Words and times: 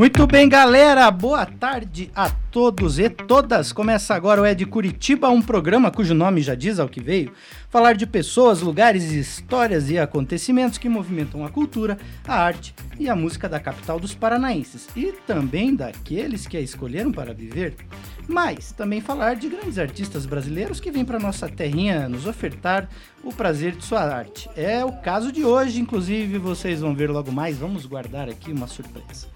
Muito 0.00 0.26
bem, 0.26 0.48
galera. 0.48 1.10
Boa 1.10 1.44
tarde 1.44 2.10
a 2.16 2.30
todos 2.30 2.98
e 2.98 3.10
todas. 3.10 3.70
Começa 3.70 4.14
agora 4.14 4.40
o 4.40 4.46
É 4.46 4.54
de 4.54 4.64
Curitiba, 4.64 5.28
um 5.28 5.42
programa 5.42 5.90
cujo 5.90 6.14
nome 6.14 6.40
já 6.40 6.54
diz 6.54 6.80
ao 6.80 6.88
que 6.88 7.02
veio. 7.02 7.34
Falar 7.68 7.92
de 7.92 8.06
pessoas, 8.06 8.62
lugares, 8.62 9.10
histórias 9.12 9.90
e 9.90 9.98
acontecimentos 9.98 10.78
que 10.78 10.88
movimentam 10.88 11.44
a 11.44 11.50
cultura, 11.50 11.98
a 12.26 12.34
arte 12.34 12.74
e 12.98 13.10
a 13.10 13.14
música 13.14 13.46
da 13.46 13.60
capital 13.60 14.00
dos 14.00 14.14
paranaenses 14.14 14.88
e 14.96 15.12
também 15.26 15.76
daqueles 15.76 16.46
que 16.46 16.56
a 16.56 16.62
escolheram 16.62 17.12
para 17.12 17.34
viver. 17.34 17.74
Mas 18.26 18.72
também 18.72 19.02
falar 19.02 19.36
de 19.36 19.50
grandes 19.50 19.78
artistas 19.78 20.24
brasileiros 20.24 20.80
que 20.80 20.90
vêm 20.90 21.04
para 21.04 21.18
nossa 21.18 21.46
terrinha 21.46 22.08
nos 22.08 22.26
ofertar 22.26 22.88
o 23.22 23.34
prazer 23.34 23.76
de 23.76 23.84
sua 23.84 24.00
arte. 24.00 24.48
É 24.56 24.82
o 24.82 24.92
caso 24.92 25.30
de 25.30 25.44
hoje, 25.44 25.78
inclusive 25.78 26.38
vocês 26.38 26.80
vão 26.80 26.94
ver 26.94 27.10
logo 27.10 27.30
mais. 27.30 27.58
Vamos 27.58 27.84
guardar 27.84 28.30
aqui 28.30 28.50
uma 28.50 28.66
surpresa. 28.66 29.28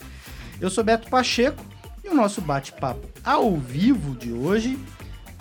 Eu 0.60 0.70
sou 0.70 0.84
Beto 0.84 1.08
Pacheco 1.08 1.64
e 2.04 2.08
o 2.08 2.14
nosso 2.14 2.40
bate-papo 2.40 3.06
ao 3.24 3.56
vivo 3.56 4.14
de 4.14 4.32
hoje 4.32 4.78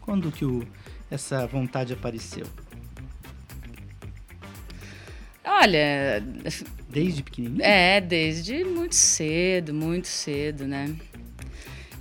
Quando 0.00 0.30
que 0.30 0.44
o, 0.44 0.66
essa 1.10 1.46
vontade 1.46 1.92
apareceu? 1.92 2.46
Olha, 5.44 6.22
Desde 6.88 7.22
pequenininho? 7.22 7.62
é, 7.64 8.00
desde 8.00 8.64
muito 8.64 8.94
cedo, 8.94 9.72
muito 9.72 10.08
cedo, 10.08 10.66
né? 10.66 10.94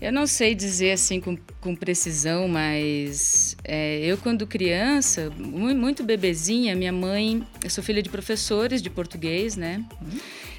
Eu 0.01 0.13
não 0.13 0.25
sei 0.25 0.55
dizer 0.55 0.93
assim 0.93 1.19
com, 1.19 1.37
com 1.59 1.75
precisão, 1.75 2.47
mas 2.47 3.55
é, 3.65 3.99
eu 3.99 4.17
quando 4.17 4.47
criança, 4.47 5.29
mu- 5.37 5.75
muito 5.75 6.03
bebezinha, 6.03 6.73
minha 6.75 6.91
mãe, 6.91 7.45
eu 7.63 7.69
sou 7.69 7.83
filha 7.83 8.01
de 8.01 8.09
professores 8.09 8.81
de 8.81 8.89
português, 8.89 9.57
né? 9.57 9.83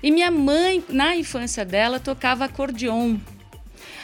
E 0.02 0.10
minha 0.10 0.30
mãe, 0.30 0.84
na 0.90 1.16
infância 1.16 1.64
dela, 1.64 1.98
tocava 1.98 2.44
acordeon. 2.44 3.16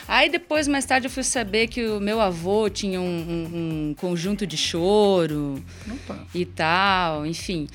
Aí 0.07 0.29
depois, 0.29 0.67
mais 0.67 0.85
tarde, 0.85 1.05
eu 1.07 1.11
fui 1.11 1.23
saber 1.23 1.67
que 1.67 1.85
o 1.85 1.99
meu 1.99 2.19
avô 2.19 2.67
tinha 2.69 2.99
um, 2.99 3.03
um- 3.05 3.89
um 3.89 3.93
conjunto 3.95 4.47
de 4.47 4.57
choro 4.57 5.63
Opa. 5.87 6.25
e 6.33 6.45
tal, 6.45 7.25
enfim. 7.27 7.67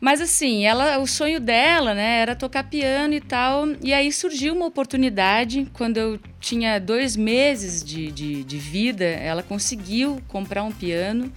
Mas 0.00 0.20
assim, 0.20 0.64
ela, 0.64 0.98
o 0.98 1.06
sonho 1.06 1.38
dela, 1.38 1.92
né, 1.94 2.20
era 2.20 2.34
tocar 2.34 2.64
piano 2.64 3.12
e 3.12 3.20
tal. 3.20 3.68
E 3.82 3.92
aí 3.92 4.10
surgiu 4.10 4.54
uma 4.54 4.64
oportunidade 4.66 5.66
quando 5.74 5.98
eu 5.98 6.18
tinha 6.40 6.78
dois 6.78 7.16
meses 7.16 7.84
de, 7.84 8.10
de, 8.10 8.42
de 8.42 8.56
vida, 8.58 9.04
ela 9.04 9.42
conseguiu 9.42 10.18
comprar 10.26 10.62
um 10.62 10.72
piano. 10.72 11.30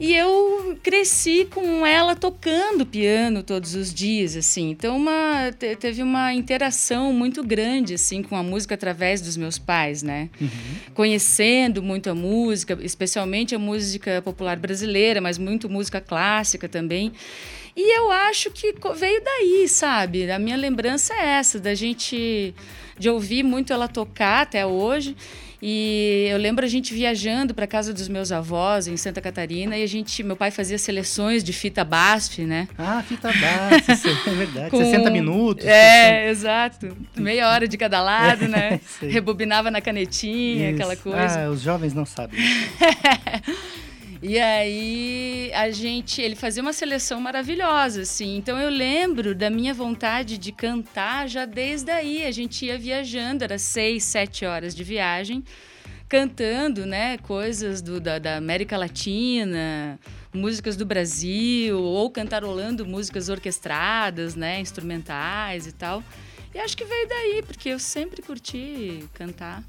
E 0.00 0.14
eu 0.14 0.78
cresci 0.80 1.44
com 1.52 1.84
ela 1.84 2.14
tocando 2.14 2.86
piano 2.86 3.42
todos 3.42 3.74
os 3.74 3.92
dias, 3.92 4.36
assim. 4.36 4.70
Então, 4.70 4.96
uma, 4.96 5.50
te- 5.58 5.74
teve 5.74 6.04
uma 6.04 6.32
interação 6.32 7.12
muito 7.12 7.42
grande, 7.42 7.94
assim, 7.94 8.22
com 8.22 8.36
a 8.36 8.42
música 8.44 8.76
através 8.76 9.20
dos 9.20 9.36
meus 9.36 9.58
pais, 9.58 10.00
né? 10.04 10.30
Conhecendo 10.94 11.82
muito 11.82 12.08
a 12.10 12.14
música, 12.14 12.78
especialmente 12.80 13.56
a 13.56 13.58
música 13.58 14.22
popular 14.22 14.56
brasileira, 14.56 15.20
mas 15.20 15.36
muito 15.36 15.68
música 15.68 16.00
clássica 16.00 16.68
também. 16.68 17.12
E 17.80 17.96
eu 17.96 18.10
acho 18.10 18.50
que 18.50 18.74
veio 18.96 19.22
daí, 19.22 19.68
sabe? 19.68 20.28
A 20.28 20.36
minha 20.36 20.56
lembrança 20.56 21.14
é 21.14 21.26
essa, 21.38 21.60
da 21.60 21.76
gente... 21.76 22.52
De 22.98 23.08
ouvir 23.08 23.44
muito 23.44 23.72
ela 23.72 23.86
tocar 23.86 24.42
até 24.42 24.66
hoje. 24.66 25.16
E 25.62 26.26
eu 26.28 26.36
lembro 26.36 26.64
a 26.64 26.68
gente 26.68 26.92
viajando 26.92 27.54
para 27.54 27.64
casa 27.64 27.94
dos 27.94 28.08
meus 28.08 28.32
avós 28.32 28.88
em 28.88 28.96
Santa 28.96 29.20
Catarina 29.20 29.76
e 29.76 29.84
a 29.84 29.86
gente, 29.86 30.24
meu 30.24 30.34
pai 30.34 30.50
fazia 30.50 30.78
seleções 30.78 31.44
de 31.44 31.52
fita 31.52 31.84
BASF, 31.84 32.44
né? 32.44 32.66
Ah, 32.76 33.00
fita 33.06 33.30
isso 33.92 34.08
é 34.08 34.34
verdade. 34.34 34.70
Com- 34.70 34.78
60 34.78 35.10
minutos. 35.10 35.64
É, 35.64 36.28
exato. 36.28 36.96
Meia 37.16 37.48
hora 37.50 37.68
de 37.68 37.76
cada 37.76 38.00
lado, 38.00 38.48
né? 38.48 38.80
Isso 38.86 39.04
aí. 39.04 39.12
Rebobinava 39.12 39.70
na 39.70 39.80
canetinha, 39.80 40.70
aquela 40.70 40.94
Isso. 40.94 41.02
coisa. 41.04 41.40
Ah, 41.46 41.50
os 41.50 41.60
jovens 41.60 41.94
não 41.94 42.04
sabem. 42.06 42.38
E 44.20 44.36
aí 44.38 45.52
a 45.54 45.70
gente, 45.70 46.20
ele 46.20 46.34
fazia 46.34 46.60
uma 46.60 46.72
seleção 46.72 47.20
maravilhosa, 47.20 48.02
assim. 48.02 48.36
Então 48.36 48.58
eu 48.58 48.68
lembro 48.68 49.32
da 49.32 49.48
minha 49.48 49.72
vontade 49.72 50.36
de 50.36 50.50
cantar 50.50 51.28
já 51.28 51.44
desde 51.44 51.90
aí. 51.92 52.26
A 52.26 52.32
gente 52.32 52.66
ia 52.66 52.76
viajando, 52.76 53.44
era 53.44 53.58
seis, 53.58 54.02
sete 54.02 54.44
horas 54.44 54.74
de 54.74 54.82
viagem, 54.82 55.44
cantando, 56.08 56.84
né, 56.84 57.16
coisas 57.18 57.80
do, 57.80 58.00
da, 58.00 58.18
da 58.18 58.36
América 58.36 58.76
Latina, 58.76 60.00
músicas 60.34 60.76
do 60.76 60.84
Brasil, 60.84 61.78
ou 61.78 62.10
cantarolando 62.10 62.84
músicas 62.84 63.28
orquestradas, 63.28 64.34
né, 64.34 64.60
instrumentais 64.60 65.66
e 65.68 65.72
tal. 65.72 66.02
E 66.52 66.58
acho 66.58 66.76
que 66.76 66.84
veio 66.84 67.08
daí, 67.08 67.42
porque 67.46 67.68
eu 67.68 67.78
sempre 67.78 68.20
curti 68.20 69.04
cantar. 69.14 69.62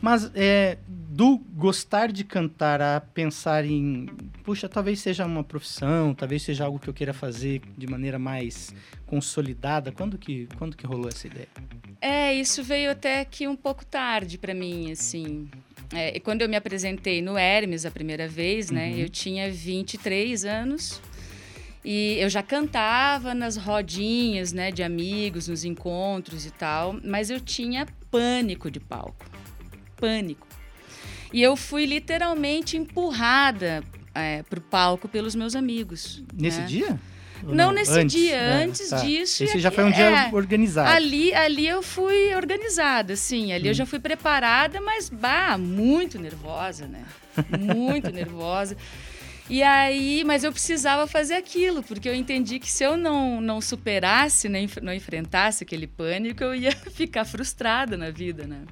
Mas 0.00 0.30
é, 0.34 0.78
do 0.86 1.38
gostar 1.38 2.12
de 2.12 2.22
cantar 2.22 2.80
a 2.80 3.00
pensar 3.00 3.64
em, 3.64 4.06
puxa, 4.44 4.68
talvez 4.68 5.00
seja 5.00 5.26
uma 5.26 5.42
profissão, 5.42 6.14
talvez 6.14 6.42
seja 6.42 6.64
algo 6.64 6.78
que 6.78 6.88
eu 6.88 6.94
queira 6.94 7.12
fazer 7.12 7.60
de 7.76 7.86
maneira 7.86 8.18
mais 8.18 8.72
consolidada, 9.06 9.90
quando 9.90 10.16
que, 10.16 10.48
quando 10.56 10.76
que 10.76 10.86
rolou 10.86 11.08
essa 11.08 11.26
ideia? 11.26 11.48
É, 12.00 12.32
isso 12.32 12.62
veio 12.62 12.92
até 12.92 13.24
que 13.24 13.48
um 13.48 13.56
pouco 13.56 13.84
tarde 13.84 14.38
para 14.38 14.54
mim, 14.54 14.92
assim. 14.92 15.48
É, 15.92 16.20
quando 16.20 16.42
eu 16.42 16.48
me 16.48 16.56
apresentei 16.56 17.20
no 17.20 17.36
Hermes 17.36 17.84
a 17.84 17.90
primeira 17.90 18.28
vez, 18.28 18.70
né? 18.70 18.90
Uhum. 18.90 18.98
Eu 18.98 19.08
tinha 19.08 19.50
23 19.50 20.44
anos. 20.44 21.00
E 21.84 22.18
eu 22.18 22.28
já 22.28 22.42
cantava 22.42 23.34
nas 23.34 23.56
rodinhas, 23.56 24.52
né, 24.52 24.70
de 24.70 24.82
amigos, 24.82 25.48
nos 25.48 25.64
encontros 25.64 26.44
e 26.44 26.50
tal, 26.50 26.98
mas 27.02 27.30
eu 27.30 27.40
tinha 27.40 27.86
pânico 28.10 28.70
de 28.70 28.78
palco. 28.78 29.24
Pânico. 29.98 30.46
E 31.32 31.42
eu 31.42 31.56
fui 31.56 31.84
literalmente 31.84 32.76
empurrada 32.76 33.82
é, 34.14 34.42
para 34.42 34.58
o 34.58 34.62
palco 34.62 35.08
pelos 35.08 35.34
meus 35.34 35.54
amigos. 35.54 36.22
Nesse 36.32 36.60
né? 36.60 36.66
dia? 36.66 37.00
Não, 37.42 37.54
não, 37.54 37.72
nesse 37.72 37.92
antes, 37.92 38.16
dia, 38.16 38.34
é, 38.34 38.64
antes 38.64 38.88
tá. 38.88 38.96
disso. 38.96 39.44
Esse 39.44 39.58
já 39.58 39.70
foi 39.70 39.84
um 39.84 39.90
dia 39.90 40.04
é, 40.04 40.30
organizado. 40.32 40.90
Ali, 40.90 41.32
ali 41.34 41.68
eu 41.68 41.82
fui 41.82 42.34
organizada, 42.34 43.14
sim. 43.14 43.52
Ali 43.52 43.64
hum. 43.64 43.70
eu 43.70 43.74
já 43.74 43.86
fui 43.86 43.98
preparada, 43.98 44.80
mas 44.80 45.08
bah, 45.08 45.56
muito 45.56 46.18
nervosa, 46.18 46.86
né? 46.86 47.04
Muito 47.60 48.10
nervosa. 48.12 48.76
E 49.50 49.62
aí, 49.62 50.24
mas 50.26 50.44
eu 50.44 50.52
precisava 50.52 51.06
fazer 51.06 51.34
aquilo, 51.34 51.82
porque 51.82 52.08
eu 52.08 52.14
entendi 52.14 52.58
que 52.58 52.70
se 52.70 52.84
eu 52.84 52.98
não, 52.98 53.40
não 53.40 53.62
superasse, 53.62 54.46
né, 54.46 54.66
não 54.82 54.92
enfrentasse 54.92 55.64
aquele 55.64 55.86
pânico, 55.86 56.44
eu 56.44 56.54
ia 56.54 56.72
ficar 56.92 57.24
frustrada 57.24 57.96
na 57.96 58.10
vida, 58.10 58.46
né? 58.46 58.62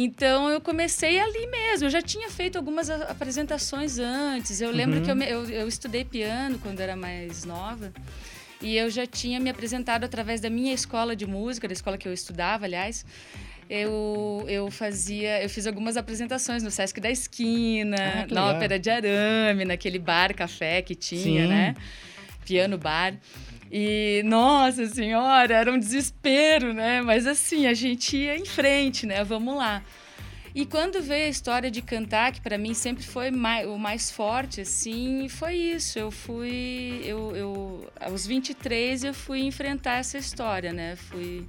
Então 0.00 0.48
eu 0.48 0.60
comecei 0.60 1.18
ali 1.18 1.48
mesmo. 1.48 1.86
Eu 1.86 1.90
já 1.90 2.00
tinha 2.00 2.30
feito 2.30 2.56
algumas 2.56 2.88
apresentações 2.88 3.98
antes. 3.98 4.60
Eu 4.60 4.70
lembro 4.70 5.00
uhum. 5.00 5.04
que 5.04 5.10
eu, 5.10 5.22
eu, 5.22 5.50
eu, 5.50 5.66
estudei 5.66 6.04
piano 6.04 6.56
quando 6.60 6.78
era 6.78 6.94
mais 6.94 7.44
nova. 7.44 7.92
E 8.62 8.76
eu 8.76 8.88
já 8.90 9.06
tinha 9.06 9.40
me 9.40 9.50
apresentado 9.50 10.04
através 10.04 10.40
da 10.40 10.48
minha 10.48 10.72
escola 10.72 11.16
de 11.16 11.26
música, 11.26 11.66
da 11.66 11.72
escola 11.72 11.98
que 11.98 12.06
eu 12.06 12.12
estudava, 12.12 12.64
aliás. 12.64 13.04
Eu, 13.68 14.44
eu 14.48 14.70
fazia, 14.70 15.42
eu 15.42 15.50
fiz 15.50 15.66
algumas 15.66 15.96
apresentações 15.96 16.62
no 16.62 16.70
Sesc 16.70 17.00
da 17.00 17.10
Esquina, 17.10 18.24
ah, 18.24 18.32
na 18.32 18.46
Ópera 18.46 18.78
de 18.78 18.88
Arame, 18.88 19.64
naquele 19.64 19.98
bar 19.98 20.32
café 20.32 20.80
que 20.80 20.94
tinha, 20.94 21.42
Sim. 21.42 21.48
né? 21.48 21.74
Piano 22.44 22.78
bar. 22.78 23.14
E, 23.70 24.22
nossa 24.24 24.86
senhora, 24.86 25.54
era 25.54 25.72
um 25.72 25.78
desespero, 25.78 26.72
né? 26.72 27.02
Mas 27.02 27.26
assim, 27.26 27.66
a 27.66 27.74
gente 27.74 28.16
ia 28.16 28.36
em 28.36 28.44
frente, 28.44 29.06
né? 29.06 29.22
Vamos 29.24 29.56
lá. 29.56 29.82
E 30.54 30.64
quando 30.66 31.00
veio 31.02 31.26
a 31.26 31.28
história 31.28 31.70
de 31.70 31.82
cantar, 31.82 32.32
que 32.32 32.40
para 32.40 32.58
mim 32.58 32.74
sempre 32.74 33.04
foi 33.04 33.30
mais, 33.30 33.66
o 33.68 33.78
mais 33.78 34.10
forte, 34.10 34.62
assim, 34.62 35.28
foi 35.28 35.54
isso. 35.54 35.98
Eu 35.98 36.10
fui. 36.10 37.02
Eu, 37.04 37.36
eu, 37.36 37.92
aos 38.00 38.26
23 38.26 39.04
eu 39.04 39.14
fui 39.14 39.40
enfrentar 39.42 39.98
essa 39.98 40.18
história, 40.18 40.72
né? 40.72 40.96
Fui 40.96 41.46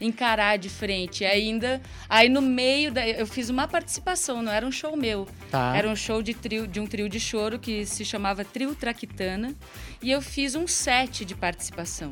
encarar 0.00 0.56
de 0.58 0.68
frente. 0.68 1.24
E 1.24 1.26
ainda, 1.26 1.80
aí 2.08 2.28
no 2.28 2.42
meio 2.42 2.92
da, 2.92 3.06
eu 3.06 3.26
fiz 3.26 3.48
uma 3.48 3.66
participação, 3.66 4.42
não 4.42 4.52
era 4.52 4.66
um 4.66 4.72
show 4.72 4.96
meu. 4.96 5.26
Tá. 5.50 5.76
Era 5.76 5.88
um 5.88 5.96
show 5.96 6.22
de 6.22 6.34
trio, 6.34 6.66
de 6.66 6.80
um 6.80 6.86
trio 6.86 7.08
de 7.08 7.20
choro 7.20 7.58
que 7.58 7.86
se 7.86 8.04
chamava 8.04 8.44
Trio 8.44 8.74
Traquitana, 8.74 9.54
e 10.02 10.10
eu 10.10 10.20
fiz 10.20 10.54
um 10.54 10.66
set 10.66 11.24
de 11.24 11.34
participação. 11.34 12.10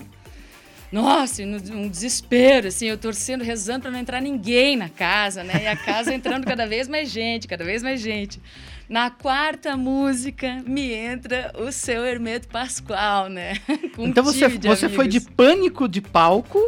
Nossa, 0.95 1.43
um 1.43 1.89
desespero, 1.89 2.69
assim, 2.69 2.87
eu 2.87 2.97
torcendo, 2.97 3.43
rezando 3.43 3.81
para 3.81 3.91
não 3.91 3.99
entrar 3.99 4.21
ninguém 4.21 4.77
na 4.77 4.89
casa, 4.89 5.43
né? 5.43 5.65
E 5.65 5.67
a 5.67 5.77
casa 5.77 6.15
entrando 6.15 6.45
cada 6.45 6.69
vez 6.69 6.87
mais 6.87 7.11
gente, 7.11 7.49
cada 7.49 7.65
vez 7.65 7.83
mais 7.83 8.01
gente. 8.01 8.41
Na 8.89 9.11
quarta 9.11 9.77
música 9.77 10.63
me 10.67 10.93
entra 10.93 11.53
o 11.59 11.73
seu 11.73 12.05
Hermeto 12.05 12.49
Pascoal, 12.49 13.29
né? 13.29 13.55
Com 13.97 14.07
então 14.07 14.23
você, 14.23 14.49
você 14.49 14.89
foi 14.89 15.09
de 15.09 15.21
pânico 15.21 15.89
de 15.89 16.01
palco 16.01 16.59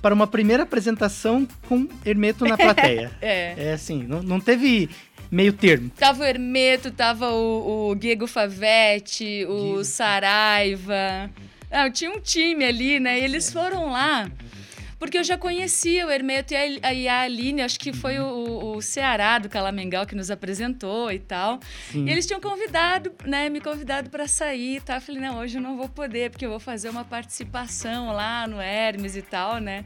para 0.00 0.14
uma 0.14 0.26
primeira 0.26 0.62
apresentação 0.62 1.46
com 1.68 1.88
Hermeto 2.04 2.44
na 2.44 2.56
plateia. 2.58 3.10
é. 3.20 3.54
É 3.56 3.72
assim, 3.72 4.04
não, 4.04 4.22
não 4.22 4.38
teve 4.40 4.88
meio 5.30 5.52
termo. 5.52 5.90
Tava 5.90 6.22
o 6.22 6.26
Hermeto, 6.26 6.90
tava 6.90 7.30
o, 7.32 7.90
o 7.90 7.94
Diego 7.94 8.26
Favete, 8.26 9.44
o 9.48 9.60
Diego. 9.60 9.84
Saraiva. 9.84 11.30
Não, 11.70 11.90
tinha 11.90 12.10
um 12.10 12.20
time 12.20 12.64
ali, 12.64 13.00
né? 13.00 13.18
E 13.18 13.24
eles 13.24 13.52
foram 13.52 13.90
lá 13.90 14.30
porque 14.98 15.18
eu 15.18 15.24
já 15.24 15.36
conhecia 15.36 16.06
o 16.06 16.10
Hermeto 16.10 16.54
e 16.54 16.56
a, 16.56 16.94
e 16.94 17.08
a 17.08 17.20
Aline, 17.20 17.62
acho 17.62 17.78
que 17.78 17.92
foi 17.92 18.18
o, 18.18 18.76
o 18.76 18.82
Ceará 18.82 19.38
do 19.38 19.48
Calamengal 19.48 20.06
que 20.06 20.14
nos 20.14 20.30
apresentou 20.30 21.12
e 21.12 21.18
tal. 21.18 21.60
Sim. 21.90 22.06
E 22.06 22.10
eles 22.10 22.26
tinham 22.26 22.40
convidado, 22.40 23.12
né, 23.24 23.48
me 23.48 23.60
convidado 23.60 24.10
para 24.10 24.26
sair 24.26 24.76
e 24.76 24.80
tal. 24.80 24.96
Eu 24.96 25.02
falei, 25.02 25.20
não, 25.20 25.38
hoje 25.38 25.58
eu 25.58 25.62
não 25.62 25.76
vou 25.76 25.88
poder, 25.88 26.30
porque 26.30 26.46
eu 26.46 26.50
vou 26.50 26.60
fazer 26.60 26.88
uma 26.88 27.04
participação 27.04 28.12
lá 28.12 28.46
no 28.46 28.60
Hermes 28.60 29.16
e 29.16 29.22
tal, 29.22 29.58
né? 29.58 29.84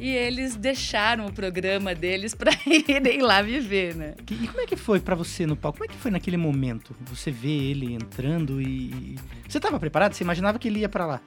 E 0.00 0.08
eles 0.08 0.56
deixaram 0.56 1.26
o 1.26 1.32
programa 1.32 1.94
deles 1.94 2.34
para 2.34 2.52
irem 2.66 3.20
lá 3.20 3.42
viver, 3.42 3.94
né? 3.94 4.14
E 4.30 4.48
como 4.48 4.60
é 4.60 4.66
que 4.66 4.76
foi 4.76 5.00
para 5.00 5.14
você 5.14 5.46
no 5.46 5.56
palco? 5.56 5.78
Como 5.78 5.90
é 5.90 5.94
que 5.94 6.00
foi 6.00 6.10
naquele 6.10 6.36
momento? 6.36 6.94
Você 7.02 7.30
vê 7.30 7.50
ele 7.50 7.94
entrando 7.94 8.60
e. 8.60 9.16
Você 9.46 9.58
estava 9.58 9.78
preparado? 9.78 10.14
Você 10.14 10.24
imaginava 10.24 10.58
que 10.58 10.68
ele 10.68 10.80
ia 10.80 10.88
para 10.88 11.06
lá? 11.06 11.20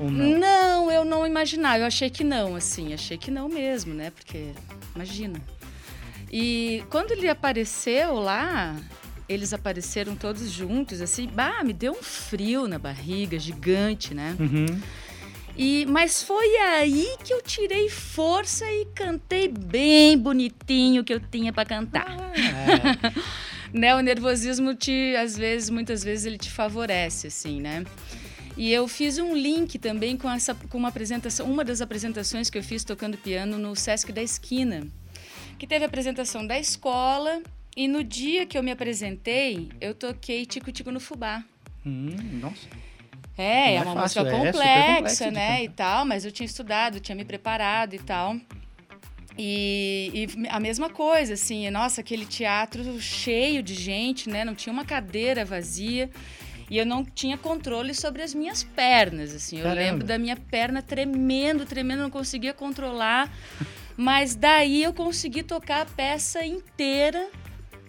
Ou 0.00 0.10
não? 0.10 0.38
Não, 0.38 0.90
eu 0.90 1.04
não 1.04 1.26
imaginava. 1.26 1.80
Eu 1.80 1.86
achei 1.86 2.08
que 2.08 2.24
não, 2.24 2.56
assim. 2.56 2.94
Achei 2.94 3.18
que 3.18 3.30
não 3.30 3.48
mesmo, 3.48 3.92
né? 3.92 4.10
Porque, 4.10 4.52
imagina. 4.94 5.40
E 6.32 6.82
quando 6.88 7.10
ele 7.10 7.28
apareceu 7.28 8.14
lá, 8.14 8.76
eles 9.28 9.52
apareceram 9.52 10.16
todos 10.16 10.50
juntos, 10.50 11.02
assim. 11.02 11.28
Bah, 11.28 11.62
me 11.62 11.74
deu 11.74 11.92
um 11.92 12.02
frio 12.02 12.66
na 12.66 12.78
barriga, 12.78 13.38
gigante, 13.38 14.14
né? 14.14 14.34
Uhum. 14.40 14.80
E, 15.54 15.84
mas 15.86 16.22
foi 16.22 16.56
aí 16.56 17.16
que 17.22 17.34
eu 17.34 17.42
tirei 17.42 17.90
força 17.90 18.64
e 18.64 18.86
cantei 18.94 19.48
bem 19.48 20.16
bonitinho 20.16 21.04
que 21.04 21.12
eu 21.12 21.20
tinha 21.20 21.52
para 21.52 21.66
cantar. 21.66 22.16
Ah, 22.18 22.32
é. 23.74 23.78
né, 23.78 23.94
o 23.94 24.00
nervosismo 24.00 24.74
te, 24.74 25.14
às 25.16 25.36
vezes, 25.36 25.68
muitas 25.68 26.02
vezes 26.02 26.24
ele 26.24 26.38
te 26.38 26.50
favorece, 26.50 27.26
assim, 27.26 27.60
né? 27.60 27.84
E 28.60 28.70
eu 28.74 28.86
fiz 28.86 29.16
um 29.16 29.34
link 29.34 29.78
também 29.78 30.18
com 30.18 30.30
essa 30.30 30.54
com 30.54 30.76
uma 30.76 30.90
apresentação, 30.90 31.50
uma 31.50 31.64
das 31.64 31.80
apresentações 31.80 32.50
que 32.50 32.58
eu 32.58 32.62
fiz 32.62 32.84
tocando 32.84 33.16
piano 33.16 33.56
no 33.56 33.74
Sesc 33.74 34.12
da 34.12 34.22
Esquina, 34.22 34.86
que 35.58 35.66
teve 35.66 35.82
a 35.82 35.88
apresentação 35.88 36.46
da 36.46 36.58
escola 36.58 37.42
e 37.74 37.88
no 37.88 38.04
dia 38.04 38.44
que 38.44 38.58
eu 38.58 38.62
me 38.62 38.70
apresentei, 38.70 39.70
eu 39.80 39.94
toquei 39.94 40.44
Tico 40.44 40.70
Tico 40.70 40.90
no 40.90 41.00
Fubá. 41.00 41.42
Hum, 41.86 42.14
nossa. 42.38 42.68
É, 43.38 43.44
é, 43.44 43.74
é 43.76 43.80
uma 43.80 43.94
fácil, 43.94 44.24
música 44.24 44.36
é 44.36 44.52
complexa, 44.52 45.30
né, 45.30 45.64
e 45.64 45.68
tal, 45.70 46.04
mas 46.04 46.26
eu 46.26 46.30
tinha 46.30 46.44
estudado, 46.44 47.00
tinha 47.00 47.16
me 47.16 47.24
preparado 47.24 47.94
e 47.94 47.98
tal. 47.98 48.36
E, 49.38 50.28
e, 50.36 50.48
a 50.50 50.60
mesma 50.60 50.90
coisa, 50.90 51.32
assim, 51.32 51.70
nossa, 51.70 52.02
aquele 52.02 52.26
teatro 52.26 53.00
cheio 53.00 53.62
de 53.62 53.72
gente, 53.72 54.28
né? 54.28 54.44
Não 54.44 54.54
tinha 54.54 54.70
uma 54.70 54.84
cadeira 54.84 55.46
vazia. 55.46 56.10
E 56.70 56.78
eu 56.78 56.86
não 56.86 57.04
tinha 57.04 57.36
controle 57.36 57.92
sobre 57.92 58.22
as 58.22 58.32
minhas 58.32 58.62
pernas, 58.62 59.34
assim. 59.34 59.56
Eu 59.58 59.64
Caramba. 59.64 59.80
lembro 59.80 60.06
da 60.06 60.16
minha 60.16 60.36
perna 60.36 60.80
tremendo, 60.80 61.66
tremendo, 61.66 62.04
não 62.04 62.10
conseguia 62.10 62.54
controlar. 62.54 63.28
Mas 63.96 64.36
daí 64.36 64.82
eu 64.82 64.94
consegui 64.94 65.42
tocar 65.42 65.82
a 65.82 65.84
peça 65.84 66.44
inteira, 66.44 67.28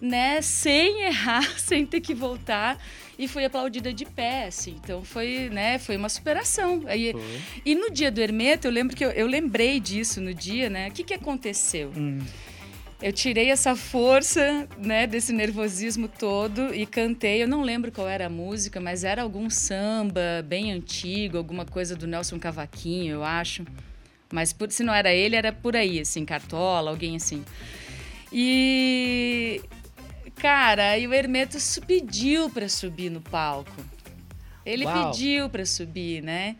né, 0.00 0.42
sem 0.42 1.04
errar, 1.04 1.48
sem 1.58 1.86
ter 1.86 2.00
que 2.00 2.12
voltar 2.12 2.76
e 3.16 3.28
fui 3.28 3.44
aplaudida 3.44 3.92
de 3.92 4.04
pé, 4.04 4.46
assim. 4.46 4.76
Então 4.82 5.04
foi, 5.04 5.48
né, 5.48 5.78
foi 5.78 5.96
uma 5.96 6.08
superação. 6.08 6.82
Aí, 6.86 7.14
e 7.64 7.76
no 7.76 7.88
dia 7.88 8.10
do 8.10 8.20
Hermeto, 8.20 8.66
eu 8.66 8.72
lembro 8.72 8.96
que 8.96 9.04
eu, 9.04 9.10
eu 9.10 9.28
lembrei 9.28 9.78
disso 9.78 10.20
no 10.20 10.34
dia, 10.34 10.68
né? 10.68 10.88
O 10.88 10.92
que, 10.92 11.04
que 11.04 11.14
aconteceu? 11.14 11.92
Hum 11.96 12.18
eu 13.02 13.12
tirei 13.12 13.50
essa 13.50 13.74
força, 13.74 14.68
né, 14.78 15.08
desse 15.08 15.32
nervosismo 15.32 16.06
todo 16.06 16.72
e 16.72 16.86
cantei. 16.86 17.42
Eu 17.42 17.48
não 17.48 17.62
lembro 17.62 17.90
qual 17.90 18.08
era 18.08 18.26
a 18.26 18.30
música, 18.30 18.80
mas 18.80 19.02
era 19.02 19.22
algum 19.22 19.50
samba 19.50 20.42
bem 20.46 20.72
antigo, 20.72 21.36
alguma 21.36 21.64
coisa 21.64 21.96
do 21.96 22.06
Nelson 22.06 22.38
Cavaquinho, 22.38 23.14
eu 23.14 23.24
acho. 23.24 23.64
Mas 24.32 24.52
por, 24.52 24.70
se 24.70 24.84
não 24.84 24.94
era 24.94 25.12
ele, 25.12 25.34
era 25.34 25.52
por 25.52 25.74
aí, 25.74 25.98
assim, 25.98 26.24
Cartola, 26.24 26.90
alguém 26.90 27.16
assim. 27.16 27.44
E 28.32 29.60
cara, 30.36 30.90
aí 30.90 31.06
o 31.06 31.12
Hermeto 31.12 31.58
pediu 31.86 32.48
para 32.48 32.68
subir 32.68 33.10
no 33.10 33.20
palco. 33.20 33.84
Ele 34.64 34.84
Uau. 34.84 35.10
pediu 35.10 35.50
para 35.50 35.66
subir, 35.66 36.22
né? 36.22 36.56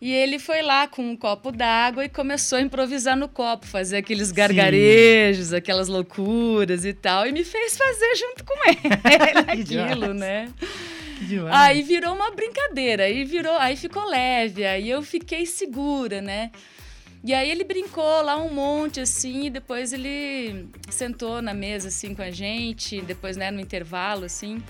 E 0.00 0.10
ele 0.10 0.38
foi 0.38 0.62
lá 0.62 0.86
com 0.88 1.02
um 1.02 1.14
copo 1.14 1.52
d'água 1.52 2.06
e 2.06 2.08
começou 2.08 2.56
a 2.56 2.62
improvisar 2.62 3.16
no 3.16 3.28
copo, 3.28 3.66
fazer 3.66 3.98
aqueles 3.98 4.32
gargarejos, 4.32 5.48
Sim. 5.48 5.56
aquelas 5.56 5.88
loucuras 5.88 6.86
e 6.86 6.94
tal. 6.94 7.26
E 7.26 7.32
me 7.32 7.44
fez 7.44 7.76
fazer 7.76 8.16
junto 8.16 8.44
com 8.44 8.54
ele 8.66 9.60
aquilo, 9.60 10.14
né? 10.14 10.48
Aí 11.52 11.82
virou 11.82 12.14
uma 12.14 12.30
brincadeira, 12.30 13.04
aí 13.04 13.24
virou, 13.24 13.54
aí 13.58 13.76
ficou 13.76 14.06
leve, 14.06 14.64
aí 14.64 14.88
eu 14.88 15.02
fiquei 15.02 15.44
segura, 15.44 16.22
né? 16.22 16.50
E 17.22 17.34
aí 17.34 17.50
ele 17.50 17.64
brincou 17.64 18.22
lá 18.22 18.38
um 18.38 18.50
monte, 18.50 19.00
assim, 19.00 19.44
e 19.46 19.50
depois 19.50 19.92
ele 19.92 20.66
sentou 20.88 21.42
na 21.42 21.52
mesa, 21.52 21.88
assim, 21.88 22.14
com 22.14 22.22
a 22.22 22.30
gente, 22.30 23.02
depois, 23.02 23.36
né, 23.36 23.50
no 23.50 23.60
intervalo, 23.60 24.24
assim. 24.24 24.62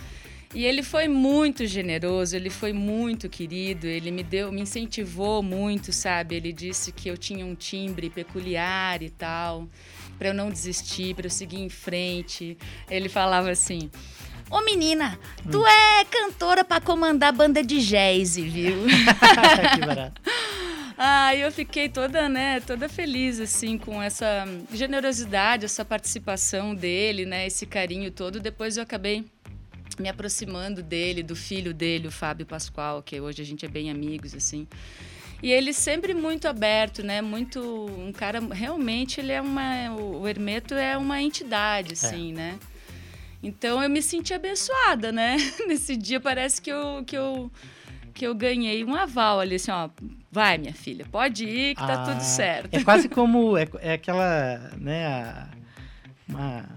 E 0.53 0.65
ele 0.65 0.83
foi 0.83 1.07
muito 1.07 1.65
generoso, 1.65 2.35
ele 2.35 2.51
foi 2.51 2.73
muito 2.73 3.29
querido, 3.29 3.87
ele 3.87 4.11
me 4.11 4.25
deu, 4.25 4.51
me 4.51 4.61
incentivou 4.63 5.43
muito, 5.45 5.93
sabe? 5.93 6.35
Ele 6.35 6.53
disse 6.53 6.91
que 6.91 7.09
eu 7.09 7.17
tinha 7.17 7.47
um 7.47 7.55
timbre 7.55 8.11
peculiar 8.11 9.01
e 9.01 9.11
tal, 9.11 9.69
para 10.19 10.29
eu 10.29 10.35
não 10.35 10.51
desistir, 10.51 11.15
para 11.15 11.27
eu 11.27 11.31
seguir 11.31 11.61
em 11.61 11.69
frente. 11.69 12.59
Ele 12.91 13.09
falava 13.09 13.49
assim: 13.49 13.89
Ô 14.51 14.61
menina, 14.63 15.17
tu 15.53 15.65
é 15.65 16.05
cantora 16.05 16.65
para 16.65 16.81
comandar 16.81 17.33
banda 17.33 17.63
de 17.63 17.81
jazz, 17.81 18.35
viu? 18.35 18.87
que 19.75 19.87
barato. 19.87 20.21
Ah, 20.99 21.35
eu 21.35 21.53
fiquei 21.53 21.89
toda, 21.89 22.29
né, 22.29 22.61
toda 22.61 22.89
feliz 22.89 23.39
assim 23.41 23.79
com 23.79 24.03
essa 24.03 24.45
generosidade, 24.75 25.65
essa 25.65 25.85
participação 25.85 26.75
dele, 26.75 27.25
né, 27.25 27.47
esse 27.47 27.65
carinho 27.65 28.11
todo. 28.11 28.41
Depois 28.41 28.77
eu 28.77 28.83
acabei 28.83 29.25
me 30.01 30.09
aproximando 30.09 30.83
dele, 30.83 31.23
do 31.23 31.37
filho 31.37 31.73
dele, 31.73 32.09
o 32.09 32.11
Fábio 32.11 32.47
Pascoal, 32.47 33.03
que 33.03 33.21
hoje 33.21 33.43
a 33.43 33.45
gente 33.45 33.65
é 33.65 33.69
bem 33.69 33.91
amigos 33.91 34.35
assim. 34.35 34.67
E 35.43 35.51
ele 35.51 35.73
sempre 35.73 36.13
muito 36.13 36.49
aberto, 36.49 37.03
né? 37.03 37.23
Muito 37.23 37.61
um 37.87 38.13
cara 38.13 38.41
realmente 38.53 39.21
ele 39.21 39.33
é 39.33 39.41
uma 39.41 39.95
o 39.95 40.29
Hermeto 40.29 40.75
é 40.75 40.99
uma 40.99 41.23
entidade 41.23 41.95
assim, 41.95 42.33
é. 42.33 42.35
né? 42.35 42.59
Então 43.43 43.83
eu 43.83 43.89
me 43.89 44.03
senti 44.03 44.35
abençoada, 44.35 45.11
né? 45.11 45.37
Nesse 45.67 45.97
dia 45.97 46.21
parece 46.21 46.61
que 46.61 46.71
eu 46.71 47.03
que 47.07 47.17
eu 47.17 47.51
que 48.13 48.27
eu 48.27 48.35
ganhei 48.35 48.85
um 48.85 48.95
aval 48.95 49.41
ali, 49.41 49.55
assim, 49.55 49.71
ó, 49.71 49.89
vai 50.31 50.59
minha 50.59 50.75
filha, 50.75 51.07
pode 51.11 51.45
ir 51.45 51.75
que 51.75 51.81
tá 51.81 52.03
ah, 52.03 52.05
tudo 52.05 52.21
certo. 52.21 52.75
É 52.75 52.85
quase 52.85 53.09
como, 53.11 53.57
é, 53.57 53.67
é 53.81 53.95
aquela, 53.95 54.59
né, 54.77 55.07
a, 55.07 55.49
uma, 56.29 56.69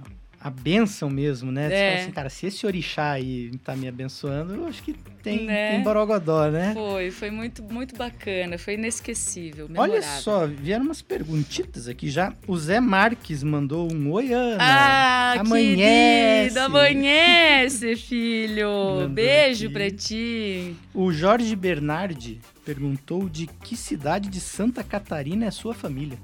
a 0.44 0.50
benção 0.50 1.10
mesmo, 1.10 1.54
né? 1.54 1.70
Você 1.70 1.74
é. 1.74 1.90
fala 1.90 2.02
assim, 2.02 2.12
cara, 2.12 2.30
se 2.30 2.48
esse 2.48 2.66
orixá 2.66 3.12
aí 3.12 3.50
tá 3.64 3.78
me 3.78 3.88
abençoando, 3.88 4.54
eu 4.54 4.68
acho 4.68 4.84
que 4.84 4.92
tem, 5.24 5.46
né? 5.46 5.72
tem 5.72 5.84
borogodó, 5.84 6.50
né? 6.52 6.74
Foi, 6.74 7.12
foi 7.12 7.32
muito, 7.32 7.64
muito 7.64 7.96
bacana, 7.96 8.58
foi 8.58 8.74
inesquecível, 8.74 9.70
memorável. 9.70 9.94
Olha 9.94 10.02
só, 10.20 10.46
vieram 10.46 10.84
umas 10.84 11.02
perguntitas 11.02 11.88
aqui 11.88 12.10
já. 12.10 12.34
O 12.46 12.58
Zé 12.58 12.82
Marques 12.82 13.42
mandou 13.42 13.90
um 13.90 14.12
oi, 14.12 14.34
Ana. 14.34 14.58
Ah, 14.60 15.40
amanhece. 15.40 16.50
Querido, 16.50 16.60
amanhece, 16.60 17.96
filho. 17.96 18.68
Mandou 19.00 19.10
Beijo 19.10 19.68
aqui. 19.68 19.74
pra 19.74 19.92
ti. 19.92 20.76
O 20.94 21.14
Jorge 21.14 21.56
Bernardi 21.56 22.42
perguntou 22.66 23.30
de 23.30 23.48
que 23.48 23.78
cidade 23.78 24.28
de 24.28 24.42
Santa 24.42 24.84
Catarina 24.84 25.46
é 25.46 25.52
sua 25.52 25.74
família. 25.74 26.18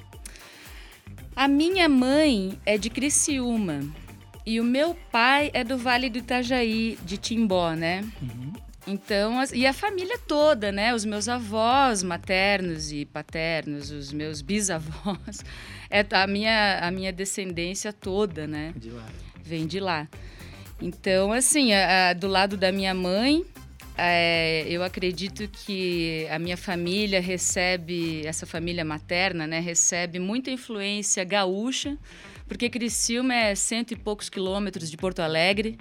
A 1.33 1.47
minha 1.47 1.87
mãe 1.87 2.59
é 2.65 2.77
de 2.77 2.89
Criciúma. 2.89 3.79
E 4.49 4.59
o 4.59 4.63
meu 4.63 4.95
pai 5.11 5.51
é 5.53 5.63
do 5.63 5.77
Vale 5.77 6.09
do 6.09 6.17
Itajaí, 6.17 6.97
de 7.05 7.17
Timbó, 7.17 7.73
né? 7.73 8.03
Uhum. 8.19 8.51
Então, 8.87 9.35
e 9.53 9.67
a 9.67 9.71
família 9.71 10.17
toda, 10.27 10.71
né? 10.71 10.91
Os 10.91 11.05
meus 11.05 11.29
avós 11.29 12.01
maternos 12.01 12.91
e 12.91 13.05
paternos, 13.05 13.91
os 13.91 14.11
meus 14.11 14.41
bisavós, 14.41 15.45
é 15.87 16.03
a 16.09 16.25
minha, 16.25 16.79
a 16.81 16.89
minha 16.89 17.13
descendência 17.13 17.93
toda, 17.93 18.47
né? 18.47 18.73
De 18.75 18.89
lá. 18.89 19.05
Vem 19.43 19.67
de 19.67 19.79
lá. 19.79 20.07
Então, 20.81 21.31
assim, 21.31 21.71
a, 21.71 22.09
a, 22.09 22.13
do 22.13 22.27
lado 22.27 22.57
da 22.57 22.71
minha 22.71 22.95
mãe, 22.95 23.45
é, 23.95 24.65
eu 24.67 24.81
acredito 24.81 25.47
que 25.47 26.25
a 26.31 26.39
minha 26.39 26.57
família 26.57 27.21
recebe, 27.21 28.25
essa 28.25 28.47
família 28.47 28.83
materna, 28.83 29.45
né? 29.45 29.59
Recebe 29.59 30.17
muita 30.17 30.49
influência 30.49 31.23
gaúcha 31.23 31.95
porque 32.49 32.69
Criciúma 32.69 33.33
é 33.33 33.55
cento 33.55 33.93
e 33.93 33.95
poucos 33.95 34.27
quilômetros 34.27 34.89
de 34.91 34.97
Porto 34.97 35.19
Alegre. 35.19 35.77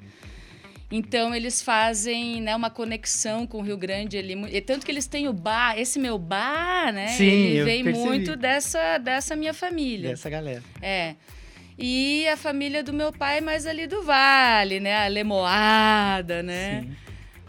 Então 0.91 1.35
eles 1.35 1.61
fazem 1.61 2.41
né, 2.41 2.55
uma 2.55 2.71
conexão 2.71 3.47
com 3.47 3.59
o 3.59 3.63
Rio 3.63 3.77
Grande 3.77 4.17
ali. 4.17 4.35
E 4.51 4.61
tanto 4.61 4.87
que 4.87 4.93
eles 4.93 5.07
têm 5.07 5.29
o 5.29 5.33
bar, 5.33 5.79
esse 5.79 5.99
meu 5.99 6.19
bar, 6.19 6.93
né? 6.93 7.09
Sim, 7.09 7.25
ele 7.25 7.65
vem 7.65 7.83
muito 7.83 8.37
dessa, 8.37 8.99
dessa 8.99 9.35
minha 9.35 9.53
família. 9.53 10.11
Dessa 10.11 10.31
galera. 10.31 10.63
É. 10.81 11.15
E 11.79 12.27
a 12.29 12.37
família 12.37 12.83
do 12.83 12.93
meu 12.93 13.13
pai 13.13 13.39
é 13.39 13.41
mais 13.41 13.67
ali 13.67 13.87
do 13.87 14.03
Vale, 14.03 14.81
né? 14.81 15.05
A 15.05 15.09
Lemoada, 15.09 16.43
né? 16.43 16.83
Sim. 16.83 16.97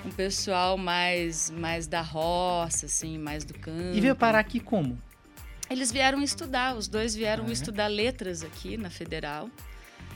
Um 0.06 0.12
pessoal 0.12 0.78
mais, 0.78 1.50
mais 1.50 1.88
da 1.88 2.02
roça, 2.02 2.86
assim, 2.86 3.18
mais 3.18 3.44
do 3.44 3.54
campo. 3.54 3.96
E 3.96 4.00
veio 4.00 4.16
parar 4.16 4.40
aqui 4.40 4.60
como? 4.60 4.98
Eles 5.70 5.92
vieram 5.92 6.22
estudar, 6.24 6.76
os 6.76 6.88
dois 6.88 7.14
vieram 7.14 7.46
ah, 7.46 7.50
é? 7.50 7.54
estudar 7.54 7.88
letras 7.88 8.44
aqui 8.44 8.76
na 8.76 8.90
Federal. 8.90 9.50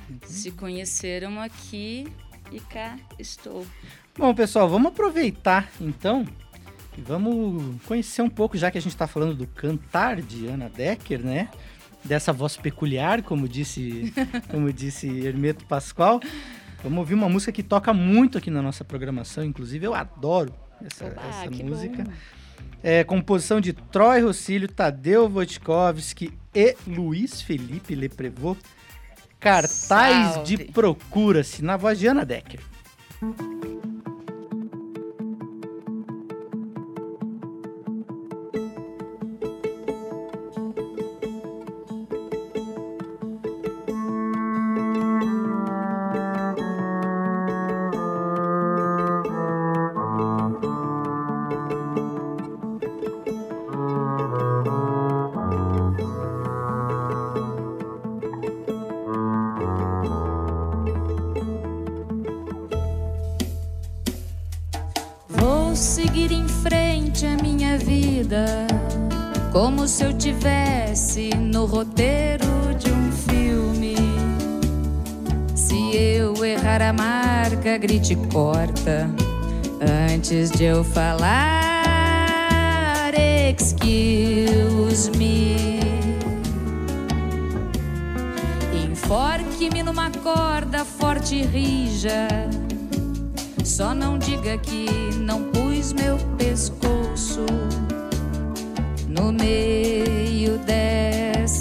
Uhum. 0.09 0.19
Se 0.25 0.51
conheceram 0.51 1.39
aqui 1.39 2.07
e 2.51 2.59
cá 2.59 2.97
estou. 3.19 3.65
Bom, 4.17 4.33
pessoal, 4.33 4.67
vamos 4.67 4.91
aproveitar 4.91 5.71
então 5.79 6.25
e 6.97 7.01
vamos 7.01 7.81
conhecer 7.83 8.21
um 8.21 8.29
pouco, 8.29 8.57
já 8.57 8.71
que 8.71 8.77
a 8.77 8.81
gente 8.81 8.91
está 8.91 9.07
falando 9.07 9.35
do 9.35 9.47
cantar 9.47 10.21
de 10.21 10.47
Ana 10.47 10.69
Decker, 10.69 11.23
né? 11.23 11.49
Dessa 12.03 12.33
voz 12.33 12.57
peculiar, 12.57 13.21
como 13.21 13.47
disse, 13.47 14.11
como 14.49 14.73
disse 14.73 15.07
Hermeto 15.25 15.65
Pascoal. 15.65 16.19
Vamos 16.83 16.99
ouvir 16.99 17.13
uma 17.13 17.29
música 17.29 17.51
que 17.51 17.63
toca 17.63 17.93
muito 17.93 18.37
aqui 18.37 18.51
na 18.51 18.61
nossa 18.61 18.83
programação, 18.83 19.43
inclusive 19.43 19.85
eu 19.85 19.93
adoro 19.93 20.53
essa, 20.83 21.05
Oba, 21.05 21.21
essa 21.29 21.49
música. 21.49 22.03
Bom. 22.03 22.11
É, 22.81 23.03
composição 23.03 23.61
de 23.61 23.73
Troy 23.73 24.21
Rossílio, 24.21 24.67
Tadeu 24.67 25.29
Wojtkowski 25.29 26.33
e 26.53 26.75
Luiz 26.85 27.41
Felipe 27.41 27.95
Leprevot. 27.95 28.59
Cartaz 29.39 30.33
Salve. 30.35 30.57
de 30.57 30.65
Procura-se, 30.65 31.63
na 31.63 31.77
voz 31.77 31.99
de 31.99 32.07
Ana 32.07 32.25
Decker. 32.25 32.59
Grite 77.83 78.15
corta 78.31 79.09
antes 80.09 80.49
de 80.51 80.63
eu 80.63 80.83
falar. 80.85 81.83
Excuse 83.13 85.11
me. 85.17 85.79
Enforque-me 88.73 89.83
numa 89.83 90.09
corda 90.11 90.85
forte 90.85 91.35
e 91.35 91.43
rija. 91.43 92.29
Só 93.65 93.93
não 93.93 94.17
diga 94.17 94.57
que 94.57 94.87
não 95.17 95.43
pus 95.51 95.91
meu 95.91 96.17
pescoço 96.37 97.45
no 99.09 99.33
meio 99.33 100.57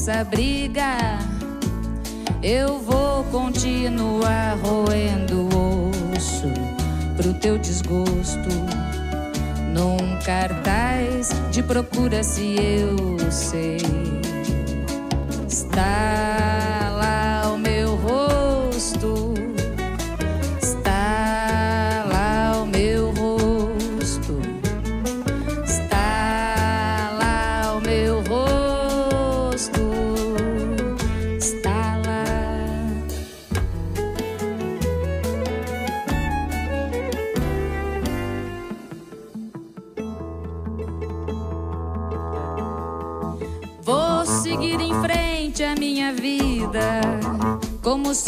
dessa 0.02 0.24
briga. 0.24 0.98
Eu 2.42 2.80
vou 2.80 3.22
continuar 3.24 4.58
roendo 4.60 5.48
o 5.56 5.92
pro 7.16 7.32
teu 7.34 7.56
desgosto. 7.56 8.48
Num 9.72 10.18
cartaz 10.24 11.30
de 11.52 11.62
procura 11.62 12.24
se 12.24 12.56
eu 12.58 13.30
sei. 13.30 14.11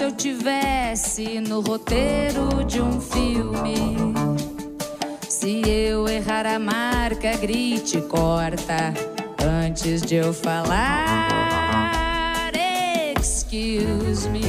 Eu 0.04 0.12
tivesse 0.12 1.40
no 1.40 1.60
roteiro 1.60 2.62
de 2.64 2.78
um 2.78 3.00
filme. 3.00 3.96
Se 5.26 5.62
eu 5.66 6.06
errar 6.06 6.44
a 6.44 6.58
marca, 6.58 7.34
grite, 7.38 8.02
corta 8.02 8.92
antes 9.42 10.02
de 10.02 10.16
eu 10.16 10.34
falar. 10.34 11.32
Excuse 13.18 14.28
me. 14.28 14.42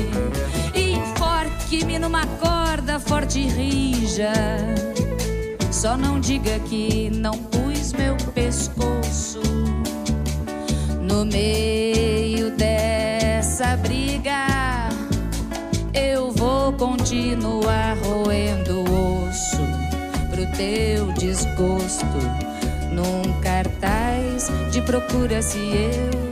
Enforque-me 0.75 1.99
numa 1.99 2.27
corda 2.27 2.99
forte 2.99 3.39
e 3.39 3.47
rija. 3.47 4.33
Só 5.71 5.95
não 5.95 6.19
diga 6.19 6.59
que 6.67 7.09
não 7.11 7.31
pus 7.31 7.93
meu 7.93 8.17
pescoço 8.33 9.39
no 11.01 11.23
meio 11.23 12.51
dessa 12.51 13.77
briga. 13.77 14.34
Eu 16.15 16.31
vou 16.31 16.71
continuar 16.71 17.97
roendo 17.97 18.83
osso 18.83 19.59
pro 20.29 20.49
teu 20.55 21.11
desgosto. 21.11 22.05
Num 22.89 23.41
cartaz 23.41 24.49
de 24.71 24.81
procura 24.81 25.41
se 25.41 25.57
eu 25.57 26.24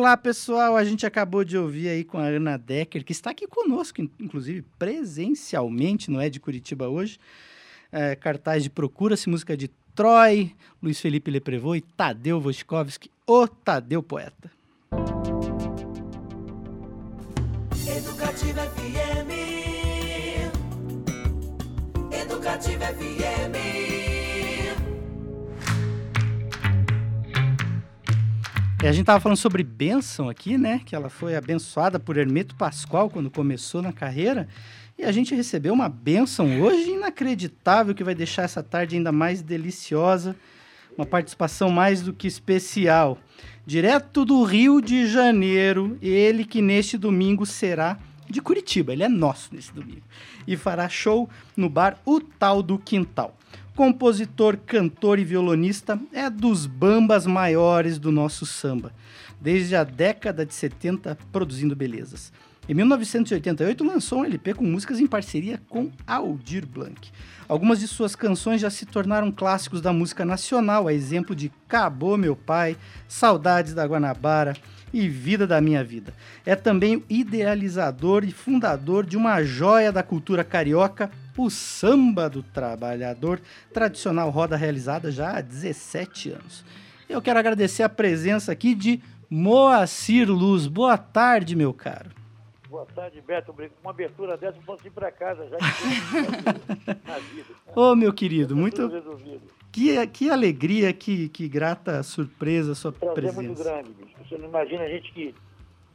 Vamos 0.00 0.12
lá, 0.12 0.16
pessoal. 0.16 0.76
A 0.78 0.82
gente 0.84 1.04
acabou 1.04 1.44
de 1.44 1.58
ouvir 1.58 1.90
aí 1.90 2.04
com 2.04 2.16
a 2.16 2.22
Ana 2.22 2.56
Decker, 2.56 3.04
que 3.04 3.12
está 3.12 3.32
aqui 3.32 3.46
conosco, 3.46 4.00
inclusive 4.18 4.64
presencialmente, 4.78 6.10
não 6.10 6.18
é 6.18 6.30
de 6.30 6.40
Curitiba 6.40 6.88
hoje. 6.88 7.18
É, 7.92 8.16
cartaz 8.16 8.62
de 8.62 8.70
Procura-se, 8.70 9.28
música 9.28 9.54
de 9.54 9.68
Troy, 9.94 10.56
Luiz 10.82 10.98
Felipe 10.98 11.30
Leprevô 11.30 11.74
e 11.74 11.82
Tadeu 11.82 12.40
Voschkovski, 12.40 13.10
o 13.26 13.46
Tadeu 13.46 14.02
Poeta. 14.02 14.50
Educativa 17.86 18.62
FM 18.62 19.30
Educativa 22.10 22.86
FM 22.86 24.09
a 28.86 28.92
gente 28.92 29.02
estava 29.02 29.20
falando 29.20 29.36
sobre 29.36 29.62
bênção 29.62 30.28
aqui, 30.28 30.56
né? 30.56 30.80
Que 30.84 30.96
ela 30.96 31.10
foi 31.10 31.36
abençoada 31.36 32.00
por 32.00 32.16
Hermeto 32.16 32.54
Pascoal 32.54 33.10
quando 33.10 33.30
começou 33.30 33.82
na 33.82 33.92
carreira. 33.92 34.48
E 34.98 35.04
a 35.04 35.12
gente 35.12 35.34
recebeu 35.34 35.74
uma 35.74 35.88
bênção 35.88 36.62
hoje 36.62 36.90
inacreditável 36.92 37.94
que 37.94 38.02
vai 38.02 38.14
deixar 38.14 38.42
essa 38.42 38.62
tarde 38.62 38.96
ainda 38.96 39.12
mais 39.12 39.42
deliciosa. 39.42 40.34
Uma 40.96 41.04
participação 41.04 41.70
mais 41.70 42.00
do 42.00 42.12
que 42.14 42.26
especial. 42.26 43.18
Direto 43.66 44.24
do 44.24 44.42
Rio 44.44 44.80
de 44.80 45.06
Janeiro, 45.06 45.98
ele 46.00 46.44
que 46.44 46.62
neste 46.62 46.96
domingo 46.96 47.44
será 47.44 47.98
de 48.28 48.40
Curitiba. 48.40 48.94
Ele 48.94 49.02
é 49.02 49.08
nosso 49.08 49.54
nesse 49.54 49.72
domingo. 49.74 50.02
E 50.46 50.56
fará 50.56 50.88
show 50.88 51.28
no 51.54 51.68
bar 51.68 51.98
O 52.06 52.18
Tal 52.18 52.62
do 52.62 52.78
Quintal 52.78 53.36
compositor, 53.80 54.58
cantor 54.58 55.18
e 55.18 55.24
violonista, 55.24 55.98
é 56.12 56.28
dos 56.28 56.66
bambas 56.66 57.24
maiores 57.24 57.98
do 57.98 58.12
nosso 58.12 58.44
samba, 58.44 58.92
desde 59.40 59.74
a 59.74 59.82
década 59.84 60.44
de 60.44 60.52
70 60.52 61.16
produzindo 61.32 61.74
belezas. 61.74 62.30
Em 62.68 62.74
1988 62.74 63.82
lançou 63.82 64.18
um 64.18 64.24
LP 64.26 64.52
com 64.52 64.64
músicas 64.64 65.00
em 65.00 65.06
parceria 65.06 65.58
com 65.66 65.90
Aldir 66.06 66.66
Blanc. 66.66 67.10
Algumas 67.48 67.80
de 67.80 67.88
suas 67.88 68.14
canções 68.14 68.60
já 68.60 68.68
se 68.68 68.84
tornaram 68.84 69.32
clássicos 69.32 69.80
da 69.80 69.94
música 69.94 70.26
nacional, 70.26 70.86
a 70.86 70.92
exemplo 70.92 71.34
de 71.34 71.50
Cabô 71.66 72.18
Meu 72.18 72.36
Pai, 72.36 72.76
Saudades 73.08 73.72
da 73.72 73.86
Guanabara 73.86 74.58
e 74.92 75.08
Vida 75.08 75.46
da 75.46 75.60
Minha 75.60 75.84
Vida. 75.84 76.12
É 76.44 76.56
também 76.56 76.96
o 76.96 77.04
idealizador 77.08 78.24
e 78.24 78.32
fundador 78.32 79.04
de 79.04 79.16
uma 79.16 79.42
joia 79.42 79.92
da 79.92 80.02
cultura 80.02 80.44
carioca, 80.44 81.10
o 81.36 81.48
Samba 81.48 82.28
do 82.28 82.42
Trabalhador, 82.42 83.40
tradicional 83.72 84.30
roda 84.30 84.56
realizada 84.56 85.10
já 85.10 85.38
há 85.38 85.40
17 85.40 86.32
anos. 86.32 86.64
Eu 87.08 87.22
quero 87.22 87.38
agradecer 87.38 87.82
a 87.82 87.88
presença 87.88 88.52
aqui 88.52 88.74
de 88.74 89.00
Moacir 89.28 90.30
Luz. 90.30 90.66
Boa 90.66 90.98
tarde, 90.98 91.56
meu 91.56 91.72
caro. 91.72 92.10
Boa 92.68 92.86
tarde, 92.86 93.20
Beto. 93.20 93.54
Uma 93.82 93.90
abertura 93.90 94.36
dessa 94.36 94.58
eu 94.58 94.62
posso 94.62 94.86
ir 94.86 94.90
para 94.90 95.10
casa 95.10 95.48
já. 95.48 95.56
Ô, 97.74 97.92
oh, 97.92 97.96
meu 97.96 98.12
querido, 98.12 98.54
tá 98.54 98.60
muito. 98.60 98.90
Que, 99.72 100.06
que 100.08 100.30
alegria, 100.30 100.92
que, 100.92 101.28
que 101.28 101.48
grata 101.48 102.02
surpresa 102.02 102.72
a 102.72 102.74
sua 102.74 102.92
Prazer 102.92 103.14
presença. 103.14 103.42
muito 103.42 103.62
grande, 103.62 103.90
bicho. 103.90 104.16
Você 104.28 104.38
não 104.38 104.48
imagina 104.48 104.82
a 104.82 104.88
gente 104.88 105.12
que. 105.12 105.34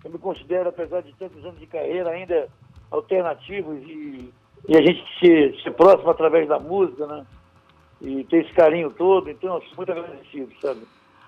Eu 0.03 0.11
me 0.11 0.19
considero, 0.19 0.69
apesar 0.69 1.01
de 1.01 1.13
tantos 1.15 1.43
anos 1.43 1.59
de 1.59 1.65
carreira, 1.65 2.11
ainda 2.11 2.47
alternativos 2.91 3.81
e 3.87 4.31
e 4.67 4.75
a 4.75 4.81
gente 4.81 5.03
se, 5.19 5.63
se 5.63 5.71
próximo 5.71 6.09
através 6.09 6.47
da 6.47 6.59
música, 6.59 7.05
né? 7.05 7.25
E 8.01 8.23
ter 8.25 8.43
esse 8.43 8.53
carinho 8.53 8.89
todo, 8.91 9.29
então 9.29 9.55
eu 9.55 9.61
sou 9.61 9.77
muito 9.77 9.91
agradecido, 9.91 10.51
sabe? 10.61 10.81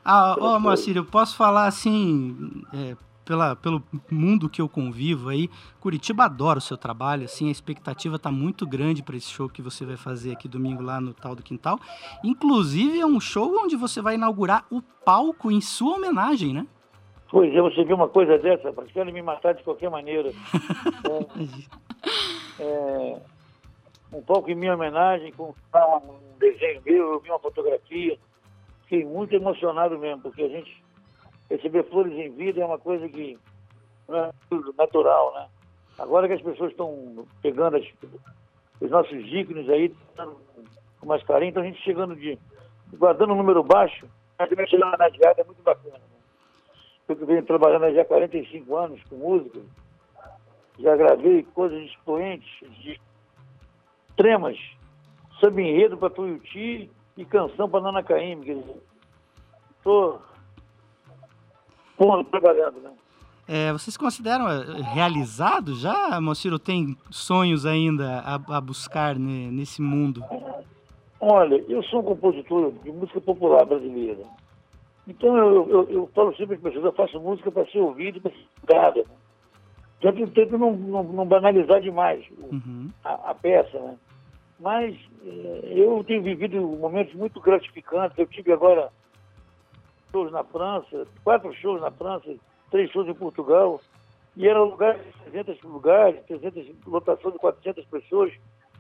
Ah, 0.04 0.36
oh, 0.40 0.60
Moacir, 0.60 0.96
eu 0.96 1.06
posso 1.06 1.36
falar 1.36 1.68
assim, 1.68 2.64
é, 2.74 2.96
pela, 3.28 3.58
pelo 3.58 3.84
mundo 4.10 4.50
que 4.50 4.62
eu 4.62 4.70
convivo 4.70 5.30
aí, 5.30 5.50
Curitiba 5.82 6.24
adora 6.24 6.60
o 6.60 6.62
seu 6.62 6.78
trabalho, 6.78 7.26
assim, 7.26 7.50
a 7.50 7.52
expectativa 7.52 8.16
está 8.16 8.32
muito 8.32 8.66
grande 8.66 9.04
para 9.04 9.18
esse 9.18 9.30
show 9.30 9.50
que 9.50 9.62
você 9.62 9.86
vai 9.86 9.98
fazer 9.98 10.32
aqui 10.32 10.48
domingo 10.48 10.82
lá 10.82 11.02
no 11.02 11.14
Tal 11.14 11.36
do 11.36 11.44
Quintal. 11.44 11.78
Inclusive, 12.24 13.00
é 13.00 13.06
um 13.06 13.20
show 13.20 13.54
onde 13.62 13.76
você 13.76 14.02
vai 14.02 14.16
inaugurar 14.16 14.66
o 14.72 14.82
palco 14.82 15.52
em 15.52 15.60
sua 15.60 15.98
homenagem, 15.98 16.54
né? 16.54 16.66
Pois 17.30 17.54
é, 17.54 17.62
você 17.62 17.84
viu 17.84 17.98
uma 17.98 18.08
coisa 18.08 18.38
dessa, 18.38 18.72
para 18.72 18.86
querem 18.86 19.14
me 19.14 19.22
matar 19.22 19.54
de 19.54 19.62
qualquer 19.62 19.90
maneira. 19.90 20.32
é, 22.58 22.64
é, 22.64 23.18
um 24.14 24.22
pouco 24.22 24.50
em 24.50 24.56
minha 24.56 24.74
homenagem, 24.74 25.34
com 25.34 25.50
um 25.50 26.40
desenho 26.40 26.82
meu, 26.86 27.14
eu 27.14 27.20
vi 27.20 27.30
uma 27.30 27.40
fotografia. 27.40 28.18
Fiquei 28.84 29.04
muito 29.04 29.36
emocionado 29.36 30.00
mesmo, 30.00 30.22
porque 30.22 30.44
a 30.44 30.48
gente 30.48 30.87
receber 31.50 31.84
flores 31.90 32.14
em 32.14 32.32
vida 32.32 32.62
é 32.62 32.66
uma 32.66 32.78
coisa 32.78 33.08
que 33.08 33.38
não 34.08 34.18
é 34.18 34.32
natural, 34.78 35.34
né? 35.34 35.48
Agora 36.00 36.28
que 36.28 36.34
as 36.34 36.42
pessoas 36.42 36.72
estão 36.72 37.26
pegando 37.42 37.78
as, 37.78 37.86
os 38.80 38.90
nossos 38.92 39.18
ícones 39.26 39.68
aí, 39.70 39.94
com 41.00 41.08
mais 41.08 41.24
carinho, 41.24 41.50
então 41.50 41.64
a 41.64 41.66
gente 41.66 41.82
chegando 41.82 42.16
de. 42.16 42.38
guardando 42.94 43.34
um 43.34 43.38
número 43.38 43.64
baixo, 43.64 44.08
mas 44.38 44.50
também 44.50 44.68
chegar 44.68 44.98
na 44.98 45.10
diária 45.10 45.42
é 45.42 45.44
muito 45.44 45.62
bacana. 45.64 45.98
Né? 45.98 46.18
Eu 47.08 47.26
venho 47.26 47.44
trabalhando 47.44 47.94
já 47.94 48.02
há 48.02 48.06
45 48.06 48.76
anos 48.76 49.02
com 49.10 49.16
música, 49.16 49.60
já 50.80 50.96
gravei 50.96 51.44
coisas 51.44 51.82
expoentes, 51.84 52.50
de 52.82 53.00
extremas, 54.10 54.58
samba 55.40 55.62
enredo 55.62 55.98
para 55.98 56.10
Tuiuti 56.10 56.92
e 57.16 57.26
canção 57.26 57.70
para 57.70 57.82
Nana 57.82 58.04
Caymmi. 58.04 58.64
Estou 62.00 62.24
trabalhando, 62.26 62.80
né? 62.82 62.92
É, 63.48 63.72
vocês 63.72 63.96
consideram 63.96 64.50
é, 64.50 64.82
realizado 64.94 65.74
já, 65.74 66.20
Mociro? 66.20 66.60
Tem 66.60 66.98
sonhos 67.10 67.66
ainda 67.66 68.20
a, 68.20 68.58
a 68.58 68.62
buscar 68.62 69.16
né, 69.18 69.50
nesse 69.52 69.82
mundo? 69.82 70.22
Olha, 71.20 71.64
eu 71.68 71.82
sou 71.84 72.02
um 72.02 72.04
compositor 72.04 72.74
de 72.84 72.92
música 72.92 73.22
popular 73.22 73.66
brasileira. 73.66 74.24
Então 75.08 75.38
eu, 75.38 75.70
eu, 75.70 75.90
eu 75.90 76.10
falo 76.14 76.36
sempre 76.36 76.58
para 76.58 76.70
as 76.70 76.76
pessoas, 76.76 76.86
eu 76.86 76.92
faço 76.92 77.20
música 77.20 77.50
para 77.50 77.66
ser 77.68 77.80
ouvido 77.80 78.18
e 78.18 78.22
para 78.22 78.32
ser 78.32 78.38
estudada. 78.38 79.00
Né? 79.00 79.16
Já 80.02 80.12
tento 80.12 80.58
não, 80.58 80.74
não, 80.74 81.04
não, 81.04 81.26
banalizar 81.26 81.82
demais 81.82 82.24
uhum. 82.52 82.90
a, 83.04 83.32
a, 83.32 83.34
peça, 83.34 83.80
né? 83.80 83.96
Mas 84.60 84.96
eh, 85.26 85.74
eu 85.76 86.04
tenho 86.04 86.22
vivido 86.22 86.62
momentos 86.62 87.14
muito 87.16 87.40
gratificantes. 87.40 88.18
Eu 88.18 88.28
tive 88.28 88.52
agora 88.52 88.90
shows 90.18 90.32
na 90.32 90.44
França, 90.44 91.06
quatro 91.24 91.54
shows 91.54 91.80
na 91.80 91.92
França, 91.92 92.34
três 92.72 92.90
shows 92.92 93.08
em 93.08 93.14
Portugal, 93.14 93.80
e 94.36 94.48
era 94.48 94.62
lugar 94.64 94.98
de 94.98 95.32
300 95.32 95.62
lugares, 95.64 96.24
300, 96.26 96.68
lotação 96.88 97.32
de 97.32 97.38
400 97.38 97.86
pessoas, 97.86 98.34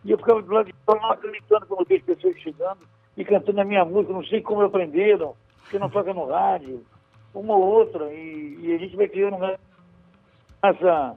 e 0.04 0.12
eu 0.12 0.18
ficava 0.18 0.42
do 0.42 0.52
lado 0.52 0.66
de 0.66 0.74
fora 0.86 1.14
acreditando 1.14 1.68
quando 1.68 1.82
eu 1.82 1.86
vejo 1.86 2.06
pessoas 2.06 2.36
chegando 2.40 2.80
e 3.16 3.24
cantando 3.24 3.62
a 3.62 3.66
minha 3.66 3.86
música, 3.86 4.14
não 4.14 4.26
sei 4.26 4.42
como 4.42 4.62
aprenderam, 4.62 5.36
porque 5.62 5.78
não 5.78 5.90
toca 5.90 6.14
no 6.14 6.26
rádio, 6.26 6.84
uma 7.34 7.56
ou 7.56 7.64
outra, 7.64 8.12
e, 8.12 8.58
e 8.62 8.74
a 8.74 8.78
gente 8.80 8.96
vai 8.96 9.08
criando 9.08 9.38
né, 9.38 9.58
essa, 10.64 11.16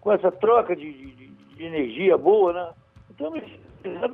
com 0.00 0.12
essa 0.12 0.32
troca 0.32 0.74
de, 0.74 0.92
de, 0.92 1.26
de 1.28 1.64
energia 1.64 2.16
boa, 2.16 2.52
né? 2.52 2.70
Então, 3.10 3.32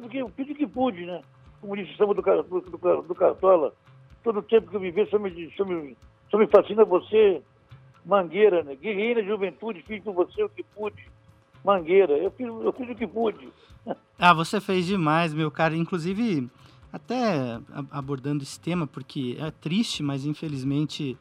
porque 0.01 0.19
eu 0.19 0.29
fiz 0.31 0.51
o 0.51 0.55
que 0.55 0.67
pude, 0.67 1.05
né? 1.05 1.21
como 1.61 1.77
disse 1.77 1.93
o 1.93 1.97
samba 1.97 2.15
do, 2.15 2.23
do, 2.23 2.61
do, 2.61 3.03
do 3.03 3.15
Cartola, 3.15 3.73
todo 4.29 4.41
o 4.41 4.43
tempo 4.43 4.69
que 4.69 4.77
eu 4.77 4.81
vivi 4.81 5.09
só 5.09 5.19
me, 5.19 5.51
só 5.57 5.65
me, 5.65 5.97
só 6.31 6.37
me 6.37 6.47
fascina 6.49 6.85
você, 6.85 7.43
Mangueira, 8.05 8.63
né? 8.63 8.75
Guerreira 8.75 9.25
juventude, 9.25 9.83
fiz 9.87 10.05
com 10.05 10.13
você 10.13 10.43
o 10.43 10.51
que 10.51 10.63
pude. 10.63 11.09
Mangueira, 11.65 12.13
eu 12.13 12.31
fiz, 12.33 12.47
eu 12.47 12.71
fiz 12.75 12.91
o 12.91 12.95
que 12.95 13.07
pude. 13.07 13.49
Ah, 14.21 14.35
você 14.35 14.61
fez 14.61 14.85
demais, 14.85 15.33
meu 15.33 15.49
cara. 15.49 15.77
Inclusive, 15.77 16.51
até 16.93 17.61
abordando 17.89 18.43
esse 18.43 18.59
tema, 18.59 18.85
porque 18.85 19.37
é 19.39 19.53
triste, 19.53 20.03
mas 20.03 20.27
infelizmente 20.27 21.17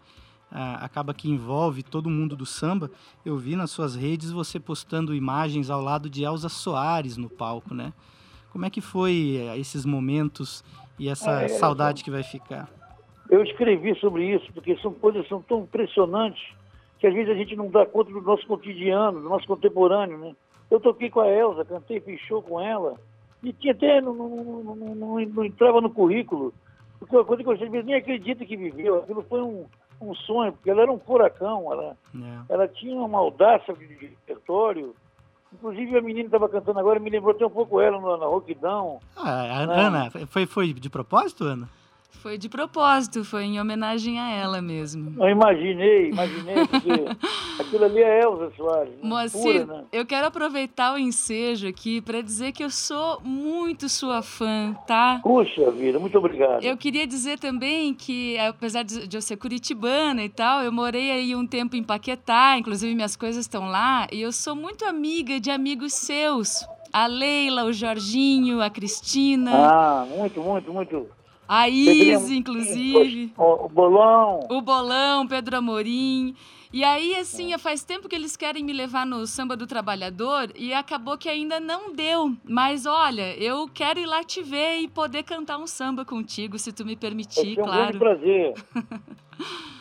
acaba 0.49 1.13
que 1.13 1.29
envolve 1.29 1.83
todo 1.83 2.09
mundo 2.09 2.35
do 2.35 2.45
samba. 2.45 2.89
Eu 3.23 3.37
vi 3.37 3.55
nas 3.55 3.69
suas 3.69 3.95
redes 3.95 4.31
você 4.31 4.59
postando 4.59 5.13
imagens 5.13 5.69
ao 5.69 5.79
lado 5.79 6.09
de 6.09 6.23
Elza 6.23 6.49
Soares 6.49 7.17
no 7.17 7.29
palco, 7.29 7.75
né? 7.75 7.93
Como 8.51 8.65
é 8.65 8.69
que 8.71 8.81
foi 8.81 9.37
eh, 9.39 9.59
esses 9.59 9.85
momentos 9.85 10.63
e 10.97 11.07
essa 11.07 11.43
é, 11.43 11.47
saudade 11.47 12.03
que 12.03 12.09
vai 12.09 12.23
ficar? 12.23 12.67
Eu 13.29 13.43
escrevi 13.43 13.95
sobre 13.99 14.25
isso, 14.25 14.51
porque 14.53 14.77
são 14.77 14.93
coisas 14.93 15.27
são 15.27 15.41
tão 15.41 15.61
impressionantes 15.61 16.41
que 16.99 17.07
às 17.07 17.13
vezes 17.13 17.29
a 17.29 17.35
gente 17.35 17.55
não 17.55 17.69
dá 17.69 17.85
conta 17.85 18.11
do 18.11 18.21
nosso 18.21 18.45
cotidiano, 18.47 19.21
do 19.21 19.29
nosso 19.29 19.45
contemporâneo, 19.45 20.17
né? 20.17 20.35
Eu 20.69 20.79
toquei 20.79 21.09
com 21.09 21.19
a 21.19 21.27
Elza, 21.27 21.63
cantei, 21.63 21.99
fiz 21.99 22.19
show 22.21 22.41
com 22.41 22.59
ela, 22.59 22.95
e 23.43 23.53
tinha 23.53 23.73
até, 23.73 24.01
não, 24.01 24.13
não, 24.13 24.75
não, 24.75 24.95
não, 24.95 25.45
entrava 25.45 25.79
no 25.79 25.89
currículo, 25.89 26.53
porque 26.99 27.15
uma 27.15 27.23
coisa 27.23 27.43
que 27.43 27.49
eu 27.49 27.53
às 27.53 27.59
vezes 27.59 27.85
nem 27.85 27.95
acredito 27.95 28.45
que 28.45 28.57
viveu, 28.57 28.97
aquilo 28.97 29.23
foi 29.29 29.41
um, 29.41 29.65
um 30.01 30.15
sonho, 30.15 30.53
porque 30.53 30.69
ela 30.69 30.81
era 30.81 30.91
um 30.91 30.99
furacão, 30.99 31.71
ela, 31.71 31.95
é. 32.15 32.53
ela 32.53 32.67
tinha 32.67 32.95
uma 32.95 33.19
audácia 33.19 33.73
de 33.73 33.85
repertório, 34.07 34.95
Inclusive 35.53 35.97
a 35.97 36.01
menina 36.01 36.25
estava 36.25 36.49
cantando 36.49 36.79
agora, 36.79 36.99
me 36.99 37.09
lembrou 37.09 37.33
até 37.33 37.45
um 37.45 37.49
pouco 37.49 37.79
ela 37.79 37.99
na, 37.99 38.17
na 38.17 38.25
Roquidão. 38.25 38.99
Ah, 39.15 39.61
Ana, 39.61 40.11
foi, 40.27 40.45
foi 40.45 40.73
de 40.73 40.89
propósito, 40.89 41.45
Ana? 41.45 41.69
Foi 42.21 42.37
de 42.37 42.49
propósito, 42.49 43.23
foi 43.23 43.43
em 43.43 43.59
homenagem 43.59 44.19
a 44.19 44.29
ela 44.29 44.61
mesmo. 44.61 45.13
Eu 45.21 45.29
imaginei, 45.29 46.09
imaginei, 46.09 46.55
porque 46.67 46.89
aquilo 47.61 47.85
ali 47.85 48.01
é 48.01 48.23
Elza 48.23 48.51
Soares. 48.57 48.93
Né? 48.93 48.99
Moacir, 49.03 49.65
Pura, 49.65 49.77
né? 49.77 49.83
eu 49.91 50.05
quero 50.05 50.27
aproveitar 50.27 50.93
o 50.93 50.97
ensejo 50.97 51.67
aqui 51.67 52.01
para 52.01 52.21
dizer 52.21 52.51
que 52.51 52.63
eu 52.63 52.69
sou 52.69 53.21
muito 53.21 53.87
sua 53.87 54.21
fã, 54.21 54.75
tá? 54.87 55.19
Puxa 55.23 55.69
vida, 55.71 55.99
muito 55.99 56.17
obrigado. 56.17 56.63
Eu 56.63 56.75
queria 56.75 57.05
dizer 57.05 57.37
também 57.39 57.93
que, 57.93 58.37
apesar 58.39 58.83
de 58.83 59.15
eu 59.15 59.21
ser 59.21 59.37
curitibana 59.37 60.23
e 60.23 60.29
tal, 60.29 60.63
eu 60.63 60.71
morei 60.71 61.11
aí 61.11 61.35
um 61.35 61.45
tempo 61.45 61.75
em 61.75 61.83
Paquetá, 61.83 62.57
inclusive 62.57 62.93
minhas 62.95 63.15
coisas 63.15 63.45
estão 63.45 63.69
lá, 63.69 64.07
e 64.11 64.21
eu 64.21 64.31
sou 64.31 64.55
muito 64.55 64.85
amiga 64.85 65.39
de 65.39 65.51
amigos 65.51 65.93
seus. 65.93 66.65
A 66.91 67.05
Leila, 67.05 67.65
o 67.65 67.73
Jorginho, 67.73 68.61
a 68.61 68.69
Cristina. 68.69 69.51
Ah, 69.53 70.05
muito, 70.09 70.41
muito, 70.41 70.73
muito. 70.73 71.16
A 71.47 71.69
Izzy, 71.69 72.37
inclusive. 72.37 73.33
O, 73.37 73.69
Bolão. 73.69 74.39
O 74.49 74.61
Bolão, 74.61 75.27
Pedro 75.27 75.57
Amorim. 75.57 76.35
E 76.73 76.83
aí, 76.83 77.15
assim, 77.15 77.57
faz 77.57 77.83
tempo 77.83 78.09
que 78.09 78.15
eles 78.15 78.35
querem 78.35 78.63
me 78.63 78.73
levar 78.73 79.05
no 79.05 79.25
Samba 79.25 79.55
do 79.55 79.65
Trabalhador 79.65 80.51
e 80.55 80.73
acabou 80.73 81.17
que 81.17 81.29
ainda 81.29 81.59
não 81.59 81.93
deu. 81.93 82.35
Mas 82.43 82.85
olha, 82.85 83.35
eu 83.41 83.69
quero 83.73 83.99
ir 83.99 84.05
lá 84.05 84.23
te 84.23 84.43
ver 84.43 84.79
e 84.79 84.87
poder 84.87 85.23
cantar 85.23 85.57
um 85.57 85.67
samba 85.67 86.03
contigo, 86.03 86.59
se 86.59 86.73
tu 86.73 86.85
me 86.85 86.95
permitir, 86.95 87.57
é 87.57 87.61
um 87.61 87.65
claro. 87.65 87.95
Um 87.95 87.99
prazer. 87.99 88.53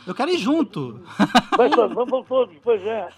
eu 0.06 0.14
quero 0.14 0.30
ir 0.30 0.38
junto. 0.38 1.00
Mas, 1.58 1.74
vamos 1.74 2.26
todos, 2.28 2.56
pois 2.62 2.84
é. 2.86 3.08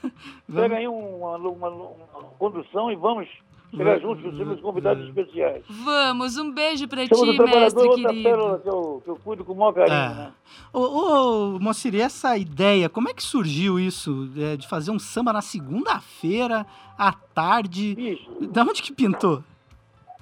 Pega 0.50 0.76
aí 0.76 0.88
uma, 0.88 1.36
uma, 1.36 1.68
uma 1.68 2.30
condução 2.38 2.90
e 2.90 2.96
vamos 2.96 3.28
chegar 3.76 4.00
juntos, 4.00 4.36
sermos 4.36 4.60
convidados 4.60 5.06
especiais. 5.06 5.64
Vamos, 5.68 6.36
um 6.36 6.52
beijo 6.52 6.88
pra 6.88 7.06
Somos 7.06 7.34
ti, 7.34 7.42
mestre 7.42 7.86
outra 7.86 8.08
querido. 8.08 8.28
pérola 8.28 8.58
que 8.58 8.68
eu, 8.68 9.02
que 9.04 9.10
eu 9.10 9.16
cuido 9.16 9.44
com 9.44 9.52
o 9.52 9.56
maior 9.56 9.72
carinho, 9.72 9.96
é. 9.96 10.14
né? 10.14 10.32
Ô, 10.72 10.80
ô 10.80 11.58
Mociri, 11.60 12.00
essa 12.00 12.36
ideia, 12.36 12.88
como 12.88 13.08
é 13.08 13.14
que 13.14 13.22
surgiu 13.22 13.78
isso 13.78 14.30
é, 14.36 14.56
de 14.56 14.66
fazer 14.66 14.90
um 14.90 14.98
samba 14.98 15.32
na 15.32 15.42
segunda-feira, 15.42 16.66
à 16.96 17.12
tarde? 17.12 17.94
Isso. 17.98 18.48
Da 18.48 18.62
onde 18.62 18.82
que 18.82 18.92
pintou? 18.92 19.42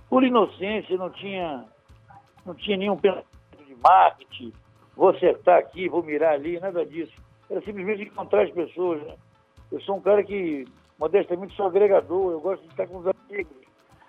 Por 0.08 0.24
inocência, 0.24 0.96
não 0.96 1.10
tinha, 1.10 1.64
não 2.44 2.54
tinha 2.54 2.76
nenhum 2.76 2.96
pensamento 2.96 3.26
de 3.66 3.74
marketing, 3.82 4.52
vou 4.96 5.10
acertar 5.10 5.58
aqui, 5.58 5.88
vou 5.88 6.02
mirar 6.02 6.34
ali, 6.34 6.58
nada 6.58 6.84
disso. 6.84 7.12
Era 7.48 7.60
simplesmente 7.62 8.02
encontrar 8.02 8.42
as 8.42 8.50
pessoas, 8.50 9.02
né? 9.02 9.14
Eu 9.70 9.80
sou 9.80 9.96
um 9.96 10.00
cara 10.00 10.22
que 10.22 10.64
modestamente 10.98 11.54
sou 11.54 11.66
agregador, 11.66 12.32
eu 12.32 12.40
gosto 12.40 12.62
de 12.62 12.68
estar 12.68 12.86
com 12.86 12.98
os 12.98 13.06
amigos, 13.06 13.56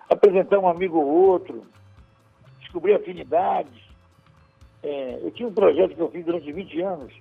apresentar 0.08 0.58
um 0.58 0.68
amigo 0.68 0.98
ou 0.98 1.06
outro, 1.06 1.66
descobrir 2.60 2.94
afinidades. 2.94 3.88
É, 4.82 5.18
eu 5.22 5.30
tinha 5.32 5.48
um 5.48 5.54
projeto 5.54 5.94
que 5.94 6.00
eu 6.00 6.10
fiz 6.10 6.24
durante 6.24 6.52
20 6.52 6.80
anos, 6.80 7.12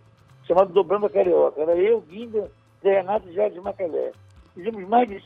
chamado 0.45 0.73
Dobrando 0.73 1.05
a 1.05 1.09
Carioca. 1.09 1.61
Era 1.61 1.75
eu, 1.75 2.01
Guinda, 2.01 2.51
Zé 2.81 3.01
Renato 3.01 3.29
e 3.29 3.33
Jardim 3.33 3.59
Macalé. 3.59 4.11
Fizemos 4.53 4.87
mais 4.87 5.09
de 5.09 5.23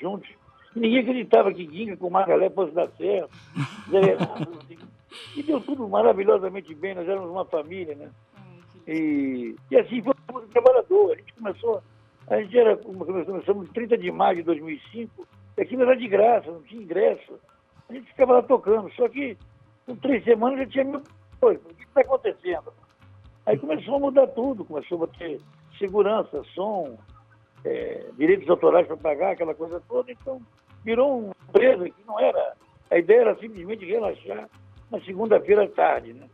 juntos. 0.00 0.30
E 0.74 0.80
ninguém 0.80 1.00
acreditava 1.00 1.52
que 1.52 1.66
Guinga 1.66 1.96
com 1.96 2.10
Macalé 2.10 2.50
fosse 2.50 2.72
dar 2.72 2.88
certo. 2.96 3.30
Zé 3.90 4.00
Renato, 4.00 4.58
assim. 4.58 4.78
E 5.36 5.42
deu 5.42 5.60
tudo 5.60 5.88
maravilhosamente 5.88 6.74
bem, 6.74 6.94
nós 6.94 7.08
éramos 7.08 7.30
uma 7.30 7.44
família, 7.44 7.94
né? 7.94 8.10
E, 8.86 9.54
e 9.70 9.76
assim 9.76 10.02
foi 10.02 10.14
o 10.32 10.40
trabalhador. 10.48 11.12
A 11.12 11.16
gente 11.16 11.34
começou 11.34 11.82
a 12.32 12.40
gente 12.40 12.58
era, 12.58 12.76
começamos 12.78 13.70
30 13.72 13.98
de 13.98 14.10
maio 14.10 14.36
de 14.36 14.42
2005, 14.44 15.28
e 15.56 15.60
aquilo 15.60 15.82
era 15.82 15.94
de 15.94 16.08
graça, 16.08 16.50
não 16.50 16.62
tinha 16.62 16.82
ingresso. 16.82 17.38
A 17.90 17.92
gente 17.92 18.06
ficava 18.06 18.32
lá 18.32 18.42
tocando, 18.42 18.90
só 18.94 19.06
que 19.06 19.36
com 19.84 19.94
três 19.96 20.24
semanas 20.24 20.60
já 20.60 20.66
tinha 20.66 20.84
mil 20.84 21.02
coisas. 21.38 21.62
O 21.66 21.74
que 21.74 21.82
está 21.82 22.00
acontecendo? 22.00 22.72
Aí 23.44 23.58
começou 23.58 23.96
a 23.96 24.00
mudar 24.00 24.26
tudo, 24.28 24.64
começou 24.64 25.04
a 25.04 25.08
ter 25.08 25.40
segurança, 25.78 26.42
som, 26.54 26.96
é, 27.66 28.06
direitos 28.16 28.48
autorais 28.48 28.86
para 28.86 28.96
pagar, 28.96 29.32
aquela 29.32 29.54
coisa 29.54 29.82
toda. 29.86 30.10
Então, 30.10 30.40
virou 30.82 31.18
uma 31.18 31.34
empresa 31.48 31.84
que 31.90 32.06
não 32.06 32.18
era. 32.18 32.54
A 32.90 32.96
ideia 32.96 33.20
era 33.20 33.36
simplesmente 33.36 33.84
relaxar 33.84 34.48
na 34.90 35.00
segunda-feira 35.02 35.64
à 35.64 35.68
tarde, 35.68 36.14
né? 36.14 36.26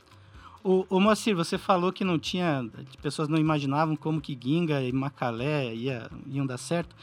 O, 0.63 0.85
o 0.91 1.01
Moacir, 1.01 1.37
você 1.37 1.57
falou 1.57 1.93
que 1.93 2.05
não 2.05 2.19
tinha, 2.19 2.69
pessoas 3.01 3.29
não 3.29 3.39
imaginavam 3.39 3.95
como 3.95 4.21
que 4.21 4.39
Ginga 4.41 4.83
e 4.83 4.93
Macalé 4.93 5.75
ia, 5.75 6.11
iam 6.27 6.47
dar 6.47 6.59
certo. 6.59 6.95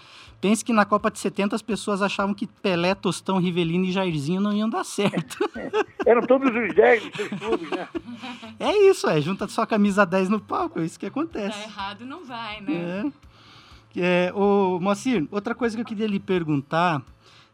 Pense 0.41 0.63
que 0.63 0.74
na 0.74 0.86
Copa 0.86 1.10
de 1.10 1.18
70 1.18 1.56
as 1.56 1.62
pessoas 1.62 2.02
achavam 2.02 2.36
que 2.36 2.46
Pelé, 2.46 2.94
Tostão, 2.94 3.39
Rivelino 3.39 3.86
e 3.86 3.91
Jairzinho 3.91 4.41
não 4.41 4.54
iam 4.54 4.70
dar 4.70 4.84
certo. 4.84 5.38
Eram 6.06 6.22
todos 6.22 6.54
os 6.54 6.76
10 6.76 7.04
dos 7.04 7.15
seus 7.15 7.30
clubes, 7.39 7.70
né? 7.72 7.88
É 8.60 8.78
isso, 8.89 9.10
é. 9.10 9.20
Junta 9.22 9.48
só 9.48 9.63
a 9.63 9.68
camisa 9.68 10.06
10 10.06 10.30
no 10.30 10.39
palco, 10.39 10.80
é 10.80 10.86
isso 10.86 11.00
que 11.00 11.06
acontece. 11.06 11.58
Tá 11.58 11.63
errado 11.63 12.06
não 12.06 12.26
vai, 12.26 12.62
né? 12.62 13.12
É. 13.96 14.28
é 14.28 14.34
o 14.36 14.80
Moacir, 14.80 15.28
outra 15.32 15.56
coisa 15.56 15.76
que 15.76 15.82
eu 15.82 15.86
queria 15.86 16.08
lhe 16.08 16.20
perguntar 16.20 17.02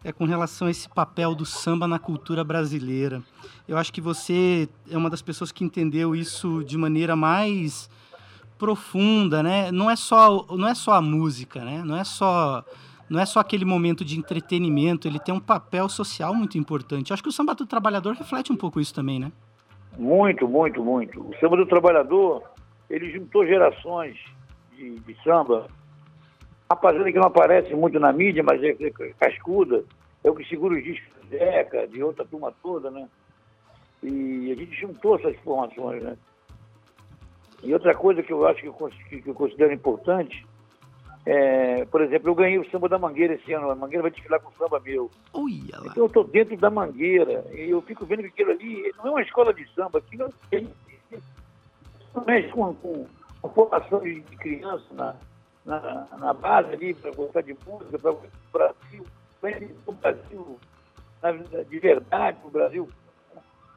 é 0.04 0.12
com 0.12 0.26
relação 0.26 0.68
a 0.68 0.72
esse 0.72 0.90
papel 0.90 1.36
do 1.36 1.46
samba 1.46 1.88
na 1.88 2.00
cultura 2.00 2.44
brasileira. 2.44 3.22
Eu 3.68 3.78
acho 3.78 3.94
que 3.94 4.02
você 4.02 4.68
é 4.90 4.98
uma 4.98 5.10
das 5.10 5.22
pessoas 5.22 5.52
que 5.52 5.64
entendeu 5.64 6.16
isso 6.16 6.64
de 6.64 6.78
maneira 6.78 7.16
mais 7.16 7.90
profunda, 8.58 9.42
né? 9.42 9.72
Não 9.72 9.90
é 9.90 9.96
só, 9.96 10.46
não 10.50 10.68
é 10.68 10.76
só 10.76 10.94
a 10.94 11.02
música, 11.02 11.64
né? 11.64 11.84
Não 11.86 11.96
é 11.96 12.04
só 12.04 12.64
não 13.10 13.20
é 13.20 13.26
só 13.26 13.42
aquele 13.42 13.66
momento 13.66 14.06
de 14.06 14.18
entretenimento, 14.18 15.06
ele 15.06 15.20
tem 15.20 15.36
um 15.36 15.40
papel 15.40 15.90
social 15.90 16.34
muito 16.34 16.58
importante. 16.58 17.12
Eu 17.12 17.14
acho 17.14 17.22
que 17.22 17.28
o 17.28 17.32
samba 17.32 17.54
do 17.54 17.66
trabalhador 17.66 18.16
reflete 18.16 18.54
um 18.54 18.56
pouco 18.56 18.80
isso 18.80 18.96
também, 18.96 19.20
né? 19.20 19.34
Muito, 20.00 20.48
muito, 20.48 20.82
muito. 20.82 21.20
O 21.20 21.36
samba 21.38 21.58
do 21.58 21.66
trabalhador, 21.66 22.42
ele 22.90 23.12
juntou 23.12 23.46
gerações 23.46 24.16
de, 24.78 24.98
de 25.02 25.24
samba 25.26 25.68
rapaziada 26.72 27.12
que 27.12 27.18
não 27.18 27.28
aparece 27.28 27.74
muito 27.74 28.00
na 28.00 28.12
mídia, 28.12 28.44
mas 28.44 28.62
é, 28.64 28.70
é 28.70 29.14
cascuda, 29.20 29.84
é 30.24 30.30
o 30.30 30.36
que 30.36 30.48
segura 30.48 30.76
os 30.76 30.84
discos 30.84 31.10
de 31.22 31.38
Zeca, 31.38 31.88
de 31.88 32.04
outra 32.04 32.26
turma 32.26 32.54
toda, 32.62 32.90
né? 32.92 33.08
E 34.04 34.52
a 34.52 34.56
gente 34.56 34.80
juntou 34.80 35.16
essas 35.16 35.34
informações, 35.34 36.04
né? 36.04 36.18
E 37.64 37.74
outra 37.74 37.94
coisa 37.94 38.24
que 38.24 38.34
eu 38.34 38.48
acho 38.48 38.62
que 38.62 38.68
eu, 38.68 38.92
que 39.22 39.30
eu 39.30 39.36
considero 39.36 39.72
importante 39.72 40.46
é, 41.26 41.86
por 41.86 42.02
exemplo, 42.02 42.30
eu 42.30 42.36
ganhei 42.36 42.58
o 42.58 42.70
samba 42.72 42.90
da 42.90 42.98
Mangueira 42.98 43.36
esse 43.36 43.54
ano. 43.54 43.70
A 43.70 43.76
Mangueira 43.76 44.02
vai 44.02 44.12
desfilar 44.12 44.40
com 44.40 44.50
o 44.50 44.54
samba 44.58 44.80
meu. 44.80 45.10
Então 45.92 46.04
eu 46.04 46.08
estou 46.08 46.24
dentro 46.24 46.58
da 46.58 46.70
Mangueira 46.70 47.46
e 47.54 47.70
eu 47.70 47.82
fico 47.84 48.06
vendo 48.06 48.24
que 48.24 48.30
aquilo 48.30 48.52
ali 48.52 48.92
não 48.98 49.08
é 49.08 49.10
uma 49.12 49.22
escola 49.22 49.54
de 49.54 49.68
samba, 49.74 50.00
aquilo 50.00 50.34
não 52.14 52.26
mexe 52.26 52.50
com, 52.50 52.74
com, 52.76 53.06
com 53.42 53.50
formação 53.50 54.00
de 54.00 54.22
criança 54.38 54.86
na, 54.94 55.16
na, 55.80 56.08
na 56.18 56.34
base 56.34 56.74
ali 56.74 56.94
para 56.94 57.12
gostar 57.12 57.42
de 57.42 57.56
música, 57.66 57.98
para 58.00 58.12
o 58.12 58.22
Brasil, 58.52 59.06
o 59.86 59.92
Brasil 59.94 60.60
de 61.70 61.80
verdade, 61.80 62.38
o 62.44 62.50
Brasil, 62.50 62.90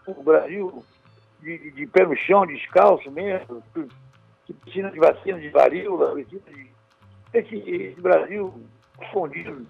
o 0.06 0.22
Brasil 0.22 0.84
de, 1.40 1.70
de, 1.70 1.86
pé 1.86 2.04
no 2.06 2.16
chão, 2.16 2.46
descalço 2.46 3.10
mesmo, 3.10 3.62
que 4.46 4.52
precisa 4.52 4.90
de 4.90 4.98
vacina 4.98 5.38
de 5.38 5.50
varíola, 5.50 6.12
precisa 6.12 6.42
de. 6.50 6.72
Esse, 7.32 7.56
esse 7.56 8.00
Brasil 8.00 8.54
escondido. 9.02 9.66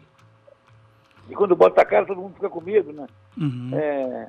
E 1.28 1.34
quando 1.34 1.56
bota 1.56 1.80
a 1.80 1.84
cara, 1.84 2.04
todo 2.04 2.20
mundo 2.20 2.34
fica 2.34 2.50
com 2.50 2.60
medo, 2.60 2.92
né? 2.92 3.06
Uhum. 3.38 3.70
É, 3.72 4.28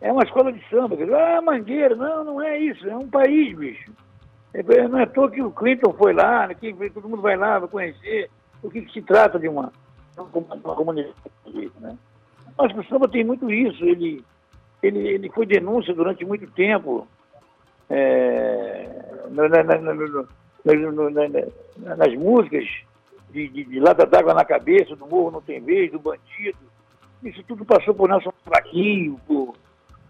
é 0.00 0.12
uma 0.12 0.22
escola 0.22 0.52
de 0.52 0.64
samba. 0.68 0.96
Ah, 1.16 1.42
Mangueira, 1.42 1.96
não, 1.96 2.24
não 2.24 2.42
é 2.42 2.56
isso, 2.56 2.88
é 2.88 2.96
um 2.96 3.08
país, 3.08 3.56
bicho. 3.58 3.92
É, 4.54 4.88
não 4.88 4.98
é 4.98 5.02
à 5.02 5.06
toa 5.06 5.30
que 5.30 5.42
o 5.42 5.50
Clinton 5.50 5.92
foi 5.92 6.12
lá, 6.12 6.52
que 6.54 6.72
todo 6.90 7.08
mundo 7.08 7.22
vai 7.22 7.36
lá, 7.36 7.58
vai 7.58 7.68
conhecer 7.68 8.30
o 8.62 8.70
que, 8.70 8.82
que 8.82 8.92
se 8.92 9.02
trata 9.02 9.38
de 9.38 9.48
uma, 9.48 9.72
uma 10.16 10.74
comunidade. 10.74 11.14
Né? 11.80 11.96
Mas 12.56 12.76
o 12.76 12.84
samba 12.84 13.08
tem 13.08 13.24
muito 13.24 13.50
isso, 13.50 13.84
ele, 13.84 14.24
ele, 14.82 15.08
ele 15.08 15.30
foi 15.30 15.46
denúncia 15.46 15.94
durante 15.94 16.24
muito 16.24 16.50
tempo 16.52 17.06
na, 19.30 19.48
na, 19.48 19.64
na, 19.64 21.96
nas 21.96 22.14
músicas 22.14 22.66
de, 23.30 23.48
de, 23.48 23.64
de 23.64 23.80
lata 23.80 24.06
d'água 24.06 24.34
na 24.34 24.44
cabeça, 24.44 24.96
do 24.96 25.06
morro 25.06 25.30
não 25.30 25.40
tem 25.40 25.60
vez, 25.60 25.92
do 25.92 25.98
bandido. 25.98 26.58
Isso 27.22 27.42
tudo 27.44 27.64
passou 27.64 27.94
por 27.94 28.08
Nelson 28.08 28.32
Fraquinho, 28.44 29.20
por, 29.26 29.54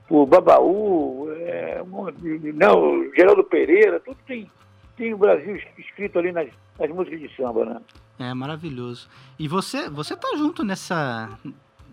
por 0.08 0.26
Babaú, 0.26 1.28
é, 1.32 1.82
não, 2.54 3.14
Geraldo 3.14 3.44
Pereira, 3.44 4.00
tudo 4.00 4.16
tem, 4.26 4.50
tem 4.96 5.12
o 5.12 5.18
Brasil 5.18 5.60
escrito 5.76 6.18
ali 6.18 6.32
nas, 6.32 6.48
nas 6.78 6.90
músicas 6.90 7.20
de 7.20 7.36
samba, 7.36 7.64
né? 7.64 7.80
É 8.18 8.34
maravilhoso. 8.34 9.08
E 9.38 9.46
você, 9.46 9.88
você 9.88 10.16
tá 10.16 10.28
junto 10.36 10.64
nessa 10.64 11.38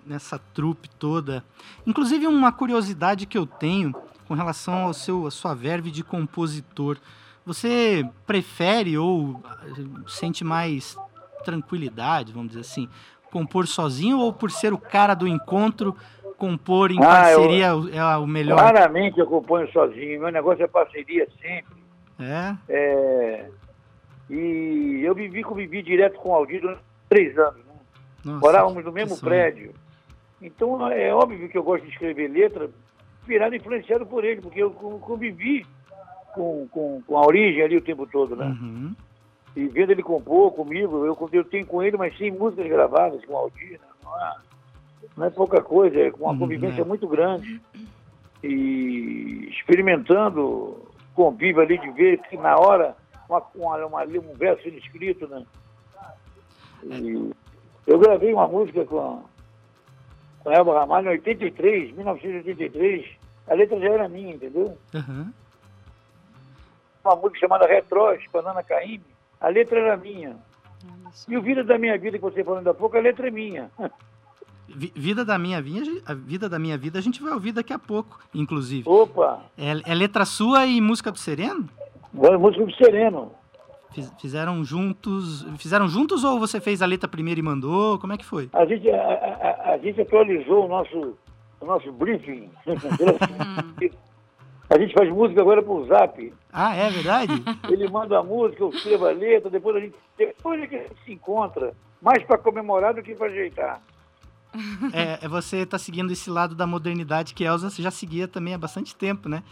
nessa 0.05 0.39
trupe 0.53 0.87
toda. 0.99 1.43
Inclusive 1.85 2.27
uma 2.27 2.51
curiosidade 2.51 3.25
que 3.25 3.37
eu 3.37 3.45
tenho 3.45 3.93
com 4.27 4.33
relação 4.33 4.85
ao 4.85 4.93
seu 4.93 5.25
a 5.25 5.31
sua 5.31 5.53
verve 5.53 5.89
de 5.91 6.03
compositor. 6.03 6.97
Você 7.45 8.07
prefere 8.25 8.97
ou 8.97 9.41
sente 10.07 10.43
mais 10.43 10.97
tranquilidade, 11.43 12.31
vamos 12.31 12.49
dizer 12.49 12.61
assim, 12.61 12.89
compor 13.31 13.67
sozinho 13.67 14.19
ou 14.19 14.33
por 14.33 14.49
ser 14.49 14.73
o 14.73 14.77
cara 14.77 15.13
do 15.13 15.27
encontro, 15.27 15.95
compor 16.37 16.91
em 16.91 16.99
ah, 16.99 17.07
parceria 17.07 17.67
eu, 17.67 17.89
é 17.93 18.17
o 18.17 18.27
melhor? 18.27 18.57
Claramente 18.57 19.19
eu 19.19 19.27
componho 19.27 19.71
sozinho, 19.71 20.21
meu 20.21 20.31
negócio 20.31 20.63
é 20.63 20.67
parceria 20.67 21.27
sempre. 21.41 21.83
É? 22.19 22.55
é 22.69 23.49
e 24.29 25.01
eu 25.03 25.13
vivi, 25.13 25.43
convivi 25.43 25.81
direto 25.83 26.19
com 26.19 26.29
o 26.29 26.33
Aldir 26.33 26.61
durante 26.61 26.81
três 27.09 27.37
anos. 27.37 27.57
Né? 27.57 27.73
Nossa, 28.23 28.39
Morávamos 28.39 28.83
no 28.83 28.91
mesmo 28.91 29.17
prédio. 29.19 29.73
Então 30.41 30.91
é 30.91 31.13
óbvio 31.13 31.47
que 31.47 31.57
eu 31.57 31.63
gosto 31.63 31.83
de 31.85 31.91
escrever 31.91 32.27
letra 32.27 32.69
virado 33.25 33.55
influenciado 33.55 34.05
por 34.05 34.23
ele, 34.23 34.41
porque 34.41 34.61
eu 34.61 34.71
convivi 34.71 35.65
com, 36.33 36.67
com, 36.69 37.01
com 37.01 37.17
a 37.17 37.25
origem 37.25 37.63
ali 37.63 37.77
o 37.77 37.81
tempo 37.81 38.05
todo, 38.05 38.35
né? 38.35 38.45
Uhum. 38.45 38.95
E 39.55 39.67
vendo 39.67 39.91
ele 39.91 40.03
compor 40.03 40.51
comigo, 40.51 41.05
eu, 41.05 41.29
eu 41.31 41.43
tenho 41.45 41.65
com 41.65 41.81
ele 41.81 41.97
mas 41.97 42.17
100 42.17 42.31
músicas 42.31 42.67
gravadas 42.67 43.23
com 43.25 43.33
o 43.33 43.37
Aldir, 43.37 43.79
né? 43.79 43.87
Não, 45.15 45.27
é, 45.27 45.29
pouca 45.29 45.61
coisa, 45.61 45.99
é 45.99 46.11
uma 46.19 46.31
uhum, 46.31 46.39
convivência 46.39 46.81
é. 46.81 46.85
muito 46.85 47.07
grande. 47.07 47.61
E 48.43 49.49
experimentando 49.49 50.85
convívio 51.13 51.61
ali 51.61 51.77
de 51.77 51.89
ver 51.91 52.19
que 52.23 52.37
na 52.37 52.55
hora 52.57 52.95
uma, 53.27 53.43
uma, 53.55 53.85
uma, 53.85 54.03
um 54.03 54.33
verso 54.35 54.67
escrito, 54.67 55.27
né? 55.27 55.45
E 56.83 57.31
eu 57.87 57.99
gravei 57.99 58.33
uma 58.33 58.47
música 58.47 58.85
com 58.85 58.99
a, 58.99 59.19
com 60.43 60.49
a 60.49 60.53
Elba 60.53 60.79
Ramalho 60.79 61.07
em 61.07 61.11
83, 61.11 61.95
1983, 61.95 63.05
a 63.47 63.53
letra 63.53 63.79
já 63.79 63.89
era 63.89 64.09
minha, 64.09 64.35
entendeu? 64.35 64.77
Uhum. 64.93 65.31
Uma 67.03 67.15
música 67.15 67.39
chamada 67.39 67.67
Retros, 67.67 68.23
Banana 68.31 68.63
Caymmi, 68.63 69.05
a 69.39 69.47
letra 69.47 69.79
era 69.79 69.97
minha. 69.97 70.35
E 71.27 71.37
o 71.37 71.41
Vida 71.41 71.63
da 71.63 71.77
Minha 71.77 71.97
Vida, 71.97 72.17
que 72.17 72.23
você 72.23 72.43
falou 72.43 72.59
ainda 72.59 72.71
há 72.71 72.73
pouco, 72.73 72.97
a 72.97 73.01
letra 73.01 73.27
é 73.27 73.31
minha. 73.31 73.71
Vida 74.67 75.23
da 75.23 75.37
minha 75.37 75.61
vida, 75.61 76.01
a 76.05 76.13
vida 76.13 76.49
da 76.49 76.57
minha 76.57 76.77
vida 76.77 76.97
a 76.97 77.01
gente 77.01 77.21
vai 77.21 77.31
ouvir 77.33 77.51
daqui 77.51 77.71
a 77.71 77.79
pouco, 77.79 78.19
inclusive. 78.33 78.89
Opa! 78.89 79.43
É, 79.57 79.91
é 79.91 79.95
letra 79.95 80.25
sua 80.25 80.65
e 80.65 80.81
música 80.81 81.11
do 81.11 81.19
Sereno? 81.19 81.69
É 82.23 82.37
música 82.37 82.65
do 82.65 82.73
Sereno. 82.75 83.31
Fizeram 84.19 84.63
juntos, 84.63 85.45
fizeram 85.57 85.87
juntos 85.87 86.23
ou 86.23 86.39
você 86.39 86.59
fez 86.59 86.81
a 86.81 86.85
letra 86.85 87.07
primeiro 87.07 87.39
e 87.39 87.43
mandou? 87.43 87.97
Como 87.99 88.11
é 88.11 88.17
que 88.17 88.25
foi? 88.25 88.49
A 88.51 88.65
gente, 88.65 88.89
a, 88.89 88.95
a, 88.95 89.73
a 89.73 89.77
gente 89.77 90.01
atualizou 90.01 90.65
o 90.65 90.67
nosso, 90.67 91.17
o 91.61 91.65
nosso 91.65 91.91
briefing. 91.93 92.49
a 94.69 94.77
gente 94.77 94.93
faz 94.93 95.09
música 95.09 95.39
agora 95.39 95.63
por 95.63 95.85
zap. 95.87 96.33
Ah, 96.51 96.75
é 96.75 96.89
verdade? 96.89 97.31
Ele 97.71 97.87
manda 97.87 98.19
a 98.19 98.23
música, 98.23 98.63
eu 98.63 98.69
escrevo 98.69 99.07
a 99.07 99.11
letra, 99.11 99.49
depois 99.49 99.77
a 99.77 99.79
gente, 99.79 99.95
depois 100.17 100.61
é 100.61 100.67
que 100.67 100.75
a 100.75 100.79
gente 100.79 100.95
se 101.05 101.13
encontra, 101.13 101.73
mais 102.01 102.21
para 102.23 102.37
comemorar 102.37 102.93
do 102.93 103.01
que 103.01 103.15
para 103.15 103.27
ajeitar. 103.27 103.81
É, 104.93 105.25
é 105.25 105.27
você 105.27 105.57
está 105.57 105.77
seguindo 105.77 106.11
esse 106.11 106.29
lado 106.29 106.55
da 106.55 106.65
modernidade 106.65 107.33
que 107.33 107.43
Elza 107.43 107.69
já 107.81 107.91
seguia 107.91 108.27
também 108.27 108.53
há 108.53 108.57
bastante 108.57 108.95
tempo, 108.95 109.27
né? 109.27 109.43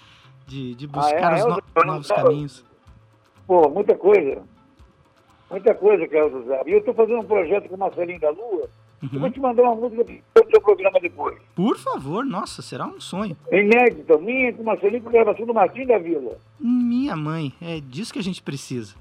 De, 0.47 0.75
de 0.75 0.87
buscar 0.87 1.33
ah, 1.33 1.37
é? 1.37 1.45
os 1.45 1.57
no, 1.75 1.85
novos 1.85 2.07
caminhos. 2.07 2.65
Pô, 3.47 3.69
muita 3.69 3.95
coisa. 3.95 4.41
Muita 5.49 5.73
coisa 5.75 6.07
que 6.07 6.15
Elza 6.15 6.37
usava. 6.37 6.69
E 6.69 6.73
eu 6.73 6.79
estou 6.79 6.93
fazendo 6.93 7.19
um 7.19 7.25
projeto 7.25 7.69
com 7.69 7.75
o 7.75 7.79
Marcelinho 7.79 8.19
da 8.19 8.29
Lua. 8.29 8.69
Uhum. 9.03 9.09
Eu 9.11 9.19
vou 9.19 9.29
te 9.29 9.39
mandar 9.39 9.63
uma 9.63 9.75
música 9.75 10.03
do 10.03 10.49
seu 10.49 10.61
programa 10.61 10.99
depois. 10.99 11.37
Por 11.55 11.77
favor, 11.77 12.25
nossa, 12.25 12.61
será 12.61 12.85
um 12.85 13.01
sonho. 13.01 13.35
Inédito, 13.51 14.17
minha 14.19 14.53
com 14.53 14.63
o 14.63 14.65
Marcelinho 14.65 15.03
com 15.03 15.11
gravação 15.11 15.45
do 15.45 15.53
Martim 15.53 15.85
da 15.85 15.97
Vila. 15.97 16.37
Minha 16.59 17.15
mãe, 17.15 17.53
é 17.61 17.81
disso 17.81 18.13
que 18.13 18.19
a 18.19 18.23
gente 18.23 18.41
precisa. 18.41 18.95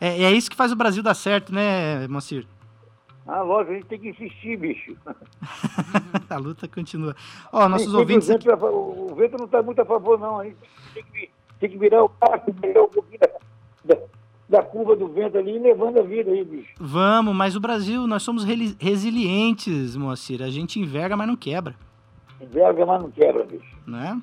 É, 0.00 0.24
é 0.24 0.32
isso 0.32 0.50
que 0.50 0.56
faz 0.56 0.70
o 0.70 0.76
Brasil 0.76 1.02
dar 1.02 1.14
certo, 1.14 1.52
né, 1.52 2.06
Moacir? 2.08 2.46
Ah, 3.26 3.40
lógico, 3.40 3.72
a 3.72 3.74
gente 3.76 3.86
tem 3.86 3.98
que 3.98 4.10
insistir, 4.10 4.58
bicho. 4.58 4.96
a 6.28 6.36
luta 6.36 6.68
continua. 6.68 7.16
Ó, 7.50 7.66
nossos 7.68 7.94
ouvintes. 7.94 8.28
O 8.28 8.32
vento, 8.32 8.52
aqui... 8.52 8.64
o 8.64 9.14
vento 9.14 9.38
não 9.38 9.46
está 9.46 9.62
muito 9.62 9.80
a 9.80 9.84
favor, 9.84 10.18
não. 10.18 10.40
A 10.40 10.44
gente 10.44 10.58
tem 10.92 11.04
que, 11.04 11.30
tem 11.58 11.70
que 11.70 11.78
virar 11.78 12.04
o 12.04 12.08
passo, 12.08 12.44
virar 12.60 12.82
um 12.82 12.88
pouquinho 12.88 13.20
da, 13.20 13.28
da, 13.82 13.96
da, 14.46 14.62
curva 14.62 14.94
do 14.94 15.08
vento 15.08 15.38
ali 15.38 15.56
e 15.56 15.58
levando 15.58 16.00
a 16.00 16.02
vida 16.02 16.30
aí, 16.30 16.44
bicho. 16.44 16.74
Vamos, 16.78 17.34
mas 17.34 17.56
o 17.56 17.60
Brasil, 17.60 18.06
nós 18.06 18.22
somos 18.22 18.44
resilientes, 18.44 19.96
Moacir. 19.96 20.42
A 20.42 20.50
gente 20.50 20.78
enverga, 20.78 21.16
mas 21.16 21.26
não 21.26 21.36
quebra. 21.36 21.74
Enverga, 22.38 22.84
mas 22.84 23.02
não 23.02 23.10
quebra, 23.10 23.42
bicho. 23.44 23.74
Né? 23.86 24.20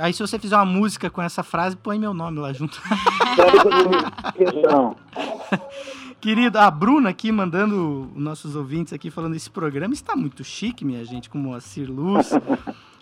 Aí 0.00 0.12
se 0.12 0.20
você 0.20 0.38
fizer 0.38 0.56
uma 0.56 0.64
música 0.64 1.10
com 1.10 1.22
essa 1.22 1.44
frase, 1.44 1.76
põe 1.76 1.98
meu 1.98 2.12
nome 2.12 2.40
lá 2.40 2.52
junto. 2.52 2.80
Não. 6.24 6.34
Querido, 6.34 6.58
a 6.58 6.70
Bruna 6.70 7.10
aqui 7.10 7.30
mandando 7.30 8.10
nossos 8.14 8.56
ouvintes 8.56 8.92
aqui 8.92 9.10
falando 9.10 9.36
esse 9.36 9.50
programa 9.50 9.92
está 9.92 10.16
muito 10.16 10.42
chique, 10.42 10.84
minha 10.84 11.04
gente, 11.04 11.28
com 11.28 11.38
o 11.38 11.40
Moacir 11.40 11.90
Luz. 11.90 12.32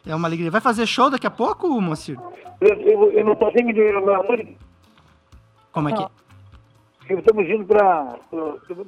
É 0.04 0.16
uma 0.16 0.26
alegria. 0.26 0.50
Vai 0.50 0.60
fazer 0.60 0.84
show 0.84 1.08
daqui 1.08 1.28
a 1.28 1.30
pouco, 1.30 1.80
Moacir? 1.80 2.18
Eu, 2.60 2.74
eu, 2.74 3.12
eu 3.12 3.24
não 3.24 3.34
estou 3.34 3.52
sem 3.52 3.64
dinheiro, 3.66 4.04
meu 4.04 4.20
amor. 4.20 4.44
Como 5.70 5.88
é 5.88 5.92
que? 5.92 7.14
Estamos 7.14 7.48
indo 7.48 7.64
para. 7.64 8.18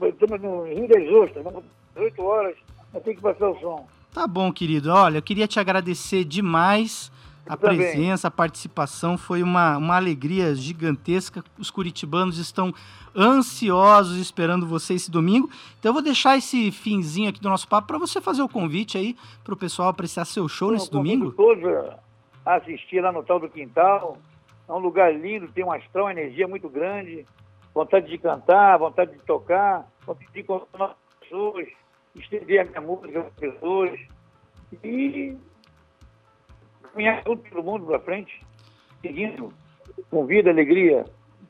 Estamos 0.08 0.40
no 0.40 0.64
Rio 0.64 0.88
das 0.88 1.08
Ostras, 1.08 1.46
8 1.94 2.22
horas, 2.22 2.56
mas 2.92 3.02
tem 3.04 3.14
que 3.14 3.22
passar 3.22 3.48
o 3.48 3.60
som. 3.60 3.86
Tá 4.12 4.26
bom, 4.26 4.52
querido. 4.52 4.90
Olha, 4.90 5.18
eu 5.18 5.22
queria 5.22 5.46
te 5.46 5.60
agradecer 5.60 6.24
demais 6.24 7.12
a 7.46 7.56
presença, 7.56 8.28
a 8.28 8.30
participação. 8.30 9.18
Foi 9.18 9.42
uma, 9.42 9.76
uma 9.76 9.96
alegria 9.96 10.54
gigantesca. 10.54 11.44
Os 11.58 11.70
curitibanos 11.70 12.38
estão 12.38 12.72
ansiosos 13.16 14.18
esperando 14.18 14.66
você 14.66 14.94
esse 14.94 15.10
domingo. 15.10 15.48
Então 15.78 15.90
eu 15.90 15.94
vou 15.94 16.02
deixar 16.02 16.36
esse 16.36 16.70
finzinho 16.72 17.28
aqui 17.28 17.40
do 17.40 17.48
nosso 17.48 17.68
papo 17.68 17.86
para 17.86 17.98
você 17.98 18.20
fazer 18.20 18.42
o 18.42 18.48
convite 18.48 18.98
aí 18.98 19.16
para 19.42 19.54
o 19.54 19.56
pessoal 19.56 19.88
apreciar 19.88 20.24
seu 20.24 20.48
show 20.48 20.72
nesse 20.72 20.90
domingo. 20.90 21.32
Todos 21.32 21.64
a 22.44 22.56
assistir 22.56 23.00
lá 23.00 23.12
no 23.12 23.22
tal 23.22 23.40
do 23.40 23.48
Quintal. 23.48 24.18
É 24.68 24.72
um 24.72 24.78
lugar 24.78 25.14
lindo, 25.14 25.48
tem 25.48 25.64
um 25.64 25.72
astral, 25.72 26.06
uma 26.06 26.12
energia 26.12 26.48
muito 26.48 26.68
grande. 26.68 27.26
Vontade 27.74 28.08
de 28.08 28.18
cantar, 28.18 28.78
vontade 28.78 29.12
de 29.12 29.18
tocar, 29.20 29.86
vontade 30.06 30.30
de 30.32 30.40
encontrar 30.40 30.96
pessoas, 31.20 31.66
estender 32.14 32.60
a 32.60 32.64
minha 32.64 32.80
música 32.80 33.08
para 33.08 33.28
as 33.28 33.34
pessoas. 33.34 34.00
E 34.82 35.36
caminhar 36.94 37.22
pelo 37.24 37.62
mundo 37.62 37.86
para 37.86 37.98
frente, 37.98 38.40
seguindo 39.02 39.52
com 40.10 40.24
vida, 40.24 40.50
alegria. 40.50 41.04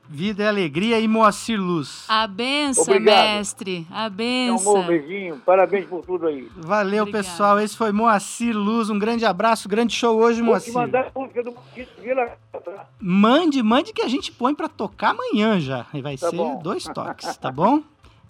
Vida 0.06 0.42
e 0.42 0.46
alegria 0.46 1.00
e 1.00 1.08
Moacir 1.08 1.58
Luz. 1.58 2.04
A 2.10 2.26
benção, 2.26 3.00
mestre. 3.00 3.86
A 3.90 4.10
benção. 4.10 4.80
Um 4.80 4.86
beijinho. 4.86 5.38
Parabéns 5.46 5.86
por 5.86 6.04
tudo 6.04 6.26
aí. 6.26 6.46
Valeu, 6.56 7.04
Obrigada. 7.04 7.24
pessoal. 7.24 7.58
Esse 7.58 7.74
foi 7.74 7.90
Moacir 7.90 8.54
Luz. 8.54 8.90
Um 8.90 8.98
grande 8.98 9.24
abraço, 9.24 9.66
grande 9.66 9.94
show 9.94 10.18
hoje, 10.18 10.40
Vou 10.42 10.50
Moacir. 10.50 10.72
Te 10.74 10.78
mandar 10.78 11.10
a 11.14 11.18
música 11.18 11.42
do 11.42 11.54
Vila. 12.02 12.36
Mande, 13.00 13.62
mande 13.62 13.94
que 13.94 14.02
a 14.02 14.08
gente 14.08 14.30
põe 14.30 14.54
para 14.54 14.68
tocar 14.68 15.12
amanhã 15.12 15.58
já. 15.58 15.86
E 15.94 16.02
vai 16.02 16.18
tá 16.18 16.28
ser 16.28 16.36
bom. 16.36 16.58
dois 16.62 16.84
toques, 16.92 17.34
tá 17.38 17.50
bom? 17.50 17.82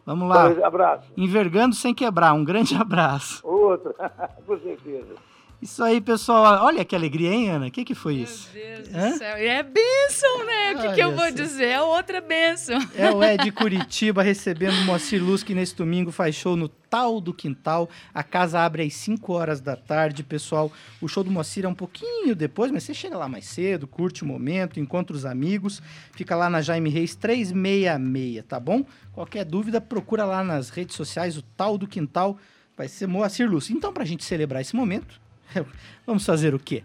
Vamos 0.07 0.29
lá. 0.29 0.47
abraço. 0.65 1.09
Envergando 1.17 1.75
sem 1.75 1.93
quebrar. 1.93 2.35
Um 2.35 2.45
grande 2.45 2.77
abraço. 2.81 3.45
Outro, 3.45 3.93
com 4.47 4.59
certeza. 4.61 5.17
Isso 5.65 5.83
aí, 5.83 5.99
pessoal. 5.99 6.63
Olha 6.63 6.85
que 6.85 6.95
alegria, 6.95 7.31
hein, 7.31 7.49
Ana? 7.49 7.69
O 7.69 7.71
que, 7.71 7.87
que 7.87 7.95
foi 7.95 8.17
isso? 8.17 8.51
Meu 8.53 8.83
Deus 8.83 8.95
Hã? 8.95 9.11
do 9.13 9.17
céu. 9.17 9.39
E 9.39 9.47
é 9.47 9.63
bênção, 9.63 10.45
né? 10.45 10.75
O 10.75 10.83
que, 10.83 10.93
que 10.93 11.01
eu 11.03 11.17
vou 11.17 11.31
dizer? 11.31 11.69
É 11.69 11.81
outra 11.81 12.21
bênção. 12.21 12.79
É 12.95 13.11
o 13.11 13.25
Ed 13.25 13.51
Curitiba 13.51 14.23
recebendo 14.23 14.75
o 14.75 14.85
Moacir 14.85 15.25
Luz, 15.25 15.43
que 15.43 15.55
nesse 15.55 15.75
domingo 15.75 16.13
faz 16.13 16.35
show 16.35 16.55
no 16.55 16.69
Tal 16.69 17.19
do 17.19 17.33
Quintal. 17.33 17.89
A 18.13 18.23
casa 18.23 18.61
abre 18.61 18.83
às 18.83 18.93
5 18.93 19.33
horas 19.33 19.63
da 19.63 19.75
tarde, 19.75 20.23
pessoal. 20.23 20.71
O 21.01 21.09
show 21.09 21.25
do 21.25 21.31
Moacir 21.31 21.65
é 21.65 21.69
um 21.69 21.75
pouquinho 21.75 22.37
depois, 22.37 22.71
mas 22.71 22.83
você 22.83 22.93
chega 22.93 23.17
lá 23.17 23.27
mais 23.27 23.47
cedo, 23.47 23.87
curte 23.87 24.23
o 24.23 24.27
momento, 24.27 24.79
encontra 24.79 25.17
os 25.17 25.25
amigos. 25.25 25.81
Fica 26.13 26.37
lá 26.37 26.51
na 26.51 26.61
Jaime 26.61 26.91
Reis 26.91 27.15
366, 27.15 28.45
tá 28.47 28.61
bom? 28.61 28.85
Qualquer 29.15 29.47
dúvida, 29.47 29.81
procura 29.81 30.27
lá 30.27 30.45
nas 30.45 30.69
redes 30.69 30.95
sociais 30.95 31.39
o 31.39 31.43
Tal 31.57 31.79
do 31.79 31.89
Quintal. 31.89 32.37
Vai 32.77 32.87
ser 32.87 33.07
Moacir 33.07 33.51
Luz. 33.51 33.71
Então, 33.71 33.95
pra 33.95 34.05
gente 34.05 34.25
celebrar 34.25 34.61
esse 34.61 34.77
momento, 34.77 35.24
vamos 36.07 36.25
fazer 36.25 36.55
o 36.55 36.59
quê? 36.59 36.83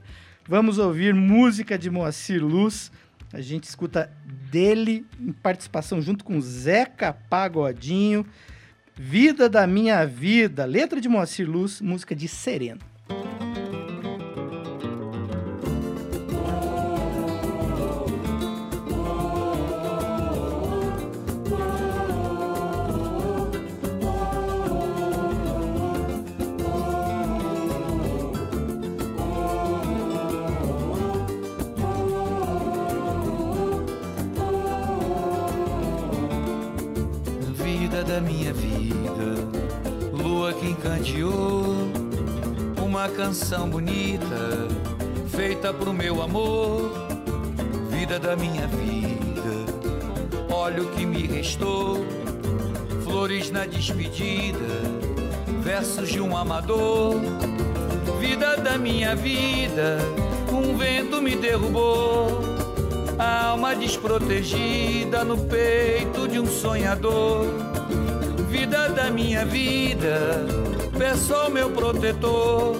Vamos 0.47 0.77
ouvir 0.77 1.13
música 1.13 1.77
de 1.77 1.89
Moacir 1.89 2.43
Luz. 2.43 2.91
A 3.31 3.41
gente 3.41 3.65
escuta 3.65 4.11
dele 4.49 5.05
em 5.19 5.31
participação 5.31 6.01
junto 6.01 6.23
com 6.23 6.41
Zeca 6.41 7.13
Pagodinho. 7.13 8.25
Vida 8.95 9.47
da 9.47 9.65
Minha 9.67 10.05
Vida, 10.05 10.65
letra 10.65 10.99
de 10.99 11.07
Moacir 11.07 11.49
Luz, 11.49 11.79
música 11.79 12.15
de 12.15 12.27
Sereno. 12.27 12.81
Da 38.19 38.21
minha 38.21 38.51
vida, 38.51 39.47
lua 40.11 40.51
que 40.51 40.67
encanteou, 40.67 41.63
uma 42.83 43.07
canção 43.07 43.69
bonita, 43.69 44.67
feita 45.29 45.73
pro 45.73 45.93
meu 45.93 46.21
amor. 46.21 46.91
Vida 47.89 48.19
da 48.19 48.35
minha 48.35 48.67
vida, 48.67 50.53
olha 50.53 50.83
o 50.83 50.91
que 50.91 51.05
me 51.05 51.27
restou, 51.27 52.05
flores 53.05 53.51
na 53.51 53.65
despedida, 53.65 54.67
versos 55.61 56.09
de 56.09 56.19
um 56.19 56.35
amador. 56.35 57.15
Vida 58.19 58.57
da 58.57 58.77
minha 58.77 59.15
vida, 59.15 59.97
um 60.51 60.75
vento 60.75 61.21
me 61.21 61.37
derrubou. 61.37 62.41
Alma 63.17 63.75
desprotegida 63.75 65.23
no 65.23 65.37
peito 65.37 66.27
de 66.27 66.37
um 66.37 66.45
sonhador. 66.45 67.68
Da 68.95 69.09
minha 69.11 69.45
vida, 69.45 70.45
peço 70.97 71.33
ao 71.33 71.49
meu 71.49 71.69
protetor. 71.69 72.75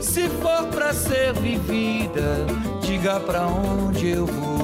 Se 0.00 0.28
for 0.28 0.66
pra 0.68 0.92
ser 0.92 1.32
vivida, 1.34 2.46
diga 2.80 3.20
pra 3.20 3.46
onde 3.46 4.10
eu 4.10 4.26
vou. 4.26 4.61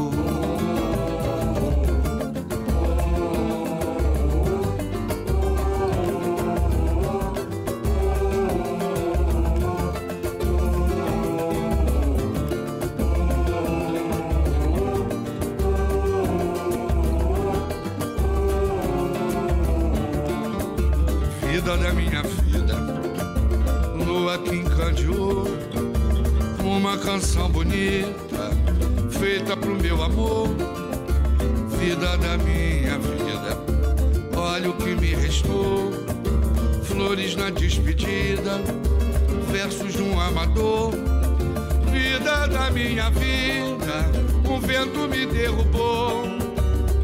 Minha 42.88 43.11
vida, 43.11 44.11
um 44.48 44.59
vento 44.59 45.01
me 45.01 45.27
derrubou, 45.27 46.22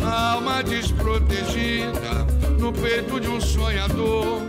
alma 0.03 0.63
desprotegida 0.63 2.27
no 2.59 2.73
peito 2.73 3.21
de 3.21 3.29
um 3.29 3.39
sonhador. 3.39 4.41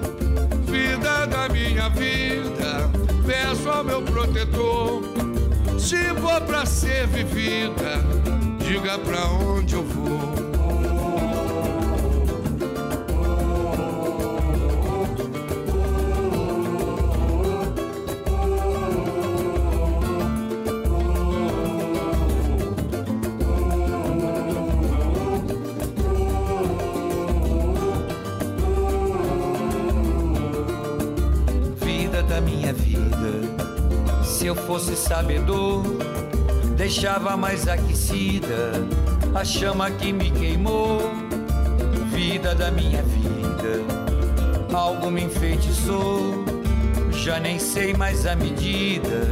Vida 0.65 1.25
da 1.25 1.49
minha 1.49 1.89
vida, 1.89 2.89
peço 3.25 3.69
ao 3.69 3.83
meu 3.83 4.01
protetor. 4.01 5.01
Se 5.77 5.97
for 6.21 6.39
pra 6.41 6.65
ser 6.65 7.05
vivida, 7.07 8.01
diga 8.65 8.97
pra 8.99 9.25
onde 9.25 9.75
eu 9.75 9.83
vou. 9.83 10.14
Sabedor, 35.07 35.83
deixava 36.75 37.37
mais 37.37 37.67
aquecida 37.67 38.71
a 39.35 39.45
chama 39.45 39.91
que 39.91 40.11
me 40.11 40.31
queimou. 40.31 40.99
Vida 42.11 42.55
da 42.55 42.71
minha 42.71 43.03
vida, 43.03 43.83
algo 44.73 45.11
me 45.11 45.25
enfeitiçou. 45.25 46.43
Já 47.11 47.39
nem 47.39 47.59
sei 47.59 47.93
mais 47.93 48.25
a 48.25 48.35
medida, 48.35 49.27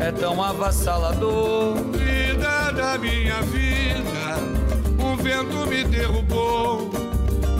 é 0.00 0.10
tão 0.10 0.42
avassalador. 0.42 1.74
Vida 1.92 2.70
da 2.72 2.96
minha 2.96 3.42
vida, 3.42 4.38
um 4.98 5.16
vento 5.16 5.66
me 5.66 5.84
derrubou. 5.84 6.90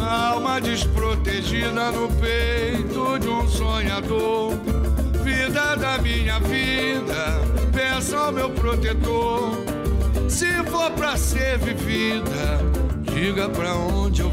Alma 0.01 0.61
desprotegida 0.63 1.93
no 1.93 2.09
peito 2.15 3.19
de 3.19 3.29
um 3.29 3.47
sonhador. 3.49 4.55
Vida 5.23 5.77
da 5.77 5.99
minha 5.99 6.41
vida, 6.41 7.50
peço 7.73 8.17
ao 8.17 8.33
meu 8.33 8.51
protetor. 8.51 9.51
Se 10.29 10.47
for 10.65 10.91
pra 10.93 11.17
ser 11.17 11.59
vivida, 11.59 12.61
diga 13.03 13.49
pra 13.49 13.75
onde 13.75 14.23
eu 14.23 14.30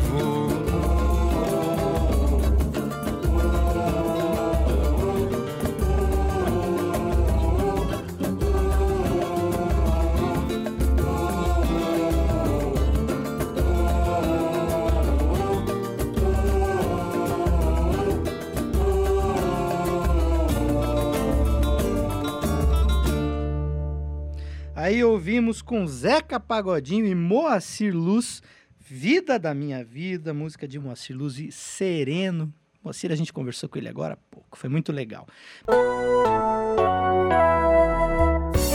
Aí 24.77 25.03
ouvimos 25.03 25.59
com 25.63 25.87
Zeca 25.87 26.39
Pagodinho 26.39 27.07
e 27.07 27.15
Moacir 27.15 27.95
Luz, 27.95 28.43
Vida 28.79 29.39
da 29.39 29.51
Minha 29.51 29.83
Vida, 29.83 30.35
música 30.35 30.67
de 30.67 30.77
Moacir 30.79 31.17
Luz 31.17 31.39
e 31.39 31.51
Sereno. 31.51 32.53
Moacir, 32.83 33.11
a 33.11 33.15
gente 33.15 33.33
conversou 33.33 33.67
com 33.67 33.79
ele 33.79 33.89
agora 33.89 34.13
há 34.13 34.17
pouco, 34.29 34.55
foi 34.55 34.69
muito 34.69 34.91
legal. 34.91 35.25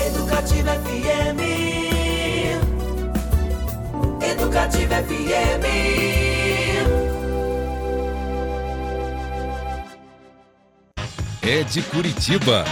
Educativa 0.08 0.72
FM. 0.72 1.38
Educativa 4.28 4.94
FM. 5.04 5.62
É 11.42 11.62
de 11.62 11.80
Curitiba. 11.82 12.64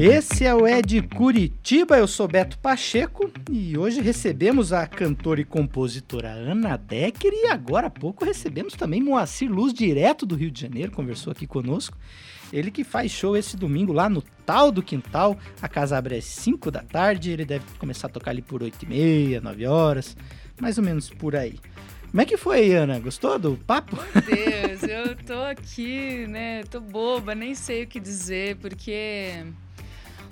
Esse 0.00 0.44
é 0.44 0.54
o 0.54 0.64
Ed 0.64 1.02
Curitiba, 1.08 1.98
eu 1.98 2.06
sou 2.06 2.28
Beto 2.28 2.56
Pacheco 2.60 3.28
e 3.50 3.76
hoje 3.76 4.00
recebemos 4.00 4.72
a 4.72 4.86
cantora 4.86 5.40
e 5.40 5.44
compositora 5.44 6.28
Ana 6.28 6.76
Decker 6.76 7.32
e 7.32 7.48
agora 7.48 7.88
há 7.88 7.90
pouco 7.90 8.24
recebemos 8.24 8.74
também 8.74 9.02
Moacir 9.02 9.50
Luz, 9.50 9.74
direto 9.74 10.24
do 10.24 10.36
Rio 10.36 10.52
de 10.52 10.60
Janeiro, 10.60 10.92
conversou 10.92 11.32
aqui 11.32 11.48
conosco. 11.48 11.98
Ele 12.52 12.70
que 12.70 12.84
faz 12.84 13.10
show 13.10 13.36
esse 13.36 13.56
domingo 13.56 13.92
lá 13.92 14.08
no 14.08 14.22
Tal 14.46 14.70
do 14.70 14.84
Quintal, 14.84 15.36
a 15.60 15.68
casa 15.68 15.98
abre 15.98 16.14
às 16.14 16.26
5 16.26 16.70
da 16.70 16.80
tarde, 16.80 17.32
ele 17.32 17.44
deve 17.44 17.64
começar 17.76 18.06
a 18.06 18.10
tocar 18.10 18.30
ali 18.30 18.40
por 18.40 18.62
8 18.62 18.80
e 18.84 18.86
meia, 18.86 19.40
9 19.40 19.66
horas, 19.66 20.16
mais 20.60 20.78
ou 20.78 20.84
menos 20.84 21.10
por 21.10 21.34
aí. 21.34 21.58
Como 22.08 22.22
é 22.22 22.24
que 22.24 22.36
foi, 22.36 22.72
Ana? 22.72 23.00
Gostou 23.00 23.36
do 23.36 23.56
papo? 23.66 23.96
Deus, 24.24 24.82
eu 24.84 25.16
tô 25.16 25.42
aqui, 25.42 26.24
né? 26.28 26.62
Tô 26.70 26.80
boba, 26.80 27.34
nem 27.34 27.52
sei 27.52 27.82
o 27.82 27.86
que 27.88 27.98
dizer, 27.98 28.56
porque 28.58 29.44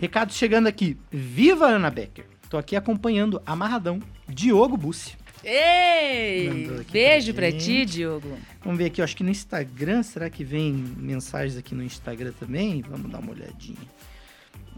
Recado 0.00 0.32
chegando 0.32 0.66
aqui. 0.68 0.96
Viva 1.10 1.66
Ana 1.66 1.90
Becker! 1.90 2.24
Tô 2.48 2.56
aqui 2.56 2.76
acompanhando 2.76 3.42
Amarradão, 3.44 4.00
Diogo 4.28 4.76
Bussi. 4.76 5.16
Ei! 5.44 6.70
Beijo 6.90 7.34
pra 7.34 7.50
pra 7.50 7.58
ti. 7.58 7.84
Diogo. 7.84 8.38
Vamos 8.62 8.78
ver 8.78 8.86
aqui, 8.86 9.00
eu 9.00 9.04
acho 9.04 9.14
que 9.16 9.22
no 9.24 9.30
Instagram, 9.30 10.02
será 10.02 10.30
que 10.30 10.42
vem 10.42 10.72
mensagens 10.72 11.58
aqui 11.58 11.74
no 11.74 11.82
Instagram 11.82 12.32
também? 12.40 12.80
Vamos 12.82 13.10
dar 13.10 13.18
uma 13.18 13.32
olhadinha. 13.32 13.76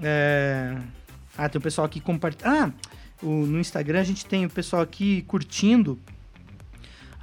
É... 0.02 0.76
Ah, 1.38 1.48
tem 1.48 1.58
o 1.58 1.62
pessoal 1.62 1.84
aqui 1.86 2.00
compartilhando. 2.00 2.56
Ah, 2.56 2.72
o- 3.22 3.46
no 3.46 3.60
Instagram 3.60 4.00
a 4.00 4.04
gente 4.04 4.24
tem 4.26 4.44
o 4.46 4.50
pessoal 4.50 4.82
aqui 4.82 5.22
curtindo 5.22 5.98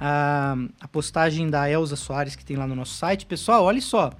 a, 0.06 0.54
a 0.78 0.86
postagem 0.86 1.48
da 1.48 1.70
Elza 1.70 1.96
Soares 1.96 2.36
que 2.36 2.44
tem 2.44 2.58
lá 2.58 2.66
no 2.66 2.76
nosso 2.76 2.94
site. 2.94 3.24
Pessoal, 3.24 3.64
olha 3.64 3.80
só. 3.80 4.12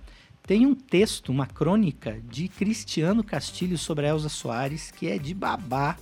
Tem 0.46 0.64
um 0.64 0.74
texto, 0.74 1.30
uma 1.30 1.46
crônica 1.46 2.22
de 2.26 2.48
Cristiano 2.48 3.22
Castilho 3.22 3.76
sobre 3.76 4.06
a 4.06 4.10
Elza 4.10 4.30
Soares, 4.30 4.90
que 4.90 5.08
é 5.08 5.18
de 5.18 5.34
babá 5.34 5.98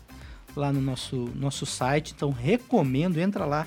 lá 0.55 0.73
no 0.73 0.81
nosso, 0.81 1.33
nosso 1.35 1.67
site. 1.67 2.13
Então 2.15 2.31
recomendo, 2.31 3.19
entra 3.19 3.45
lá 3.45 3.67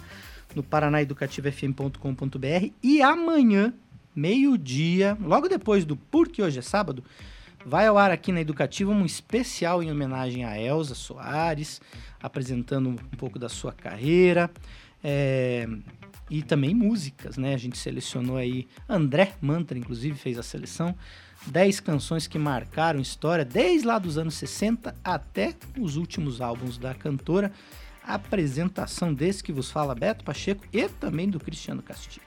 no 0.55 0.63
paranaeducativofm.com.br 0.63 2.70
e 2.82 3.01
amanhã, 3.01 3.74
meio-dia, 4.16 5.18
logo 5.22 5.49
depois 5.49 5.84
do 5.84 5.97
Porque 5.97 6.41
Hoje 6.41 6.59
é 6.59 6.61
Sábado, 6.61 7.03
vai 7.66 7.88
ao 7.88 7.97
ar 7.97 8.11
aqui 8.11 8.32
na 8.32 8.39
Educativa 8.39 8.89
um 8.89 9.05
especial 9.05 9.84
em 9.84 9.91
homenagem 9.91 10.45
a 10.45 10.57
Elza 10.57 10.95
Soares, 10.95 11.82
apresentando 12.22 12.88
um 12.89 12.95
pouco 13.18 13.38
da 13.38 13.49
sua 13.49 13.74
carreira. 13.74 14.49
é, 15.03 15.68
e 16.30 16.42
também 16.42 16.74
músicas, 16.74 17.38
né? 17.38 17.54
A 17.54 17.58
gente 17.58 17.78
selecionou 17.78 18.38
aí, 18.38 18.68
André 18.90 19.34
Mantra, 19.42 19.78
inclusive, 19.78 20.18
fez 20.18 20.38
a 20.38 20.44
seleção. 20.44 20.96
10 21.48 21.80
canções 21.80 22.26
que 22.26 22.40
marcaram 22.40 23.00
história, 23.00 23.46
desde 23.46 23.86
lá 23.86 24.00
dos 24.00 24.18
anos 24.18 24.34
60 24.36 24.96
até 25.04 25.54
os 25.80 25.96
últimos 25.96 26.42
álbuns 26.42 26.78
da 26.78 26.94
cantora. 26.94 27.52
A 28.04 28.16
apresentação 28.16 29.14
desse 29.14 29.44
que 29.44 29.52
vos 29.52 29.70
fala 29.70 29.96
Beto 29.96 30.24
Pacheco 30.24 30.64
e 30.72 30.88
também 30.88 31.30
do 31.30 31.40
Cristiano 31.40 31.82
Castilho. 31.82 32.26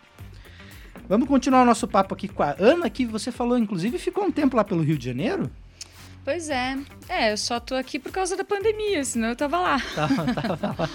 Vamos 1.09 1.29
continuar 1.29 1.63
o 1.63 1.65
nosso 1.65 1.87
papo 1.89 2.15
aqui 2.15 2.29
com 2.29 2.43
a 2.43 2.55
Ana, 2.59 2.91
que 2.91 3.07
você 3.07 3.33
falou, 3.33 3.57
inclusive, 3.57 3.99
ficou 3.99 4.25
um 4.25 4.31
tempo 4.31 4.57
lá 4.57 4.65
pelo 4.65 4.83
Rio 4.83 4.99
de 4.99 5.07
Janeiro. 5.07 5.51
Pois 6.25 6.51
é. 6.51 6.77
É, 7.09 7.33
eu 7.33 7.37
só 7.37 7.59
tô 7.59 7.75
aqui 7.75 7.99
por 7.99 8.13
causa 8.13 8.37
da 8.37 8.45
pandemia, 8.45 9.03
senão 9.05 9.29
eu 9.29 9.37
tava 9.37 9.59
lá. 9.59 9.81
Tava, 9.95 10.35
tava 10.35 10.83
lá. 10.83 10.91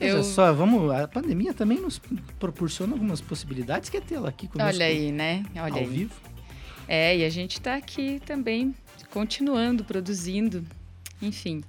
Eu- 0.00 0.24
só, 0.24 0.52
vamos. 0.52 0.90
A 0.92 1.06
pandemia 1.06 1.52
também 1.52 1.78
nos 1.80 2.00
proporciona 2.38 2.92
algumas 2.94 3.20
possibilidades 3.20 3.88
que 3.90 3.96
é 3.96 4.00
tê-la 4.00 4.28
aqui 4.30 4.48
conosco 4.48 4.74
Olha 4.74 4.86
aí, 4.86 5.12
né? 5.12 5.44
Olha 5.56 5.72
ao 5.74 5.78
aí. 5.80 5.86
vivo. 5.86 6.12
É, 6.88 7.16
e 7.18 7.24
a 7.24 7.30
gente 7.30 7.60
tá 7.60 7.76
aqui 7.76 8.20
também 8.26 8.74
continuando, 9.10 9.84
produzindo, 9.84 10.64
enfim. 11.22 11.62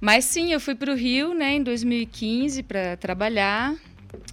Mas 0.00 0.24
sim, 0.24 0.52
eu 0.52 0.58
fui 0.60 0.74
para 0.74 0.90
o 0.92 0.96
Rio, 0.96 1.34
né, 1.34 1.54
em 1.56 1.62
2015 1.62 2.62
para 2.62 2.96
trabalhar, 2.96 3.74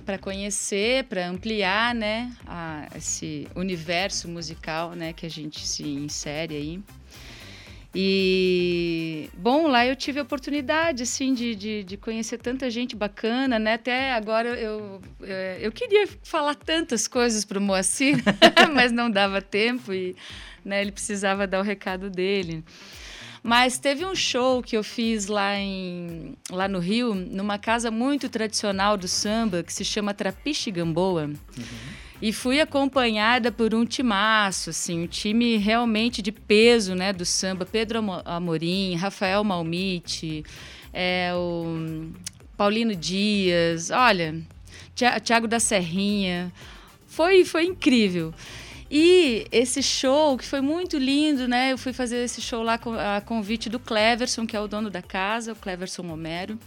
para 0.06 0.18
conhecer, 0.18 1.04
para 1.04 1.28
ampliar, 1.28 1.94
né, 1.94 2.32
a- 2.48 2.88
esse 2.96 3.48
universo 3.56 4.28
musical, 4.30 4.92
né, 4.94 5.12
que 5.14 5.26
a 5.26 5.30
gente 5.30 5.68
se 5.68 5.84
insere 5.84 6.56
aí. 6.56 6.80
E, 8.00 9.28
bom, 9.36 9.66
lá 9.66 9.84
eu 9.84 9.96
tive 9.96 10.20
a 10.20 10.22
oportunidade, 10.22 11.02
assim, 11.02 11.34
de, 11.34 11.56
de, 11.56 11.84
de 11.84 11.98
conhecer 11.98 12.38
tanta 12.38 12.70
gente 12.70 12.96
bacana, 12.96 13.58
né? 13.58 13.74
Até 13.74 14.14
agora 14.14 14.50
eu, 14.50 15.02
eh, 15.24 15.58
eu 15.60 15.72
queria 15.72 16.08
falar 16.22 16.54
tantas 16.54 17.08
coisas 17.08 17.44
para 17.44 17.58
o 17.58 17.62
Moacir, 17.62 18.24
mas 18.72 18.92
não 18.92 19.10
dava 19.10 19.42
tempo 19.42 19.92
e 19.92 20.16
né, 20.64 20.80
ele 20.80 20.92
precisava 20.92 21.48
dar 21.48 21.60
o 21.60 21.64
recado 21.64 22.08
dele. 22.08 22.64
Mas 23.42 23.80
teve 23.80 24.06
um 24.06 24.14
show 24.14 24.62
que 24.62 24.78
eu 24.78 24.84
fiz 24.84 25.26
lá, 25.26 25.56
em, 25.56 26.36
lá 26.52 26.68
no 26.68 26.78
Rio, 26.78 27.16
numa 27.16 27.58
casa 27.58 27.90
muito 27.90 28.30
tradicional 28.30 28.96
do 28.96 29.08
samba, 29.08 29.64
que 29.64 29.74
se 29.74 29.84
chama 29.84 30.14
Trapiche 30.14 30.70
Gamboa. 30.70 31.32
E 32.22 32.34
fui 32.34 32.60
acompanhada 32.60 33.52
por 33.52 33.76
um 33.76 33.86
timaço, 33.86 34.72
assim, 34.72 35.04
um 35.04 35.08
time 35.08 35.58
realmente 35.58 36.22
de 36.22 36.32
peso, 36.32 36.96
né, 36.96 37.14
do 37.14 37.24
samba. 37.26 37.66
Pedro 37.66 38.00
Amo- 38.00 38.22
Amorim, 38.26 38.96
Rafael 38.96 39.44
Malmite, 39.44 40.44
é, 40.92 41.32
o 41.36 42.10
Paulino 42.58 42.96
Dias, 42.96 43.92
olha, 43.92 44.34
Tia- 44.96 45.20
Tiago 45.20 45.48
da 45.48 45.60
Serrinha. 45.60 46.52
Foi, 47.06 47.46
foi 47.46 47.66
incrível. 47.66 48.34
E 48.90 49.46
esse 49.52 49.84
show, 49.84 50.38
que 50.38 50.46
foi 50.46 50.62
muito 50.62 50.98
lindo, 50.98 51.48
né? 51.48 51.72
Eu 51.72 51.78
fui 51.78 51.94
fazer 51.94 52.24
esse 52.24 52.42
show 52.42 52.64
lá 52.64 52.78
com- 52.80 52.94
a 52.94 53.22
convite 53.22 53.70
do 53.70 53.78
Cleverson, 53.80 54.48
que 54.48 54.56
é 54.56 54.60
o 54.60 54.68
dono 54.68 54.90
da 54.90 55.02
casa, 55.04 55.52
o 55.52 55.56
Cleverson 55.56 56.08
Homero. 56.12 56.58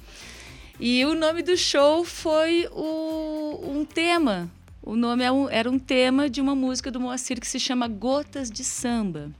E 0.79 1.05
o 1.07 1.15
nome 1.15 1.43
do 1.43 1.57
show 1.57 2.05
foi 2.05 2.69
o, 2.71 3.61
um 3.69 3.85
tema. 3.85 4.49
O 4.83 4.97
nome 4.97 5.23
é 5.25 5.31
um- 5.31 5.49
era 5.49 5.71
um 5.71 5.79
tema 5.79 6.29
de 6.29 6.41
uma 6.41 6.55
música 6.55 6.91
do 6.91 7.01
Moacir 7.01 7.39
que 7.41 7.47
se 7.47 7.61
chama 7.61 7.87
Gotas 7.87 8.51
de 8.51 8.65
Samba, 8.65 9.31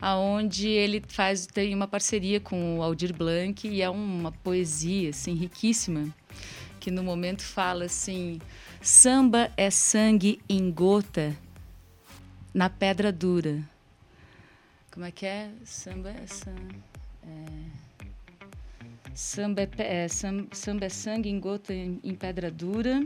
aonde 0.00 0.68
ele 0.68 1.02
faz 1.08 1.46
tem 1.46 1.74
uma 1.74 1.88
parceria 1.88 2.38
com 2.38 2.78
o 2.78 2.82
Aldir 2.82 3.14
Blanc 3.14 3.66
e 3.66 3.80
é 3.80 3.88
uma 3.88 4.30
poesia 4.30 5.10
assim 5.10 5.34
riquíssima 5.34 6.08
que 6.78 6.90
no 6.90 7.02
momento 7.02 7.42
fala 7.42 7.86
assim: 7.86 8.38
samba 8.82 9.50
é 9.56 9.70
sangue 9.70 10.38
em 10.48 10.70
gota 10.70 11.34
na 12.52 12.68
pedra 12.68 13.10
dura. 13.10 13.62
Como 14.90 15.06
é 15.06 15.10
que 15.10 15.24
é? 15.26 15.50
Samba 15.64 16.10
é 16.10 16.26
sangue. 16.26 16.76
Samba 19.14 19.62
é, 19.62 19.66
pe- 19.66 19.82
é, 19.82 20.08
sam- 20.08 20.46
samba 20.52 20.84
é 20.84 20.88
sangue 20.88 21.28
em 21.30 21.40
gota 21.40 21.72
em 21.72 22.14
pedra 22.14 22.50
dura. 22.50 23.04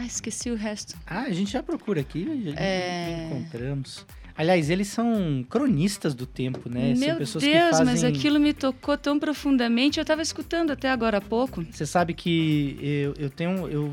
Ah, 0.00 0.06
esqueci 0.06 0.48
o 0.48 0.54
resto. 0.54 0.94
Ah, 1.04 1.22
a 1.22 1.32
gente 1.32 1.50
já 1.50 1.60
procura 1.60 2.00
aqui, 2.00 2.24
já, 2.44 2.52
É. 2.60 3.28
encontramos. 3.32 4.06
Aliás, 4.36 4.70
eles 4.70 4.86
são 4.86 5.44
cronistas 5.50 6.14
do 6.14 6.24
tempo, 6.24 6.68
né? 6.70 6.94
são 6.94 7.08
Meu 7.08 7.16
pessoas 7.16 7.42
Deus, 7.42 7.54
que 7.56 7.70
fazem... 7.70 7.84
mas 7.86 8.04
aquilo 8.04 8.38
me 8.38 8.54
tocou 8.54 8.96
tão 8.96 9.18
profundamente. 9.18 9.98
Eu 9.98 10.02
estava 10.02 10.22
escutando 10.22 10.70
até 10.70 10.88
agora 10.88 11.18
há 11.18 11.20
pouco. 11.20 11.64
Você 11.68 11.84
sabe 11.84 12.14
que 12.14 12.78
eu, 12.80 13.14
eu 13.18 13.28
tenho. 13.28 13.66
Eu 13.68 13.92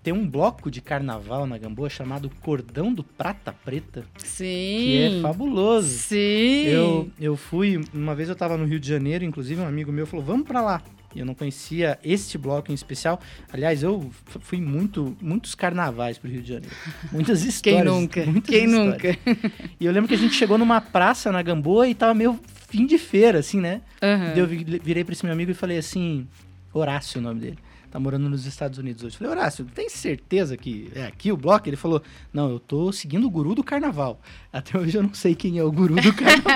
tem 0.00 0.12
um 0.12 0.28
bloco 0.28 0.68
de 0.68 0.80
carnaval 0.80 1.46
na 1.46 1.56
Gamboa 1.56 1.88
chamado 1.88 2.28
Cordão 2.40 2.92
do 2.92 3.04
Prata 3.04 3.52
Preta, 3.52 4.04
Sim. 4.18 4.44
que 4.44 5.02
é 5.02 5.20
fabuloso. 5.20 5.88
Sim. 5.88 6.64
Eu, 6.66 7.10
eu 7.20 7.36
fui, 7.36 7.80
uma 7.94 8.12
vez 8.12 8.28
eu 8.28 8.34
tava 8.34 8.56
no 8.56 8.64
Rio 8.64 8.80
de 8.80 8.88
Janeiro, 8.88 9.24
inclusive 9.24 9.60
um 9.60 9.66
amigo 9.66 9.92
meu 9.92 10.04
falou, 10.04 10.24
vamos 10.26 10.44
pra 10.46 10.60
lá. 10.60 10.82
E 11.14 11.20
Eu 11.20 11.26
não 11.26 11.34
conhecia 11.34 11.98
este 12.02 12.38
bloco 12.38 12.70
em 12.70 12.74
especial. 12.74 13.20
Aliás, 13.52 13.82
eu 13.82 14.10
fui 14.40 14.60
muito, 14.60 15.16
muitos 15.20 15.54
carnavais 15.54 16.16
pro 16.18 16.30
Rio 16.30 16.42
de 16.42 16.48
Janeiro. 16.48 16.74
Muitas 17.12 17.44
histórias. 17.44 17.82
Quem 17.82 17.84
nunca? 17.92 18.22
Quem 18.42 18.64
histórias. 18.64 19.16
nunca? 19.26 19.52
E 19.80 19.84
eu 19.86 19.92
lembro 19.92 20.08
que 20.08 20.14
a 20.14 20.18
gente 20.18 20.34
chegou 20.34 20.56
numa 20.58 20.80
praça 20.80 21.30
na 21.32 21.42
Gamboa 21.42 21.88
e 21.88 21.94
tava 21.94 22.14
meio 22.14 22.38
fim 22.68 22.86
de 22.86 22.96
feira, 22.98 23.38
assim, 23.40 23.60
né? 23.60 23.80
Daí 24.00 24.38
Eu 24.38 24.46
vi- 24.46 24.64
virei 24.82 25.04
pra 25.04 25.12
esse 25.12 25.24
meu 25.24 25.32
amigo 25.32 25.50
e 25.50 25.54
falei 25.54 25.76
assim, 25.78 26.26
Horácio 26.72 27.18
é 27.18 27.20
o 27.20 27.22
nome 27.22 27.40
dele. 27.40 27.58
Tá 27.92 28.00
morando 28.00 28.26
nos 28.26 28.46
Estados 28.46 28.78
Unidos 28.78 29.04
hoje. 29.04 29.18
Falei, 29.18 29.34
Horácio, 29.34 29.66
tem 29.66 29.86
certeza 29.90 30.56
que 30.56 30.90
é 30.94 31.04
aqui 31.04 31.30
o 31.30 31.36
bloco? 31.36 31.68
Ele 31.68 31.76
falou, 31.76 32.02
não, 32.32 32.48
eu 32.48 32.58
tô 32.58 32.90
seguindo 32.90 33.26
o 33.26 33.30
guru 33.30 33.54
do 33.54 33.62
carnaval. 33.62 34.18
Até 34.50 34.78
hoje 34.78 34.96
eu 34.96 35.02
não 35.02 35.12
sei 35.12 35.34
quem 35.34 35.58
é 35.58 35.62
o 35.62 35.70
guru 35.70 35.96
do 35.96 36.10
carnaval. 36.14 36.54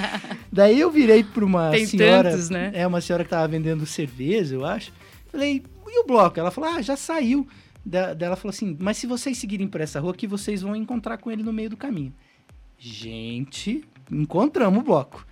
Daí 0.50 0.80
eu 0.80 0.90
virei 0.90 1.22
pra 1.22 1.44
uma 1.44 1.72
Tem 1.72 1.84
senhora. 1.84 2.30
tantos, 2.30 2.48
né? 2.48 2.70
É, 2.72 2.86
uma 2.86 3.02
senhora 3.02 3.22
que 3.22 3.28
tava 3.28 3.46
vendendo 3.46 3.84
cerveja, 3.84 4.54
eu 4.54 4.64
acho. 4.64 4.90
Falei, 5.26 5.62
e 5.86 6.00
o 6.00 6.06
bloco? 6.06 6.40
Ela 6.40 6.50
falou, 6.50 6.70
ah, 6.70 6.80
já 6.80 6.96
saiu. 6.96 7.46
Da, 7.84 8.14
daí 8.14 8.26
ela 8.26 8.36
falou 8.36 8.48
assim, 8.48 8.74
mas 8.80 8.96
se 8.96 9.06
vocês 9.06 9.36
seguirem 9.36 9.68
por 9.68 9.82
essa 9.82 10.00
rua 10.00 10.12
aqui, 10.12 10.26
vocês 10.26 10.62
vão 10.62 10.74
encontrar 10.74 11.18
com 11.18 11.30
ele 11.30 11.42
no 11.42 11.52
meio 11.52 11.68
do 11.68 11.76
caminho. 11.76 12.14
Gente, 12.78 13.84
encontramos 14.10 14.80
o 14.80 14.82
bloco. 14.82 15.26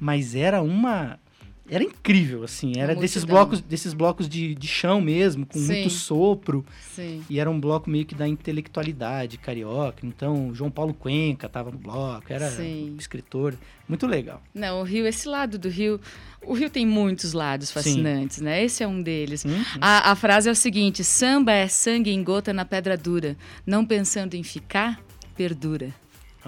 Mas 0.00 0.34
era 0.34 0.60
uma. 0.60 1.20
Era 1.68 1.82
incrível, 1.82 2.44
assim. 2.44 2.72
Era 2.76 2.94
desses 2.94 3.24
blocos, 3.24 3.60
desses 3.60 3.92
blocos 3.92 4.28
de, 4.28 4.54
de 4.54 4.68
chão 4.68 5.00
mesmo, 5.00 5.44
com 5.44 5.58
Sim. 5.58 5.66
muito 5.66 5.90
sopro. 5.90 6.64
Sim. 6.94 7.24
E 7.28 7.40
era 7.40 7.50
um 7.50 7.60
bloco 7.60 7.90
meio 7.90 8.04
que 8.04 8.14
da 8.14 8.26
intelectualidade 8.26 9.36
carioca. 9.38 10.06
Então, 10.06 10.54
João 10.54 10.70
Paulo 10.70 10.94
Cuenca 10.94 11.48
tava 11.48 11.70
no 11.70 11.78
bloco, 11.78 12.32
era 12.32 12.50
Sim. 12.50 12.92
um 12.94 12.96
escritor. 12.96 13.54
Muito 13.88 14.06
legal. 14.06 14.42
Não, 14.54 14.80
o 14.80 14.82
Rio, 14.82 15.06
esse 15.06 15.28
lado 15.28 15.58
do 15.58 15.68
Rio. 15.68 16.00
O 16.42 16.54
Rio 16.54 16.70
tem 16.70 16.86
muitos 16.86 17.32
lados 17.32 17.70
fascinantes, 17.70 18.40
né? 18.40 18.62
Esse 18.62 18.82
é 18.82 18.86
um 18.86 19.02
deles. 19.02 19.44
Hum? 19.44 19.64
A, 19.80 20.12
a 20.12 20.14
frase 20.16 20.48
é 20.48 20.52
o 20.52 20.56
seguinte: 20.56 21.02
samba 21.02 21.52
é 21.52 21.68
sangue 21.68 22.10
em 22.10 22.22
gota 22.22 22.52
na 22.52 22.64
pedra 22.64 22.96
dura. 22.96 23.36
Não 23.64 23.84
pensando 23.84 24.34
em 24.34 24.42
ficar, 24.42 25.00
perdura. 25.36 25.92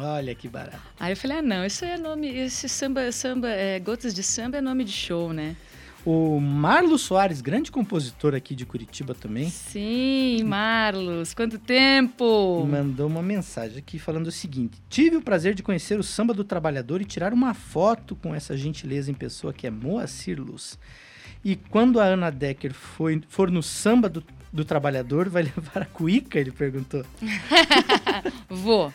Olha 0.01 0.33
que 0.35 0.47
barato. 0.49 0.81
Aí 1.01 1.13
eu 1.13 1.17
falei, 1.17 1.39
ah, 1.39 1.43
não, 1.43 1.65
isso 1.65 1.85
é 1.85 1.99
nome. 1.99 2.29
Esse 2.29 2.69
samba, 2.69 3.11
samba, 3.11 3.49
é, 3.49 3.81
gotas 3.81 4.15
de 4.15 4.23
samba 4.23 4.59
é 4.59 4.61
nome 4.61 4.85
de 4.85 4.93
show, 4.93 5.33
né? 5.33 5.57
O 6.07 6.39
Marlo 6.39 6.97
Soares, 6.97 7.41
grande 7.41 7.73
compositor 7.73 8.33
aqui 8.33 8.55
de 8.55 8.65
Curitiba 8.65 9.15
também, 9.15 9.51
Sim, 9.51 10.45
Marlos, 10.45 11.35
quanto 11.35 11.59
tempo! 11.59 12.65
mandou 12.65 13.09
uma 13.09 13.21
mensagem 13.21 13.79
aqui 13.79 13.99
falando 13.99 14.29
o 14.29 14.33
seguinte: 14.33 14.81
Tive 14.89 15.17
o 15.17 15.21
prazer 15.21 15.55
de 15.55 15.63
conhecer 15.63 15.99
o 15.99 16.03
Samba 16.05 16.33
do 16.33 16.45
Trabalhador 16.45 17.03
e 17.03 17.05
tirar 17.05 17.35
uma 17.35 17.53
foto 17.53 18.15
com 18.15 18.33
essa 18.33 18.57
gentileza 18.57 19.11
em 19.11 19.15
pessoa 19.15 19.53
que 19.53 19.67
é 19.67 19.71
Moacir 19.71 20.41
Luz. 20.41 20.79
E 21.45 21.57
quando 21.57 22.01
a 22.01 22.05
Ana 22.05 22.31
Decker 22.31 22.73
foi, 22.73 23.21
for 23.29 23.51
no 23.51 23.63
Samba 23.63 24.09
do, 24.09 24.23
do 24.53 24.65
Trabalhador, 24.65 25.29
vai 25.29 25.43
levar 25.57 25.83
a 25.83 25.87
cuíca? 25.87 26.39
Ele 26.39 26.53
perguntou. 26.53 27.05
Vou. 28.49 28.95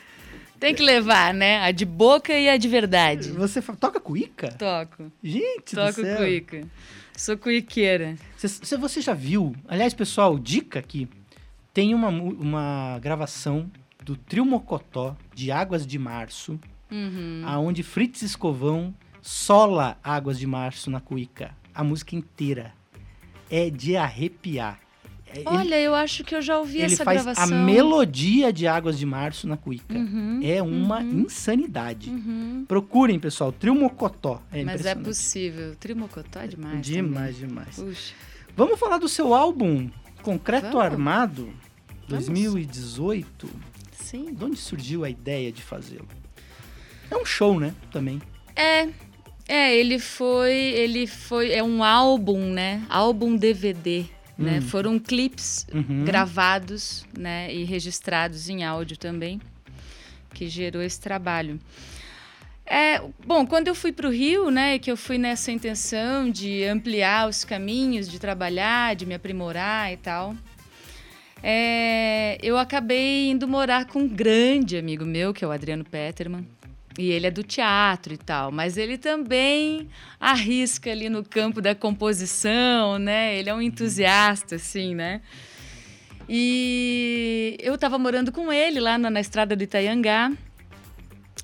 Tem 0.64 0.74
que 0.76 0.82
levar, 0.84 1.34
né? 1.34 1.60
A 1.60 1.72
de 1.72 1.86
boca 1.86 2.34
e 2.34 2.48
a 2.48 2.56
de 2.56 2.68
verdade. 2.70 3.30
Você 3.32 3.62
toca 3.62 4.00
cuíca? 4.00 4.50
Toco. 4.54 5.12
Gente 5.22 5.76
Toco 5.76 5.94
do 6.02 6.02
céu. 6.02 6.18
cuíca. 6.18 6.68
Sou 7.18 7.38
cuiqueira. 7.38 8.16
Você, 8.38 8.78
você- 8.78 9.02
já 9.02 9.14
viu? 9.14 9.54
Aliás, 9.68 9.94
pessoal, 9.94 10.40
dica 10.40 10.80
aqui. 10.80 11.08
Tem 11.74 11.94
uma, 11.94 12.08
uma 12.08 12.98
gravação 13.02 13.70
do 14.04 14.16
Trio 14.16 14.46
Mocotó 14.46 15.16
de 15.36 15.52
Águas 15.52 15.86
de 15.86 16.00
Março, 16.00 16.60
Uhum. 16.92 17.42
aonde 17.46 17.84
Fritz 17.84 18.22
Escovão 18.22 18.94
sola 19.22 19.98
Águas 20.04 20.38
de 20.40 20.48
Março 20.48 20.90
na 20.90 21.00
cuíca. 21.02 21.56
A 21.76 21.84
música 21.84 22.16
inteira. 22.16 22.74
É 23.50 23.70
de 23.70 23.98
arrepiar. 23.98 24.80
É- 25.34 25.40
ele- 25.40 25.48
Olha, 25.48 25.80
eu 25.80 25.96
acho 25.96 26.24
que 26.24 26.36
eu 26.36 26.42
já 26.42 26.58
ouvi 26.60 26.78
ele 26.82 26.94
essa 26.94 27.04
faz 27.04 27.24
gravação. 27.24 27.58
a 27.58 27.62
melodia 27.62 28.54
de 28.54 28.68
Águas 28.68 28.98
de 28.98 29.06
Março 29.06 29.48
na 29.48 29.58
cuíca. 29.58 29.94
Uhum, 29.98 30.40
É 30.44 30.62
uma 30.62 31.00
uhum. 31.00 31.22
insanidade. 31.22 32.10
uhum. 32.10 32.66
Procurem, 32.68 33.20
pessoal. 33.20 33.52
Trio 33.52 33.74
Mocotó. 33.76 34.42
É 34.52 34.64
Mas 34.64 34.86
é 34.86 34.94
possível. 34.96 35.76
Trimocotó 35.80 36.40
é 36.40 36.48
demais. 36.48 36.82
Demais, 36.86 37.38
demais. 37.38 37.76
também. 37.76 37.94
Puxa. 37.94 38.14
Vamos 38.56 38.80
falar 38.80 38.98
do 39.00 39.10
seu 39.10 39.34
álbum 39.34 39.90
Concreto 40.22 40.68
Vamos. 40.68 40.82
Armado, 40.84 41.44
Vamos. 42.08 42.28
2018. 42.28 43.50
Sim. 43.92 44.34
De 44.34 44.44
onde 44.46 44.58
surgiu 44.58 45.04
a 45.04 45.10
ideia 45.10 45.52
de 45.52 45.62
fazê-lo? 45.62 46.08
É 47.10 47.18
um 47.18 47.26
show, 47.26 47.60
né? 47.60 47.74
Também. 47.92 48.22
É. 48.56 48.88
É, 49.48 49.76
ele 49.76 50.00
foi. 50.00 50.52
Ele 50.54 51.06
foi. 51.08 51.52
É 51.52 51.62
um 51.64 51.84
álbum, 51.84 52.40
né? 52.52 52.84
Álbum 52.90 53.36
DVD. 53.36 54.06
Né? 54.44 54.60
Hum. 54.60 54.62
Foram 54.62 55.00
clipes 55.00 55.66
Uhum. 55.74 56.04
gravados 56.06 57.06
né? 57.18 57.54
e 57.54 57.64
registrados 57.64 58.50
em 58.50 58.64
áudio 58.64 58.98
também, 58.98 59.40
que 60.34 60.48
gerou 60.48 60.82
esse 60.82 61.00
trabalho. 61.00 61.60
É, 62.66 63.02
bom, 63.26 63.46
quando 63.46 63.68
eu 63.68 63.76
fui 63.76 63.92
para 63.92 64.08
o 64.08 64.12
Rio, 64.12 64.50
né, 64.50 64.80
que 64.80 64.90
eu 64.90 64.96
fui 64.96 65.18
nessa 65.18 65.52
intenção 65.52 66.30
de 66.32 66.64
ampliar 66.64 67.28
os 67.28 67.44
caminhos, 67.44 68.10
de 68.10 68.18
trabalhar, 68.20 68.96
de 68.96 69.06
me 69.06 69.14
aprimorar 69.14 69.92
e 69.92 69.98
tal, 69.98 70.34
é, 71.42 72.38
eu 72.42 72.58
acabei 72.58 73.30
indo 73.30 73.48
morar 73.48 73.86
com 73.86 74.00
um 74.00 74.08
grande 74.08 74.78
amigo 74.78 75.06
meu, 75.06 75.34
que 75.34 75.44
é 75.44 75.48
o 75.48 75.52
Adriano 75.52 75.84
Peterman. 75.84 76.48
E 76.98 77.10
ele 77.10 77.26
é 77.26 77.32
do 77.32 77.42
teatro 77.42 78.14
e 78.14 78.18
tal, 78.18 78.52
mas 78.52 78.78
ele 78.78 78.98
também 78.98 79.90
arrisca 80.20 80.92
ali 80.92 81.10
no 81.10 81.24
campo 81.24 81.60
da 81.60 81.74
composição, 81.74 83.00
né? 83.00 83.36
Ele 83.38 83.50
é 83.50 83.54
um 83.54 83.62
entusiasta, 83.62 84.56
assim, 84.56 84.94
né? 84.94 85.22
E 86.30 87.58
eu 87.60 87.76
estava 87.76 87.98
morando 87.98 88.32
com 88.32 88.52
ele 88.52 88.80
lá 88.80 88.98
na, 88.98 89.10
na 89.10 89.20
estrada 89.20 89.56
do 89.56 89.64
Itaiangá. 89.64 90.32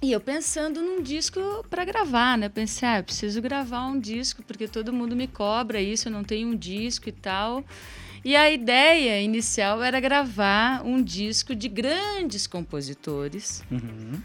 E 0.01 0.13
eu 0.13 0.21
pensando 0.21 0.81
num 0.81 1.01
disco 1.01 1.39
para 1.69 1.83
gravar, 1.83 2.37
né? 2.37 2.45
Eu 2.45 2.51
pensei, 2.51 2.87
ah, 2.87 2.99
eu 2.99 3.03
preciso 3.03 3.41
gravar 3.41 3.85
um 3.87 3.99
disco, 3.99 4.41
porque 4.43 4.67
todo 4.67 4.93
mundo 4.93 5.15
me 5.15 5.27
cobra 5.27 5.81
isso, 5.81 6.07
eu 6.07 6.11
não 6.11 6.23
tenho 6.23 6.47
um 6.47 6.55
disco 6.55 7.09
e 7.09 7.11
tal. 7.11 7.65
E 8.23 8.35
a 8.35 8.49
ideia 8.49 9.21
inicial 9.21 9.83
era 9.83 9.99
gravar 9.99 10.85
um 10.85 11.01
disco 11.01 11.55
de 11.55 11.67
grandes 11.67 12.47
compositores 12.47 13.63
Uhum. 13.71 14.21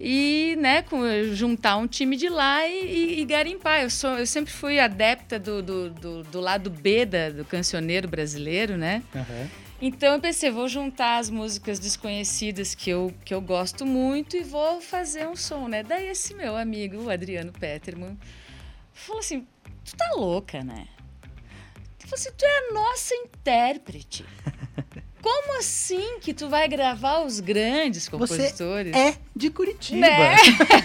E 0.00 0.56
né, 0.60 0.82
com, 0.82 1.00
juntar 1.34 1.76
um 1.76 1.86
time 1.88 2.16
de 2.16 2.28
lá 2.28 2.66
e, 2.66 2.84
e- 2.84 3.20
e 3.20 3.24
garimpar. 3.24 3.82
Eu, 3.82 3.90
sou, 3.90 4.10
eu 4.18 4.26
sempre 4.26 4.52
fui 4.52 4.78
adepta 4.78 5.38
do, 5.38 5.62
do, 5.62 5.90
do, 5.90 6.22
do 6.22 6.40
lado 6.40 6.70
B 6.70 7.04
da, 7.04 7.30
do 7.30 7.44
cancioneiro 7.44 8.06
brasileiro, 8.08 8.76
né? 8.76 9.02
Aham. 9.14 9.48
Então 9.80 10.14
eu 10.14 10.20
pensei, 10.20 10.50
vou 10.50 10.66
juntar 10.68 11.18
as 11.18 11.30
músicas 11.30 11.78
desconhecidas 11.78 12.74
que 12.74 12.90
eu, 12.90 13.14
que 13.24 13.32
eu 13.32 13.40
gosto 13.40 13.86
muito 13.86 14.36
e 14.36 14.42
vou 14.42 14.80
fazer 14.80 15.26
um 15.28 15.36
som, 15.36 15.68
né? 15.68 15.84
Daí 15.84 16.08
esse 16.08 16.34
meu 16.34 16.56
amigo, 16.56 17.02
o 17.04 17.10
Adriano 17.10 17.52
Peterman, 17.52 18.18
falou 18.92 19.20
assim, 19.20 19.46
tu 19.84 19.96
tá 19.96 20.10
louca, 20.16 20.64
né? 20.64 20.88
Ele 22.00 22.08
falou 22.10 22.14
assim, 22.14 22.30
tu 22.36 22.44
é 22.44 22.58
a 22.70 22.72
nossa 22.72 23.14
intérprete. 23.14 24.24
Como 25.20 25.58
assim 25.58 26.18
que 26.20 26.32
tu 26.32 26.48
vai 26.48 26.68
gravar 26.68 27.20
os 27.24 27.40
grandes 27.40 28.08
compositores? 28.08 28.94
É 28.94 29.16
de 29.34 29.50
Curitiba. 29.50 30.00
Né? 30.00 30.36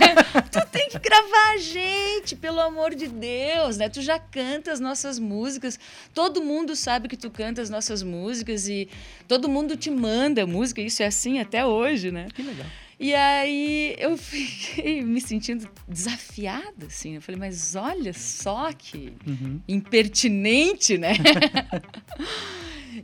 tu 0.51 0.59
tem 0.71 0.89
que 0.89 0.99
gravar 0.99 1.53
a 1.53 1.57
gente, 1.57 2.35
pelo 2.35 2.59
amor 2.59 2.93
de 2.93 3.07
Deus, 3.07 3.77
né? 3.77 3.89
Tu 3.89 4.01
já 4.01 4.19
canta 4.19 4.71
as 4.71 4.79
nossas 4.79 5.17
músicas, 5.17 5.79
todo 6.13 6.41
mundo 6.43 6.75
sabe 6.75 7.07
que 7.07 7.17
tu 7.17 7.29
canta 7.29 7.61
as 7.61 7.69
nossas 7.69 8.03
músicas 8.03 8.67
e 8.67 8.87
todo 9.27 9.49
mundo 9.49 9.75
te 9.75 9.89
manda 9.89 10.45
música, 10.45 10.81
isso 10.81 11.01
é 11.01 11.07
assim 11.07 11.39
até 11.39 11.65
hoje, 11.65 12.11
né? 12.11 12.27
Que 12.33 12.41
legal. 12.43 12.67
E 12.99 13.13
aí 13.13 13.95
eu 13.97 14.15
fiquei 14.17 15.01
me 15.01 15.19
sentindo 15.19 15.67
desafiada, 15.87 16.85
assim. 16.85 17.15
Eu 17.15 17.21
falei, 17.21 17.39
mas 17.39 17.75
olha 17.75 18.13
só 18.13 18.71
que 18.71 19.13
Uhum. 19.25 19.59
impertinente, 19.67 20.97
né? 20.97 21.13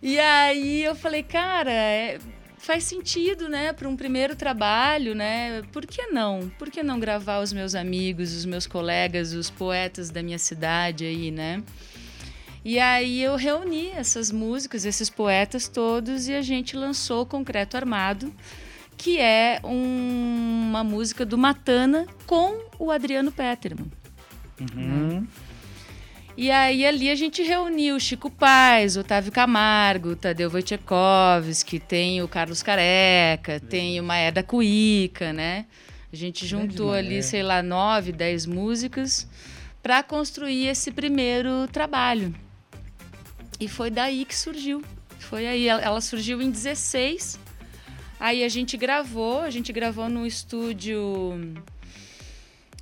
e 0.02 0.20
aí 0.20 0.84
eu 0.84 0.96
falei, 0.96 1.24
cara, 1.24 1.72
é- 1.72 2.20
faz 2.58 2.84
sentido, 2.84 3.48
né, 3.48 3.72
para 3.74 3.88
um 3.88 3.96
primeiro 3.96 4.36
trabalho, 4.36 5.16
né? 5.16 5.62
Por 5.72 5.86
que 5.88 6.08
não? 6.08 6.52
Por 6.60 6.70
que 6.70 6.84
não 6.84 7.00
gravar 7.00 7.40
os 7.40 7.54
meus 7.54 7.74
amigos, 7.74 8.34
os 8.36 8.46
meus 8.46 8.68
colegas, 8.68 9.34
os 9.34 9.50
poetas 9.50 10.10
da 10.10 10.22
minha 10.22 10.38
cidade 10.38 11.06
aí, 11.06 11.32
né? 11.32 11.64
E 12.64 12.78
aí 12.78 13.22
eu 13.24 13.38
reuni 13.38 13.88
essas 13.92 14.32
músicas, 14.32 14.84
esses 14.84 15.10
poetas 15.10 15.70
todos 15.70 16.28
e 16.28 16.34
a 16.34 16.42
gente 16.42 16.76
lançou 16.76 17.26
Concreto 17.26 17.78
Armado, 17.78 18.34
que 18.98 19.18
é 19.18 19.62
um- 19.64 20.66
uma 20.70 20.84
música 20.84 21.26
do 21.26 21.38
Matana 21.38 22.06
com 22.28 22.60
o 22.78 22.92
Adriano 22.92 23.32
Peterman. 23.32 23.90
Uhum. 24.60 25.26
E 26.42 26.50
aí 26.52 26.86
ali 26.86 27.10
a 27.10 27.16
gente 27.16 27.44
reuniu 27.44 28.00
Chico 28.00 28.30
Paz, 28.30 28.96
Otávio 28.96 29.30
Camargo, 29.30 30.16
Tadeu 30.16 30.50
Wojciechowski, 30.50 31.82
tem 31.82 32.22
o 32.24 32.30
Carlos 32.30 32.64
Careca, 32.64 33.60
tem 33.60 34.00
o 34.00 34.04
Maeda 34.06 34.42
Cuica, 34.42 35.34
né? 35.34 35.66
A 36.14 36.16
gente 36.16 36.48
juntou 36.48 36.92
Grande 36.92 37.08
ali, 37.10 37.24
sei 37.24 37.44
lá, 37.44 37.62
nove, 37.62 38.14
dez 38.14 38.46
músicas 38.46 39.28
para 39.84 40.02
construir 40.02 40.68
esse 40.68 40.92
primeiro 40.92 41.68
trabalho. 41.68 42.34
E 43.60 43.68
foi 43.68 43.92
daí 43.92 44.24
que 44.24 44.34
surgiu. 44.34 44.82
Foi 45.20 45.46
aí, 45.46 45.68
ela 45.68 45.82
ela 45.82 46.00
surgiu 46.00 46.42
em 46.42 46.50
16. 46.50 47.38
Aí 48.18 48.46
a 48.46 48.48
gente 48.48 48.78
gravou, 48.78 49.42
a 49.42 49.50
gente 49.50 49.74
gravou 49.74 50.08
no 50.08 50.26
estúdio 50.26 51.38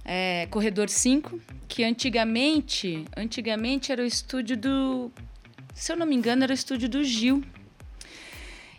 é, 0.08 0.48
Corredor 0.50 0.88
5, 0.88 1.38
que 1.68 1.84
antigamente, 1.84 3.04
antigamente 3.16 3.92
era 3.92 4.02
o 4.02 4.06
estúdio 4.06 4.56
do, 4.56 5.12
se 5.76 5.92
eu 5.92 5.98
não 5.98 6.08
me 6.08 6.16
engano, 6.16 6.44
era 6.44 6.52
o 6.52 6.56
estúdio 6.56 6.88
do 6.88 7.04
Gil. 7.04 7.44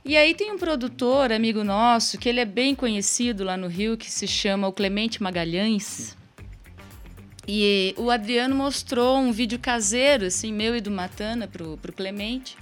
E 0.05 0.17
aí 0.17 0.35
tem 0.35 0.51
um 0.51 0.59
produtor, 0.59 1.31
amigo 1.31 1.63
nosso, 1.63 2.17
que 2.17 2.31
ele 2.31 2.41
é 2.41 2.47
bem 2.47 2.75
conhecido 2.75 3.45
lá 3.45 3.59
no 3.59 3.67
Rio, 3.67 3.97
que 3.97 4.11
se 4.11 4.27
chama 4.27 4.67
o 4.67 4.73
Clemente 4.73 5.23
Magalhães. 5.23 6.17
E 7.47 7.95
o 7.99 8.11
Adriano 8.11 8.55
mostrou 8.55 9.19
um 9.19 9.31
vídeo 9.33 9.59
caseiro, 9.59 10.25
assim, 10.25 10.51
meu 10.51 10.75
e 10.75 10.81
do 10.81 10.91
Matana, 10.91 11.47
pro, 11.47 11.77
pro 11.77 11.93
Clemente. 11.93 12.57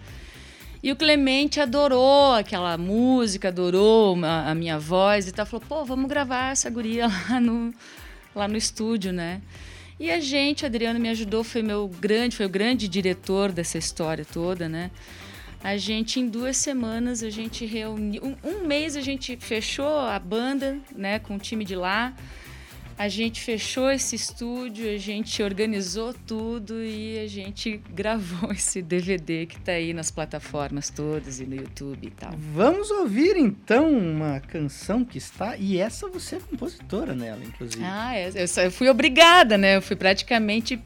E 0.83 0.91
o 0.91 0.97
Clemente 0.97 1.61
adorou 1.61 2.35
aquela 2.35 2.77
música, 2.77 3.49
adorou 3.49 4.19
a, 4.25 4.51
a 4.51 4.55
minha 4.55 4.79
voz 4.79 5.29
e 5.29 5.33
tal. 5.33 5.47
Falou, 5.47 5.65
pô, 5.69 5.85
vamos 5.85 6.09
gravar 6.09 6.51
essa 6.51 6.69
guria 6.69 7.07
lá 7.31 7.41
no, 7.41 7.73
lá 8.37 8.47
no 8.47 8.57
estúdio, 8.57 9.13
né? 9.13 9.41
E 9.99 10.11
a 10.11 10.21
gente, 10.21 10.67
Adriano 10.67 11.01
me 11.01 11.09
ajudou, 11.09 11.43
foi 11.43 11.63
meu 11.63 11.89
grande, 11.89 12.37
foi 12.37 12.45
o 12.45 12.51
grande 12.51 12.87
diretor 12.87 13.51
dessa 13.51 13.79
história 13.79 14.25
toda, 14.25 14.69
né? 14.69 14.91
A 15.65 15.79
gente, 15.79 16.21
em 16.21 16.29
duas 16.29 16.59
semanas, 16.59 17.23
a 17.23 17.31
gente 17.31 17.65
reuniu. 17.65 18.23
Um, 18.23 18.37
um 18.45 18.67
mês 18.67 18.95
a 18.95 19.01
gente 19.01 19.37
fechou 19.39 19.99
a 19.99 20.19
banda, 20.19 20.79
né, 20.95 21.19
com 21.19 21.37
o 21.37 21.39
time 21.39 21.65
de 21.65 21.75
lá. 21.75 22.15
A 22.99 23.09
gente 23.09 23.43
fechou 23.43 23.91
esse 23.91 24.17
estúdio, 24.17 24.91
a 24.91 24.97
gente 24.97 25.43
organizou 25.43 26.15
tudo 26.15 26.83
e 26.83 27.19
a 27.19 27.27
gente 27.27 27.79
gravou 27.91 28.51
esse 28.57 28.81
DVD 28.81 29.45
que 29.45 29.61
tá 29.61 29.73
aí 29.73 29.93
nas 29.93 30.11
plataformas 30.11 30.89
todas 30.89 31.39
e 31.39 31.45
no 31.45 31.55
YouTube 31.55 32.07
e 32.07 32.11
tal. 32.11 32.33
Vamos 32.55 32.91
ouvir 32.91 33.37
então 33.37 33.91
uma 33.91 34.41
canção 34.41 35.05
que 35.05 35.19
está. 35.19 35.57
E 35.59 35.79
essa 35.79 36.09
você 36.09 36.37
é 36.37 36.41
compositora 36.41 37.15
nela, 37.15 37.45
inclusive. 37.45 37.85
Ah, 37.85 38.17
é, 38.17 38.31
eu, 38.31 38.65
eu 38.65 38.71
fui 38.71 38.89
obrigada, 38.89 39.59
né? 39.59 39.77
Eu 39.77 39.83
fui 39.83 39.97
praticamente 39.97 40.81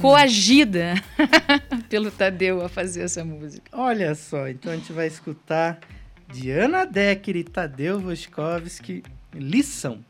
coagida 0.00 0.94
pelo 1.90 2.10
Tadeu 2.10 2.64
a 2.64 2.70
fazer 2.70 3.02
essa 3.02 3.22
música. 3.22 3.70
Olha 3.72 4.14
só, 4.14 4.48
então 4.48 4.72
a 4.72 4.76
gente 4.76 4.92
vai 4.94 5.06
escutar 5.06 5.78
Diana 6.32 6.86
Decker 6.86 7.36
e 7.36 7.44
Tadeu 7.44 8.00
Voskowski, 8.00 9.02
Lição. 9.34 10.02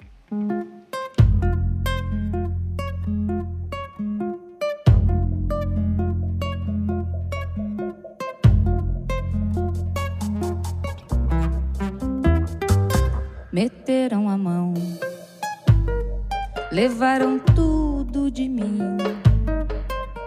Meteram 13.58 14.28
a 14.28 14.38
mão, 14.38 14.72
levaram 16.70 17.40
tudo 17.40 18.30
de 18.30 18.48
mim. 18.48 18.78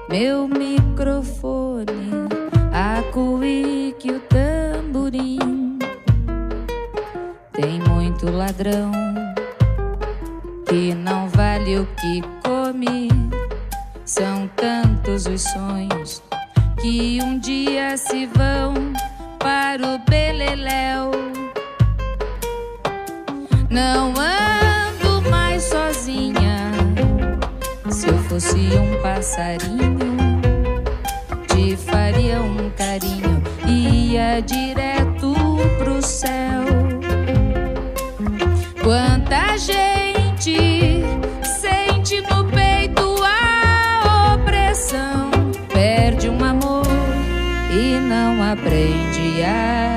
Meu 0.09 0.49
microfone, 0.49 2.27
a 2.73 3.01
cuíca 3.13 4.05
e 4.05 4.11
o 4.11 4.19
tamborim. 4.19 5.79
Tem 7.53 7.79
muito 7.89 8.29
ladrão 8.29 8.91
que 10.67 10.93
não 10.93 11.29
vale 11.29 11.79
o 11.79 11.85
que 11.85 12.21
come. 12.43 13.07
São 14.03 14.49
tantos 14.57 15.25
os 15.25 15.41
sonhos 15.41 16.21
que 16.81 17.19
um 17.23 17.39
dia 17.39 17.95
se 17.95 18.25
vão 18.25 18.73
para 19.39 19.87
o 19.87 19.99
beleléu. 19.99 21.40
Não 23.81 24.13
ando 24.15 25.27
mais 25.27 25.63
sozinha. 25.63 26.71
Se 27.89 28.09
eu 28.09 28.17
fosse 28.25 28.59
um 28.77 29.01
passarinho, 29.01 30.39
te 31.47 31.75
faria 31.75 32.39
um 32.41 32.69
carinho 32.77 33.41
ia 33.65 34.39
direto 34.41 35.33
pro 35.79 35.99
céu. 35.99 36.63
Quanta 38.83 39.57
gente 39.57 41.01
sente 41.43 42.21
no 42.21 42.45
peito 42.51 43.15
a 43.23 44.35
opressão, 44.35 45.31
perde 45.73 46.29
um 46.29 46.43
amor 46.45 46.85
e 47.71 47.99
não 47.99 48.43
aprende 48.43 49.41
a 49.43 49.90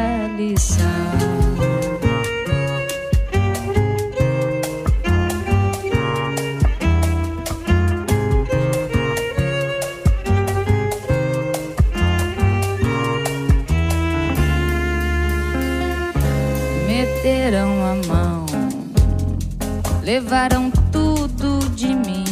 levaram 20.14 20.70
tudo 20.92 21.58
de 21.70 21.88
mim. 21.88 22.24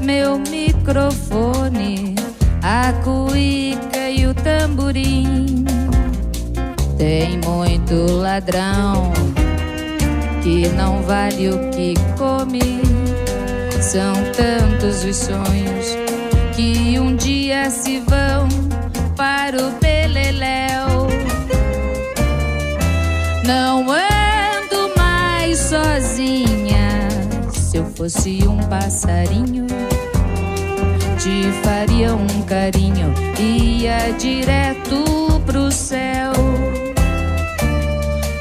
Meu 0.00 0.40
microfone, 0.40 2.16
a 2.60 2.92
cuíca 3.04 4.10
e 4.10 4.26
o 4.26 4.34
tamborim. 4.34 5.64
Tem 6.96 7.38
muito 7.46 7.94
ladrão 8.10 9.12
que 10.42 10.66
não 10.70 11.00
vale 11.02 11.48
o 11.50 11.70
que 11.70 11.94
come. 12.18 12.82
São 13.80 14.14
tantos 14.32 15.04
os 15.04 15.16
sonhos 15.16 15.86
que 16.56 16.98
um 16.98 17.14
dia 17.14 17.70
se 17.70 18.00
vão 18.00 18.48
para 19.14 19.56
o 19.56 19.70
beleléu. 19.78 21.06
Não 23.46 23.88
ando 23.92 24.07
fosse 27.98 28.46
um 28.46 28.58
passarinho, 28.68 29.66
te 31.18 31.50
faria 31.64 32.14
um 32.14 32.42
carinho, 32.42 33.12
ia 33.40 34.12
direto 34.12 35.40
pro 35.44 35.72
céu. 35.72 36.32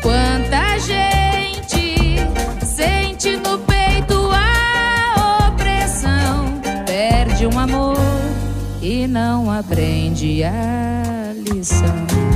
Quanta 0.03 0.77
gente 0.77 2.17
sente 2.63 3.35
no 3.37 3.57
peito 3.57 4.29
a 4.31 5.47
opressão, 5.49 6.61
perde 6.85 7.47
um 7.47 7.57
amor 7.57 7.97
e 8.79 9.07
não 9.07 9.49
aprende 9.49 10.43
a 10.43 11.33
lição. 11.33 12.26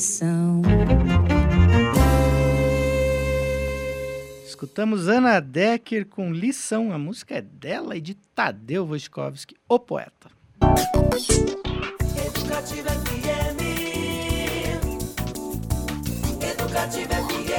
Lição. 0.00 0.62
Escutamos 4.46 5.08
Ana 5.08 5.38
Decker 5.40 6.06
com 6.06 6.32
Lição. 6.32 6.90
A 6.90 6.98
música 6.98 7.34
é 7.34 7.42
dela 7.42 7.94
e 7.94 8.00
de 8.00 8.14
Tadeu 8.14 8.86
Voskowski, 8.86 9.54
o 9.68 9.78
poeta. 9.78 10.30
Educativa 12.16 12.88
FM. 12.88 13.60
Educativa 16.42 17.14
FM. 17.14 17.50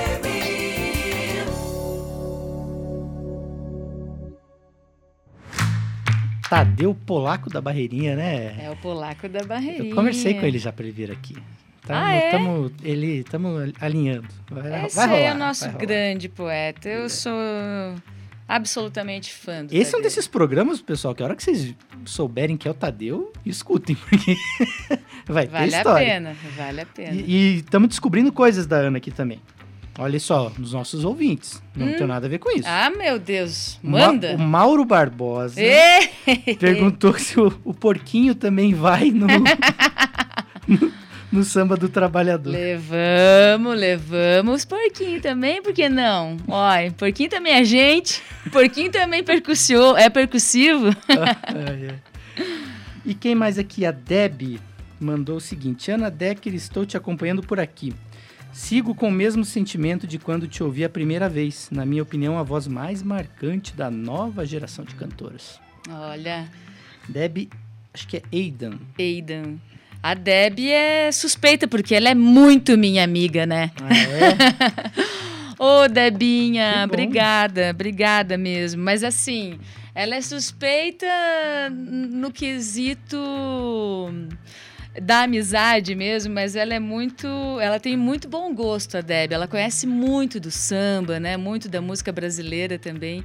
Tadeu 6.49 6.95
Polaco 7.05 7.51
da 7.51 7.61
Barreirinha, 7.61 8.15
né? 8.15 8.65
É 8.65 8.71
o 8.71 8.75
polaco 8.75 9.29
da 9.29 9.43
barreirinha. 9.43 9.91
Eu 9.91 9.95
conversei 9.95 10.33
com 10.33 10.45
ele 10.45 10.57
já 10.57 10.73
pra 10.73 10.83
ele 10.83 10.91
vir 10.91 11.11
aqui. 11.11 11.35
Tamo, 11.86 11.99
Ah, 11.99 12.13
é? 12.13 12.32
tamo- 12.32 12.71
ele, 12.84 13.19
estamos 13.19 13.73
alinhando. 13.82 14.27
Vai, 14.49 14.86
Esse 14.86 14.95
vai 14.95 15.07
rolar, 15.07 15.19
aí 15.19 15.23
é 15.25 15.34
o 15.34 15.38
nosso 15.38 15.69
grande 15.71 16.29
poeta. 16.29 16.88
Eu 16.88 17.09
sou 17.09 17.34
absolutamente 18.47 19.34
fã 19.34 19.65
do 19.65 19.73
Esse 19.73 19.86
é 19.86 19.88
um 19.88 19.91
Tadeu. 19.93 20.01
desses 20.03 20.27
programas, 20.27 20.82
pessoal, 20.82 21.15
que 21.15 21.23
a 21.23 21.25
hora 21.25 21.36
que 21.36 21.43
vocês 21.43 21.73
souberem 22.05 22.55
que 22.57 22.67
é 22.67 22.71
o 22.71 22.73
Tadeu, 22.73 23.32
escutem, 23.45 23.95
porque 24.09 24.36
vai 25.27 25.47
ter 25.47 25.51
Vale 25.53 25.75
a 25.75 25.77
história. 25.79 26.05
pena, 26.07 26.36
vale 26.55 26.82
a 26.82 26.86
pena. 26.86 27.13
E 27.13 27.57
estamos 27.57 27.89
descobrindo 27.89 28.32
coisas 28.32 28.67
da 28.67 28.77
Ana 28.77 28.97
aqui 28.97 29.09
também. 29.09 29.41
Olha 29.99 30.19
só, 30.19 30.51
nos 30.57 30.73
nossos 30.73 31.03
ouvintes. 31.03 31.61
Não 31.75 31.93
tem 31.97 32.07
nada 32.07 32.25
a 32.25 32.29
ver 32.29 32.38
com 32.39 32.49
isso. 32.51 32.67
Ah, 32.67 32.89
meu 32.89 33.19
Deus, 33.19 33.77
O 33.84 33.89
Ma- 33.89 34.07
manda! 34.07 34.36
O 34.36 34.39
Mauro 34.39 34.86
Barbosa 34.86 35.59
perguntou 36.59 37.17
se 37.19 37.39
o, 37.39 37.47
o 37.65 37.73
porquinho 37.73 38.34
também 38.34 38.73
vai 38.73 39.11
no, 39.11 39.27
no, 39.27 40.91
no 41.32 41.43
samba 41.43 41.77
do 41.77 41.88
trabalhador. 41.88 42.51
Levamos, 42.51 43.77
levamos 43.77 44.55
os 44.57 44.65
porquinhos 44.65 45.21
também, 45.21 45.61
por 45.61 45.73
que 45.73 45.88
não? 45.88 46.38
Olha, 46.47 46.91
porquinho 46.91 47.29
também 47.29 47.53
é 47.53 47.63
gente, 47.63 48.21
porquinho 48.51 48.91
também 48.91 49.23
percussio, 49.23 49.95
é 49.95 50.09
percussivo. 50.09 50.89
Ai, 51.09 51.89
ai. 51.89 51.99
E 53.05 53.13
quem 53.13 53.34
mais 53.34 53.57
aqui? 53.57 53.86
A 53.86 53.91
Deb 53.91 54.59
mandou 54.99 55.38
o 55.38 55.41
seguinte: 55.41 55.89
Ana 55.89 56.09
Decker, 56.11 56.53
estou 56.53 56.86
te 56.86 56.95
acompanhando 56.95 57.41
por 57.41 57.59
aqui. 57.59 57.93
Sigo 58.53 58.93
com 58.93 59.07
o 59.07 59.11
mesmo 59.11 59.45
sentimento 59.45 60.05
de 60.05 60.19
quando 60.19 60.47
te 60.47 60.61
ouvi 60.61 60.84
a 60.84 60.89
primeira 60.89 61.29
vez. 61.29 61.69
Na 61.71 61.86
minha 61.86 62.03
opinião, 62.03 62.38
a 62.38 62.43
voz 62.43 62.67
mais 62.67 63.01
marcante 63.01 63.73
da 63.73 63.89
nova 63.89 64.45
geração 64.45 64.84
de 64.84 64.93
cantoras. 64.93 65.59
Olha, 65.89 66.47
Deb, 67.07 67.49
acho 67.93 68.07
que 68.07 68.17
é 68.17 68.23
Aidan. 68.32 68.77
Aidan. 68.99 69.57
A 70.03 70.13
Deb 70.15 70.59
é 70.71 71.11
suspeita, 71.11 71.67
porque 71.67 71.93
ela 71.93 72.09
é 72.09 72.15
muito 72.15 72.77
minha 72.77 73.03
amiga, 73.03 73.45
né? 73.45 73.71
Ah, 73.81 73.89
é? 73.95 75.21
Ô, 75.63 75.87
Debinha, 75.87 76.85
obrigada, 76.85 77.69
obrigada 77.69 78.35
mesmo. 78.35 78.81
Mas 78.81 79.03
assim, 79.03 79.59
ela 79.93 80.15
é 80.15 80.21
suspeita 80.21 81.05
no 81.69 82.31
quesito 82.31 83.15
da 84.99 85.21
amizade 85.21 85.93
mesmo, 85.93 86.33
mas 86.33 86.55
ela 86.55 86.73
é 86.73 86.79
muito, 86.79 87.27
ela 87.59 87.79
tem 87.79 87.95
muito 87.95 88.27
bom 88.27 88.53
gosto, 88.55 88.97
a 88.97 89.01
Deb. 89.01 89.33
Ela 89.33 89.47
conhece 89.47 89.85
muito 89.85 90.39
do 90.39 90.49
samba, 90.49 91.19
né? 91.19 91.37
Muito 91.37 91.69
da 91.69 91.79
música 91.79 92.11
brasileira 92.11 92.79
também. 92.79 93.23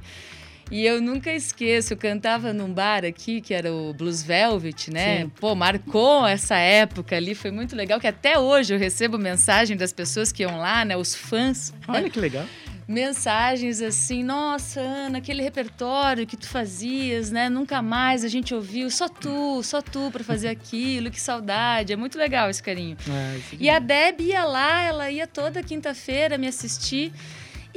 E 0.69 0.85
eu 0.85 1.01
nunca 1.01 1.31
esqueço, 1.31 1.93
eu 1.93 1.97
cantava 1.97 2.51
num 2.51 2.73
bar 2.73 3.05
aqui, 3.05 3.39
que 3.39 3.53
era 3.53 3.73
o 3.73 3.93
Blues 3.93 4.21
Velvet, 4.21 4.91
né? 4.91 5.21
Sim. 5.21 5.29
Pô, 5.39 5.55
marcou 5.55 6.27
essa 6.27 6.57
época 6.57 7.15
ali, 7.15 7.33
foi 7.33 7.51
muito 7.51 7.75
legal, 7.75 7.99
que 7.99 8.07
até 8.07 8.37
hoje 8.37 8.73
eu 8.73 8.79
recebo 8.79 9.17
mensagem 9.17 9.77
das 9.77 9.93
pessoas 9.93 10.31
que 10.31 10.43
iam 10.43 10.57
lá, 10.57 10.83
né? 10.83 10.97
Os 10.97 11.15
fãs 11.15 11.73
Olha 11.87 12.09
que 12.09 12.19
legal. 12.19 12.45
mensagens 12.87 13.81
assim, 13.81 14.23
nossa, 14.23 14.79
Ana, 14.79 15.17
aquele 15.17 15.43
repertório 15.43 16.25
que 16.25 16.37
tu 16.37 16.47
fazias, 16.47 17.29
né? 17.29 17.49
Nunca 17.49 17.81
mais 17.81 18.23
a 18.23 18.29
gente 18.29 18.55
ouviu, 18.55 18.89
só 18.89 19.09
tu, 19.09 19.61
só 19.61 19.81
tu 19.81 20.09
para 20.09 20.23
fazer 20.23 20.47
aquilo, 20.47 21.11
que 21.11 21.19
saudade. 21.19 21.91
É 21.91 21.95
muito 21.95 22.17
legal 22.17 22.49
esse 22.49 22.63
carinho. 22.63 22.95
Isso 22.99 23.11
é 23.11 23.57
E 23.59 23.69
a 23.69 23.79
Deb 23.79 24.21
ia 24.21 24.45
lá, 24.45 24.81
ela 24.81 25.11
ia 25.11 25.27
toda 25.27 25.61
quinta-feira 25.61 26.37
me 26.37 26.47
assistir. 26.47 27.11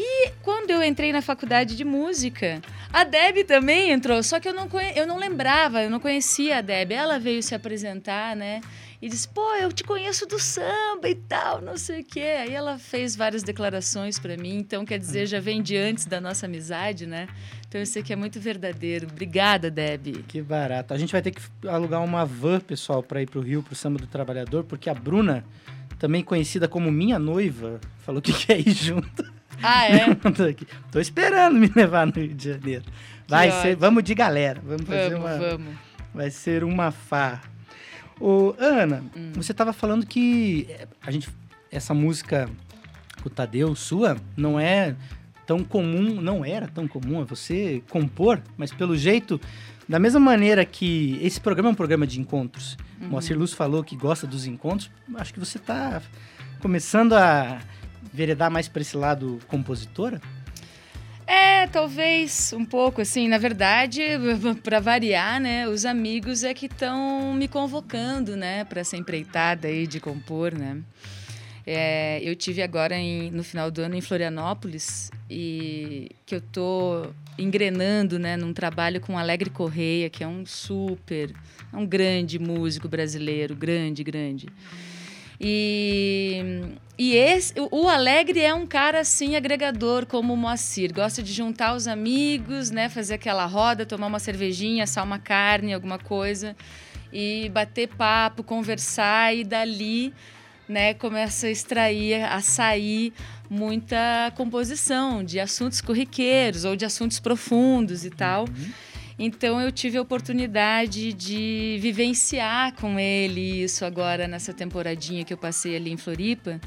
E 0.02 0.30
quando 0.42 0.70
eu 0.70 0.82
entrei 0.82 1.12
na 1.12 1.20
faculdade 1.20 1.76
de 1.76 1.84
música, 1.84 2.62
a 2.90 3.04
Deb 3.04 3.44
também 3.44 3.90
entrou, 3.90 4.22
só 4.22 4.40
que 4.40 4.48
eu 4.48 4.54
não, 4.54 4.66
eu 4.96 5.06
não 5.06 5.18
lembrava, 5.18 5.82
eu 5.82 5.90
não 5.90 6.00
conhecia 6.00 6.56
a 6.56 6.60
Deb. 6.62 6.92
Ela 6.92 7.18
veio 7.18 7.42
se 7.42 7.54
apresentar, 7.54 8.34
né? 8.34 8.62
E 9.02 9.10
disse, 9.10 9.28
pô, 9.28 9.54
eu 9.56 9.70
te 9.70 9.84
conheço 9.84 10.24
do 10.24 10.38
samba 10.38 11.06
e 11.06 11.14
tal, 11.14 11.60
não 11.60 11.76
sei 11.76 12.00
o 12.00 12.04
quê. 12.04 12.38
Aí 12.40 12.54
ela 12.54 12.78
fez 12.78 13.14
várias 13.14 13.42
declarações 13.42 14.18
pra 14.18 14.38
mim, 14.38 14.56
então 14.56 14.86
quer 14.86 14.98
dizer, 14.98 15.26
já 15.26 15.38
vem 15.38 15.60
de 15.60 15.76
antes 15.76 16.06
da 16.06 16.18
nossa 16.18 16.46
amizade, 16.46 17.06
né? 17.06 17.28
Então 17.68 17.84
sei 17.84 18.02
que 18.02 18.10
é 18.10 18.16
muito 18.16 18.40
verdadeiro. 18.40 19.06
Obrigada, 19.06 19.70
Deb. 19.70 20.24
Que 20.26 20.40
barato. 20.40 20.94
A 20.94 20.98
gente 20.98 21.12
vai 21.12 21.20
ter 21.20 21.32
que 21.32 21.42
alugar 21.68 22.02
uma 22.02 22.24
van, 22.24 22.58
pessoal, 22.58 23.02
para 23.02 23.20
ir 23.20 23.28
pro 23.28 23.42
Rio, 23.42 23.62
pro 23.62 23.74
Samba 23.74 23.98
do 23.98 24.06
Trabalhador, 24.06 24.64
porque 24.64 24.88
a 24.88 24.94
Bruna, 24.94 25.44
também 25.98 26.24
conhecida 26.24 26.66
como 26.66 26.90
minha 26.90 27.18
noiva, 27.18 27.78
falou 27.98 28.22
que 28.22 28.32
quer 28.46 28.58
ir 28.66 28.72
junto. 28.72 29.39
Ah, 29.62 29.86
é? 29.88 30.14
Tô 30.32 30.42
aqui. 30.44 30.66
Tô 30.90 31.00
esperando 31.00 31.56
me 31.58 31.70
levar 31.74 32.06
no 32.06 32.12
Rio 32.12 32.34
de 32.34 32.48
Janeiro. 32.50 32.84
Vai 33.28 33.50
ser, 33.50 33.56
ótimo. 33.68 33.76
vamos 33.80 34.04
de 34.04 34.14
galera. 34.14 34.60
Vamos 34.64 34.82
fazer 34.86 35.10
vamos, 35.10 35.24
uma, 35.24 35.38
vamos. 35.38 35.74
vai 36.14 36.30
ser 36.30 36.64
uma 36.64 36.90
farra. 36.90 37.42
Ô, 38.20 38.54
Ana, 38.58 39.02
Hum. 39.16 39.32
você 39.34 39.54
tava 39.54 39.72
falando 39.72 40.04
que 40.06 40.66
eh, 40.68 40.86
a 41.00 41.10
gente 41.10 41.28
essa 41.72 41.94
música 41.94 42.48
o 43.24 43.30
Tadeu 43.30 43.74
sua 43.74 44.16
não 44.36 44.58
é 44.58 44.94
tão 45.46 45.62
comum, 45.64 46.20
não 46.20 46.44
era 46.44 46.68
tão 46.68 46.86
comum 46.88 47.24
você 47.24 47.82
compor, 47.88 48.40
mas 48.56 48.72
pelo 48.72 48.96
jeito 48.96 49.40
da 49.88 49.98
mesma 49.98 50.20
maneira 50.20 50.64
que 50.64 51.18
esse 51.22 51.40
programa 51.40 51.68
é 51.70 51.72
um 51.72 51.74
programa 51.74 52.06
de 52.06 52.20
encontros. 52.20 52.76
Uhum. 53.00 53.08
Moacir 53.08 53.38
Luz 53.38 53.52
falou 53.52 53.82
que 53.82 53.96
gosta 53.96 54.26
dos 54.26 54.46
encontros. 54.46 54.90
Acho 55.16 55.32
que 55.34 55.40
você 55.40 55.58
tá 55.58 56.00
começando 56.60 57.14
a 57.14 57.58
veredar 58.12 58.50
mais 58.50 58.68
para 58.68 58.82
esse 58.82 58.96
lado 58.96 59.38
compositora. 59.48 60.20
É, 61.26 61.66
talvez 61.68 62.52
um 62.52 62.64
pouco, 62.64 63.00
assim. 63.00 63.28
Na 63.28 63.38
verdade, 63.38 64.00
para 64.64 64.80
variar, 64.80 65.40
né? 65.40 65.68
Os 65.68 65.84
amigos 65.84 66.42
é 66.42 66.52
que 66.52 66.66
estão 66.66 67.32
me 67.34 67.46
convocando, 67.46 68.36
né? 68.36 68.64
Para 68.64 68.80
essa 68.80 68.96
empreitada 68.96 69.68
aí 69.68 69.86
de 69.86 70.00
compor, 70.00 70.52
né? 70.52 70.78
É, 71.66 72.18
eu 72.24 72.34
tive 72.34 72.62
agora 72.62 72.96
em- 72.96 73.30
no 73.30 73.44
final 73.44 73.70
do 73.70 73.80
ano 73.82 73.94
em 73.94 74.00
Florianópolis 74.00 75.10
e 75.30 76.10
que 76.26 76.34
eu 76.34 76.40
tô 76.40 77.06
engrenando, 77.38 78.18
né? 78.18 78.36
Num 78.36 78.52
trabalho 78.52 79.00
com 79.00 79.16
Alegre 79.16 79.50
Correia, 79.50 80.10
que 80.10 80.24
é 80.24 80.26
um 80.26 80.44
super, 80.44 81.30
é 81.72 81.76
um 81.76 81.86
grande 81.86 82.40
músico 82.40 82.88
brasileiro, 82.88 83.54
grande, 83.54 84.02
grande. 84.02 84.48
E, 85.40 86.42
e 87.02 87.14
esse, 87.14 87.54
o- 87.58 87.88
Alegre 87.88 88.40
é 88.40 88.52
um 88.52 88.66
cara 88.66 89.00
assim 89.00 89.34
agregador 89.34 90.04
como 90.04 90.34
o 90.34 90.36
Moacir, 90.36 90.92
gosta 90.92 91.22
de 91.22 91.32
juntar 91.32 91.74
os 91.74 91.88
amigos, 91.88 92.70
né, 92.70 92.90
fazer 92.90 93.14
aquela 93.14 93.46
roda, 93.46 93.86
tomar 93.86 94.06
uma 94.08 94.18
cervejinha, 94.18 94.84
assar 94.84 95.02
uma 95.02 95.18
carne, 95.18 95.72
alguma 95.72 95.98
coisa 95.98 96.54
e 97.10 97.48
bater 97.54 97.88
papo, 97.88 98.42
conversar 98.44 99.34
e 99.34 99.44
dali, 99.44 100.12
né, 100.68 100.92
começa 100.92 101.46
a 101.46 101.50
extrair, 101.50 102.22
a 102.22 102.40
sair 102.42 103.14
muita 103.48 104.30
composição 104.36 105.24
de 105.24 105.40
assuntos 105.40 105.80
corriqueiros 105.80 106.64
ou 106.66 106.76
de 106.76 106.84
assuntos 106.84 107.18
profundos 107.18 108.04
e 108.04 108.10
tal. 108.10 108.44
Então 109.22 109.60
eu 109.60 109.70
tive 109.70 109.98
a 109.98 110.00
oportunidade 110.02 111.12
de 111.12 111.76
vivenciar 111.78 112.72
com 112.74 112.98
ele 112.98 113.62
isso 113.62 113.84
agora 113.84 114.26
nessa 114.26 114.54
temporadinha 114.54 115.26
que 115.26 115.32
eu 115.34 115.36
passei 115.36 115.76
ali 115.76 115.92
em 115.92 115.98
Floripa. 115.98 116.58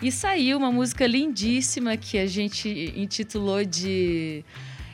E 0.00 0.10
saiu 0.10 0.56
uma 0.56 0.72
música 0.72 1.06
lindíssima 1.06 1.98
que 1.98 2.16
a 2.16 2.24
gente 2.26 2.94
intitulou 2.96 3.62
de 3.62 4.42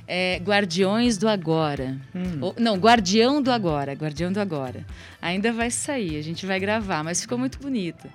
é, 0.09 0.41
Guardiões 0.43 1.17
do 1.17 1.29
Agora. 1.29 1.97
Hum. 2.12 2.39
Ou- 2.41 2.55
não, 2.59 2.77
Guardião 2.77 3.41
do 3.41 3.53
Agora, 3.53 3.93
Guardião 3.93 4.33
do 4.33 4.41
Agora. 4.41 4.85
Ainda 5.23 5.53
vai 5.53 5.71
sair, 5.71 6.17
a 6.17 6.23
gente 6.23 6.45
vai 6.45 6.59
gravar, 6.59 7.05
mas 7.05 7.21
ficou 7.21 7.39
muito 7.39 7.61
bonita. 7.61 8.11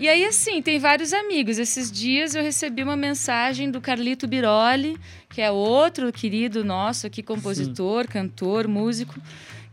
E 0.00 0.08
aí, 0.08 0.24
assim, 0.24 0.60
tem 0.60 0.76
vários 0.80 1.12
amigos. 1.12 1.56
Esses 1.56 1.90
dias 1.92 2.34
eu 2.34 2.42
recebi 2.42 2.82
uma 2.82 2.96
mensagem 2.96 3.70
do 3.70 3.80
Carlito 3.80 4.26
Biroli, 4.26 4.98
que 5.34 5.42
é 5.42 5.50
outro 5.50 6.12
querido 6.12 6.64
nosso 6.64 7.08
aqui, 7.08 7.20
compositor, 7.20 8.06
cantor, 8.06 8.68
músico, 8.68 9.20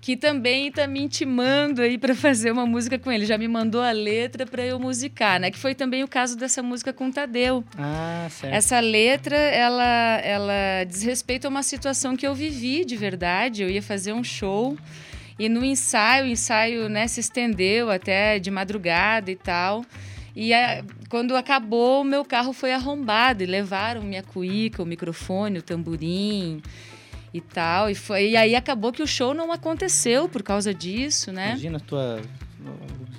que 0.02 0.18
também 0.18 0.70
está 0.70 0.88
me 0.88 1.00
intimando 1.00 1.84
aí 1.84 2.00
para 2.00 2.16
fazer 2.16 2.52
uma 2.52 2.66
música 2.66 2.98
com 2.98 3.12
ele. 3.12 3.28
Já 3.28 3.38
me 3.38 3.48
mandou 3.48 3.80
a 3.80 3.92
letra 3.92 4.44
para 4.48 4.66
eu 4.66 4.80
musicar, 4.80 5.40
né? 5.40 5.52
Que 5.52 5.60
foi 5.60 5.76
também 5.76 6.04
o 6.04 6.08
caso 6.08 6.36
dessa 6.36 6.64
música 6.64 6.92
com 6.92 7.10
o 7.10 7.12
Tadeu. 7.14 7.64
Ah, 7.78 8.28
certo. 8.32 8.52
Essa 8.56 8.80
letra, 8.80 9.38
ela, 9.38 10.20
ela 10.24 10.84
diz 10.86 11.04
respeito 11.04 11.46
a 11.46 11.50
uma 11.50 11.62
situação 11.62 12.18
que 12.18 12.26
eu 12.26 12.34
vivi 12.34 12.84
de 12.84 12.98
verdade. 12.98 13.62
Eu 13.62 13.70
ia 13.70 13.84
fazer 13.84 14.14
um 14.14 14.24
show 14.24 14.76
e 15.38 15.48
no 15.48 15.64
ensaio, 15.64 16.26
o 16.26 16.28
ensaio 16.28 16.90
né, 16.90 17.08
se 17.08 17.20
estendeu 17.20 17.92
até 17.92 18.40
de 18.40 18.50
madrugada 18.50 19.30
e 19.30 19.36
tal. 19.36 19.86
E 20.36 20.54
a- 20.54 20.84
quando 21.10 21.36
acabou, 21.36 22.02
o 22.02 22.06
meu 22.06 22.24
carro 22.24 22.54
foi 22.54 22.72
arrombado 22.74 23.44
e 23.44 23.46
levaram 23.46 24.02
minha 24.02 24.24
cuíca, 24.24 24.82
o 24.82 24.86
microfone, 24.86 25.60
o 25.60 25.62
tamborim 25.62 26.62
e 27.34 27.42
tal. 27.42 27.90
E, 27.90 27.96
foi, 27.96 28.30
e 28.32 28.38
aí 28.38 28.56
acabou 28.56 28.92
que 28.92 29.04
o 29.04 29.08
show 29.08 29.34
não 29.34 29.52
aconteceu 29.52 30.30
por 30.30 30.42
causa 30.44 30.74
disso, 30.74 31.32
né? 31.32 31.50
Imagina, 31.50 31.78
a 31.78 31.82
tua, 31.82 32.22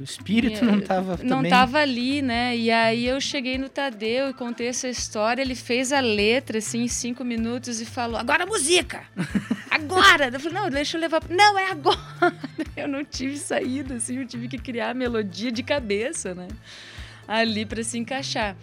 o 0.00 0.02
espírito 0.02 0.64
não 0.64 0.78
estava 0.78 1.18
Não 1.22 1.36
também... 1.36 1.50
tava 1.50 1.78
ali, 1.78 2.22
né? 2.22 2.56
E 2.56 2.70
aí 2.70 3.06
eu 3.06 3.20
cheguei 3.20 3.58
no 3.58 3.68
Tadeu 3.68 4.30
e 4.30 4.32
contei 4.34 4.68
essa 4.68 4.88
história. 4.88 5.42
Ele 5.42 5.54
fez 5.54 5.92
a 5.92 6.00
letra, 6.00 6.58
assim, 6.58 6.82
em 6.84 6.88
cinco 6.88 7.24
minutos 7.24 7.80
e 7.80 7.84
falou: 7.84 8.16
agora 8.18 8.46
música! 8.46 9.02
Agora! 9.70 10.30
Eu 10.32 10.40
falei, 10.40 10.58
não, 10.60 10.70
deixa 10.70 10.96
eu 10.96 11.00
levar. 11.00 11.22
Não, 11.28 11.58
é 11.58 11.70
agora! 11.70 11.98
Eu 12.76 12.88
não 12.88 13.04
tive 13.04 13.36
saída, 13.38 13.94
assim, 13.96 14.16
eu 14.18 14.26
tive 14.26 14.48
que 14.48 14.56
criar 14.58 14.90
a 14.90 14.94
melodia 14.94 15.52
de 15.52 15.62
cabeça, 15.62 16.34
né? 16.34 16.48
Ali 17.26 17.64
para 17.64 17.82
se 17.82 17.98
encaixar. 17.98 18.56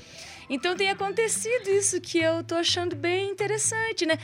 Então 0.49 0.76
tem 0.76 0.89
acontecido 0.89 1.70
isso 1.70 2.01
que 2.01 2.18
eu 2.18 2.43
tô 2.43 2.55
achando 2.55 2.95
bem 2.95 3.30
interessante, 3.30 4.05
né? 4.05 4.18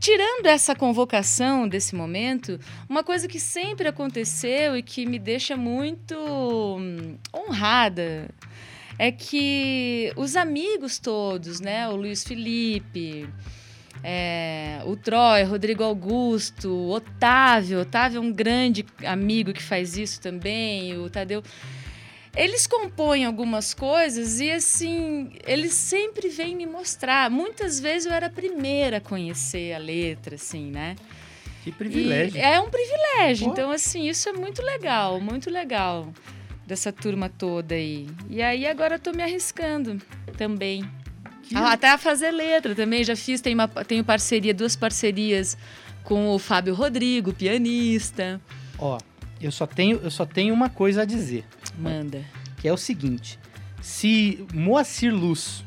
Tirando 0.00 0.46
essa 0.46 0.74
convocação 0.74 1.68
desse 1.68 1.94
momento, 1.94 2.58
uma 2.88 3.04
coisa 3.04 3.28
que 3.28 3.38
sempre 3.38 3.86
aconteceu 3.86 4.76
e 4.76 4.82
que 4.82 5.04
me 5.04 5.18
deixa 5.18 5.56
muito 5.56 6.14
hum, 6.16 7.18
honrada 7.34 8.28
é 8.98 9.12
que 9.12 10.12
os 10.16 10.36
amigos 10.36 10.98
todos, 10.98 11.60
né? 11.60 11.88
O 11.88 11.96
Luiz 11.96 12.24
Felipe, 12.24 13.28
é, 14.02 14.80
o 14.84 14.96
Troy, 14.96 15.42
Rodrigo 15.44 15.82
Augusto, 15.82 16.70
Otávio. 16.90 17.80
Otávio 17.80 18.18
é 18.18 18.20
um 18.20 18.32
grande 18.32 18.84
amigo 19.04 19.52
que 19.52 19.62
faz 19.62 19.96
isso 19.96 20.20
também, 20.20 20.96
o 20.98 21.08
Tadeu. 21.08 21.42
Eles 22.36 22.66
compõem 22.66 23.24
algumas 23.24 23.74
coisas 23.74 24.38
e, 24.40 24.50
assim, 24.50 25.32
eles 25.46 25.72
sempre 25.74 26.28
vêm 26.28 26.54
me 26.54 26.66
mostrar. 26.66 27.30
Muitas 27.30 27.80
vezes 27.80 28.06
eu 28.06 28.12
era 28.12 28.26
a 28.26 28.30
primeira 28.30 28.98
a 28.98 29.00
conhecer 29.00 29.72
a 29.72 29.78
letra, 29.78 30.34
assim, 30.36 30.70
né? 30.70 30.94
Que 31.64 31.72
privilégio. 31.72 32.36
E 32.36 32.40
é 32.40 32.60
um 32.60 32.70
privilégio. 32.70 33.46
Pô. 33.46 33.52
Então, 33.52 33.70
assim, 33.70 34.08
isso 34.08 34.28
é 34.28 34.32
muito 34.32 34.62
legal, 34.62 35.20
muito 35.20 35.50
legal 35.50 36.12
dessa 36.66 36.92
turma 36.92 37.28
toda 37.28 37.74
aí. 37.74 38.06
E 38.30 38.40
aí 38.42 38.66
agora 38.66 38.96
eu 38.96 38.98
tô 39.00 39.10
me 39.12 39.22
arriscando 39.22 40.00
também. 40.36 40.88
Que- 41.42 41.56
Até 41.56 41.88
a 41.90 41.98
fazer 41.98 42.30
letra 42.30 42.74
também, 42.74 43.02
já 43.02 43.16
fiz, 43.16 43.40
tenho, 43.40 43.54
uma, 43.56 43.66
tenho 43.68 44.04
parceria, 44.04 44.52
duas 44.54 44.76
parcerias 44.76 45.56
com 46.04 46.28
o 46.28 46.38
Fábio 46.38 46.74
Rodrigo, 46.74 47.32
pianista. 47.32 48.40
Ó, 48.78 48.98
eu 49.40 49.50
só 49.50 49.66
tenho, 49.66 49.98
eu 50.02 50.10
só 50.10 50.24
tenho 50.26 50.52
uma 50.54 50.68
coisa 50.68 51.02
a 51.02 51.04
dizer, 51.06 51.44
Manda. 51.78 52.24
que 52.58 52.68
é 52.68 52.72
o 52.72 52.76
seguinte: 52.76 53.38
se 53.80 54.44
Moacir 54.52 55.14
Luz, 55.14 55.64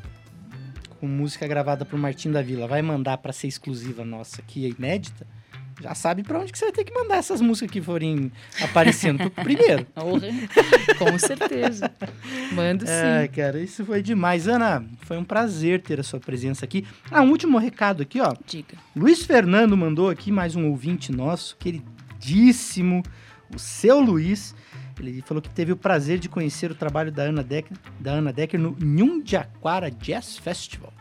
com 1.00 1.06
música 1.06 1.46
gravada 1.46 1.84
por 1.84 1.98
Martim 1.98 2.30
da 2.30 2.42
Vila, 2.42 2.66
vai 2.66 2.82
mandar 2.82 3.18
pra 3.18 3.32
ser 3.32 3.48
exclusiva 3.48 4.04
nossa 4.04 4.40
aqui, 4.40 4.68
inédita, 4.78 5.26
já 5.80 5.94
sabe 5.94 6.22
pra 6.22 6.38
onde 6.38 6.52
que 6.52 6.58
você 6.58 6.66
vai 6.66 6.72
ter 6.72 6.84
que 6.84 6.94
mandar 6.94 7.16
essas 7.16 7.40
músicas 7.40 7.70
que 7.70 7.80
forem 7.80 8.30
aparecendo. 8.60 9.28
Primeiro. 9.42 9.84
Com 10.98 11.18
certeza. 11.18 11.90
Mando 12.52 12.86
sim. 12.86 12.92
Ai, 12.92 13.28
cara, 13.28 13.58
isso 13.58 13.84
foi 13.84 14.00
demais. 14.00 14.46
Ana, 14.46 14.84
foi 15.00 15.18
um 15.18 15.24
prazer 15.24 15.82
ter 15.82 15.98
a 15.98 16.04
sua 16.04 16.20
presença 16.20 16.64
aqui. 16.64 16.86
Ah, 17.10 17.22
um 17.22 17.30
último 17.30 17.58
recado 17.58 18.02
aqui, 18.02 18.20
ó. 18.20 18.32
Diga. 18.46 18.76
Luiz 18.94 19.24
Fernando 19.24 19.76
mandou 19.76 20.08
aqui 20.08 20.30
mais 20.30 20.54
um 20.54 20.68
ouvinte 20.68 21.10
nosso, 21.10 21.56
queridíssimo, 21.56 23.02
o 23.52 23.58
seu 23.58 23.98
Luiz. 24.00 24.54
Ele 25.10 25.22
falou 25.22 25.42
que 25.42 25.50
teve 25.50 25.72
o 25.72 25.76
prazer 25.76 26.18
de 26.18 26.28
conhecer 26.28 26.70
o 26.70 26.74
trabalho 26.74 27.10
da 27.10 27.24
Ana 27.24 27.42
Decker, 27.42 27.76
da 27.98 28.12
Ana 28.12 28.32
Decker 28.32 28.60
no 28.60 28.76
Nhundiaquara 28.80 29.90
Jazz 29.90 30.38
Festival. 30.38 30.92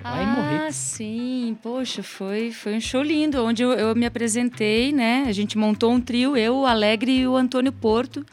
Em 0.00 0.04
ah, 0.04 0.26
Morretes. 0.26 0.76
sim. 0.76 1.56
Poxa, 1.62 2.02
foi, 2.02 2.52
foi 2.52 2.74
um 2.74 2.80
show 2.80 3.02
lindo, 3.02 3.44
onde 3.44 3.62
eu, 3.62 3.72
eu 3.72 3.94
me 3.94 4.06
apresentei, 4.06 4.92
né? 4.92 5.24
A 5.28 5.32
gente 5.32 5.58
montou 5.58 5.92
um 5.92 6.00
trio, 6.00 6.36
eu, 6.36 6.56
o 6.56 6.66
Alegre 6.66 7.12
e 7.12 7.28
o 7.28 7.36
Antônio 7.36 7.70
Porto, 7.70 8.24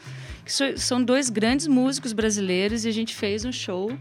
que 0.48 0.78
são 0.80 1.04
dois 1.04 1.28
grandes 1.28 1.66
músicos 1.66 2.14
brasileiros, 2.14 2.86
e 2.86 2.88
a 2.88 2.92
gente 2.92 3.14
fez 3.14 3.44
um 3.44 3.52
show 3.52 3.92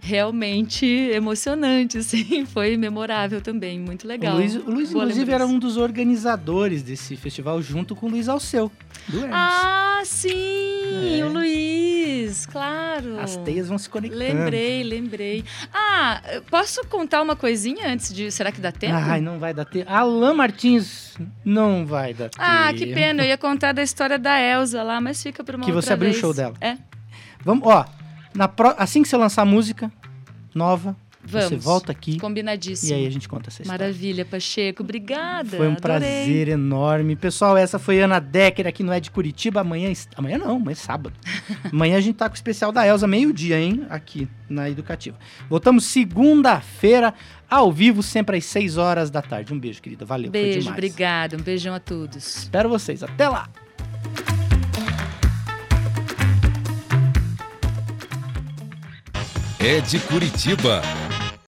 realmente 0.00 0.86
emocionante, 0.86 1.98
assim. 1.98 2.46
Foi 2.46 2.76
memorável 2.76 3.40
também, 3.40 3.80
muito 3.80 4.06
legal. 4.06 4.34
O 4.34 4.38
Luiz, 4.38 4.54
o 4.54 4.70
Luiz 4.70 4.90
inclusive, 4.92 5.32
era 5.32 5.44
um 5.46 5.58
dos 5.58 5.76
organizadores 5.76 6.82
desse 6.84 7.16
festival, 7.16 7.60
junto 7.60 7.96
com 7.96 8.06
o 8.06 8.10
Luiz 8.10 8.28
Alceu, 8.28 8.70
do 9.08 9.18
Hermes. 9.18 9.34
Ah, 9.34 10.02
sim! 10.04 11.18
É. 11.18 11.24
O 11.24 11.32
Luiz, 11.32 12.46
claro. 12.46 13.18
As 13.20 13.36
teias 13.38 13.68
vão 13.68 13.78
se 13.78 13.88
conectando. 13.88 14.22
Lembrei, 14.22 14.82
lembrei. 14.82 15.44
Ah, 15.72 16.20
posso 16.50 16.84
contar 16.86 17.22
uma 17.22 17.36
coisinha 17.36 17.88
antes 17.88 18.12
de. 18.12 18.30
Será 18.30 18.50
que 18.52 18.60
dá 18.60 18.72
tempo? 18.72 18.94
Ai, 18.94 19.20
não 19.20 19.38
vai 19.38 19.54
dar 19.54 19.64
tempo. 19.64 19.90
Alan 19.90 20.34
Martins, 20.34 21.16
não 21.44 21.86
vai 21.86 22.12
dar 22.12 22.28
tempo. 22.28 22.42
Ah, 22.44 22.72
que 22.72 22.86
pena. 22.86 23.22
Eu 23.22 23.28
ia 23.28 23.38
contar 23.38 23.72
da 23.72 23.82
história 23.82 24.18
da 24.18 24.38
Elsa 24.40 24.82
lá, 24.82 25.00
mas 25.00 25.22
fica 25.22 25.42
pra 25.44 25.56
uma 25.56 25.64
Que 25.64 25.72
outra 25.72 25.79
você 25.82 25.92
abriu 25.92 26.10
o 26.10 26.14
show 26.14 26.32
dela. 26.34 26.54
É. 26.60 26.76
Vamos, 27.44 27.66
ó, 27.66 27.84
na 28.34 28.46
pro- 28.48 28.74
assim 28.78 29.02
que 29.02 29.08
você 29.08 29.16
lançar 29.16 29.42
a 29.42 29.46
música 29.46 29.90
nova, 30.54 30.94
você 31.22 31.50
Vamos. 31.50 31.64
volta 31.64 31.92
aqui 31.92 32.18
Combinadíssimo. 32.18 32.92
e 32.92 32.94
aí 32.94 33.06
a 33.06 33.10
gente 33.10 33.28
conta 33.28 33.50
essa 33.50 33.60
história. 33.60 33.84
Maravilha, 33.84 34.24
Pacheco. 34.24 34.82
Obrigada. 34.82 35.50
Foi 35.56 35.68
um 35.68 35.72
adorei. 35.72 35.80
prazer 35.80 36.48
enorme. 36.48 37.14
Pessoal, 37.14 37.56
essa 37.58 37.78
foi 37.78 38.00
Ana 38.00 38.18
Decker 38.18 38.66
aqui 38.66 38.82
no 38.82 38.90
É 38.90 38.98
de 38.98 39.10
Curitiba. 39.10 39.60
Amanhã. 39.60 39.92
Amanhã 40.16 40.38
não, 40.38 40.56
amanhã 40.56 40.72
é 40.72 40.74
sábado. 40.74 41.14
amanhã 41.70 41.98
a 41.98 42.00
gente 42.00 42.16
tá 42.16 42.26
com 42.26 42.32
o 42.32 42.36
especial 42.36 42.72
da 42.72 42.86
Elza, 42.86 43.06
meio-dia, 43.06 43.60
hein? 43.60 43.86
Aqui 43.90 44.26
na 44.48 44.70
Educativa. 44.70 45.18
Voltamos 45.48 45.84
segunda-feira, 45.84 47.12
ao 47.50 47.70
vivo, 47.70 48.02
sempre 48.02 48.38
às 48.38 48.44
6 48.46 48.78
horas 48.78 49.10
da 49.10 49.20
tarde. 49.20 49.52
Um 49.52 49.58
beijo, 49.58 49.82
querida. 49.82 50.06
Valeu. 50.06 50.30
foi 50.30 50.40
Beijo, 50.40 50.60
demais. 50.60 50.72
obrigada. 50.78 51.36
Um 51.36 51.40
beijão 51.42 51.74
a 51.74 51.80
todos. 51.80 52.16
Espero 52.38 52.68
vocês. 52.68 53.02
Até 53.02 53.28
lá. 53.28 53.46
É 59.62 59.78
de 59.78 59.98
Curitiba. 59.98 60.80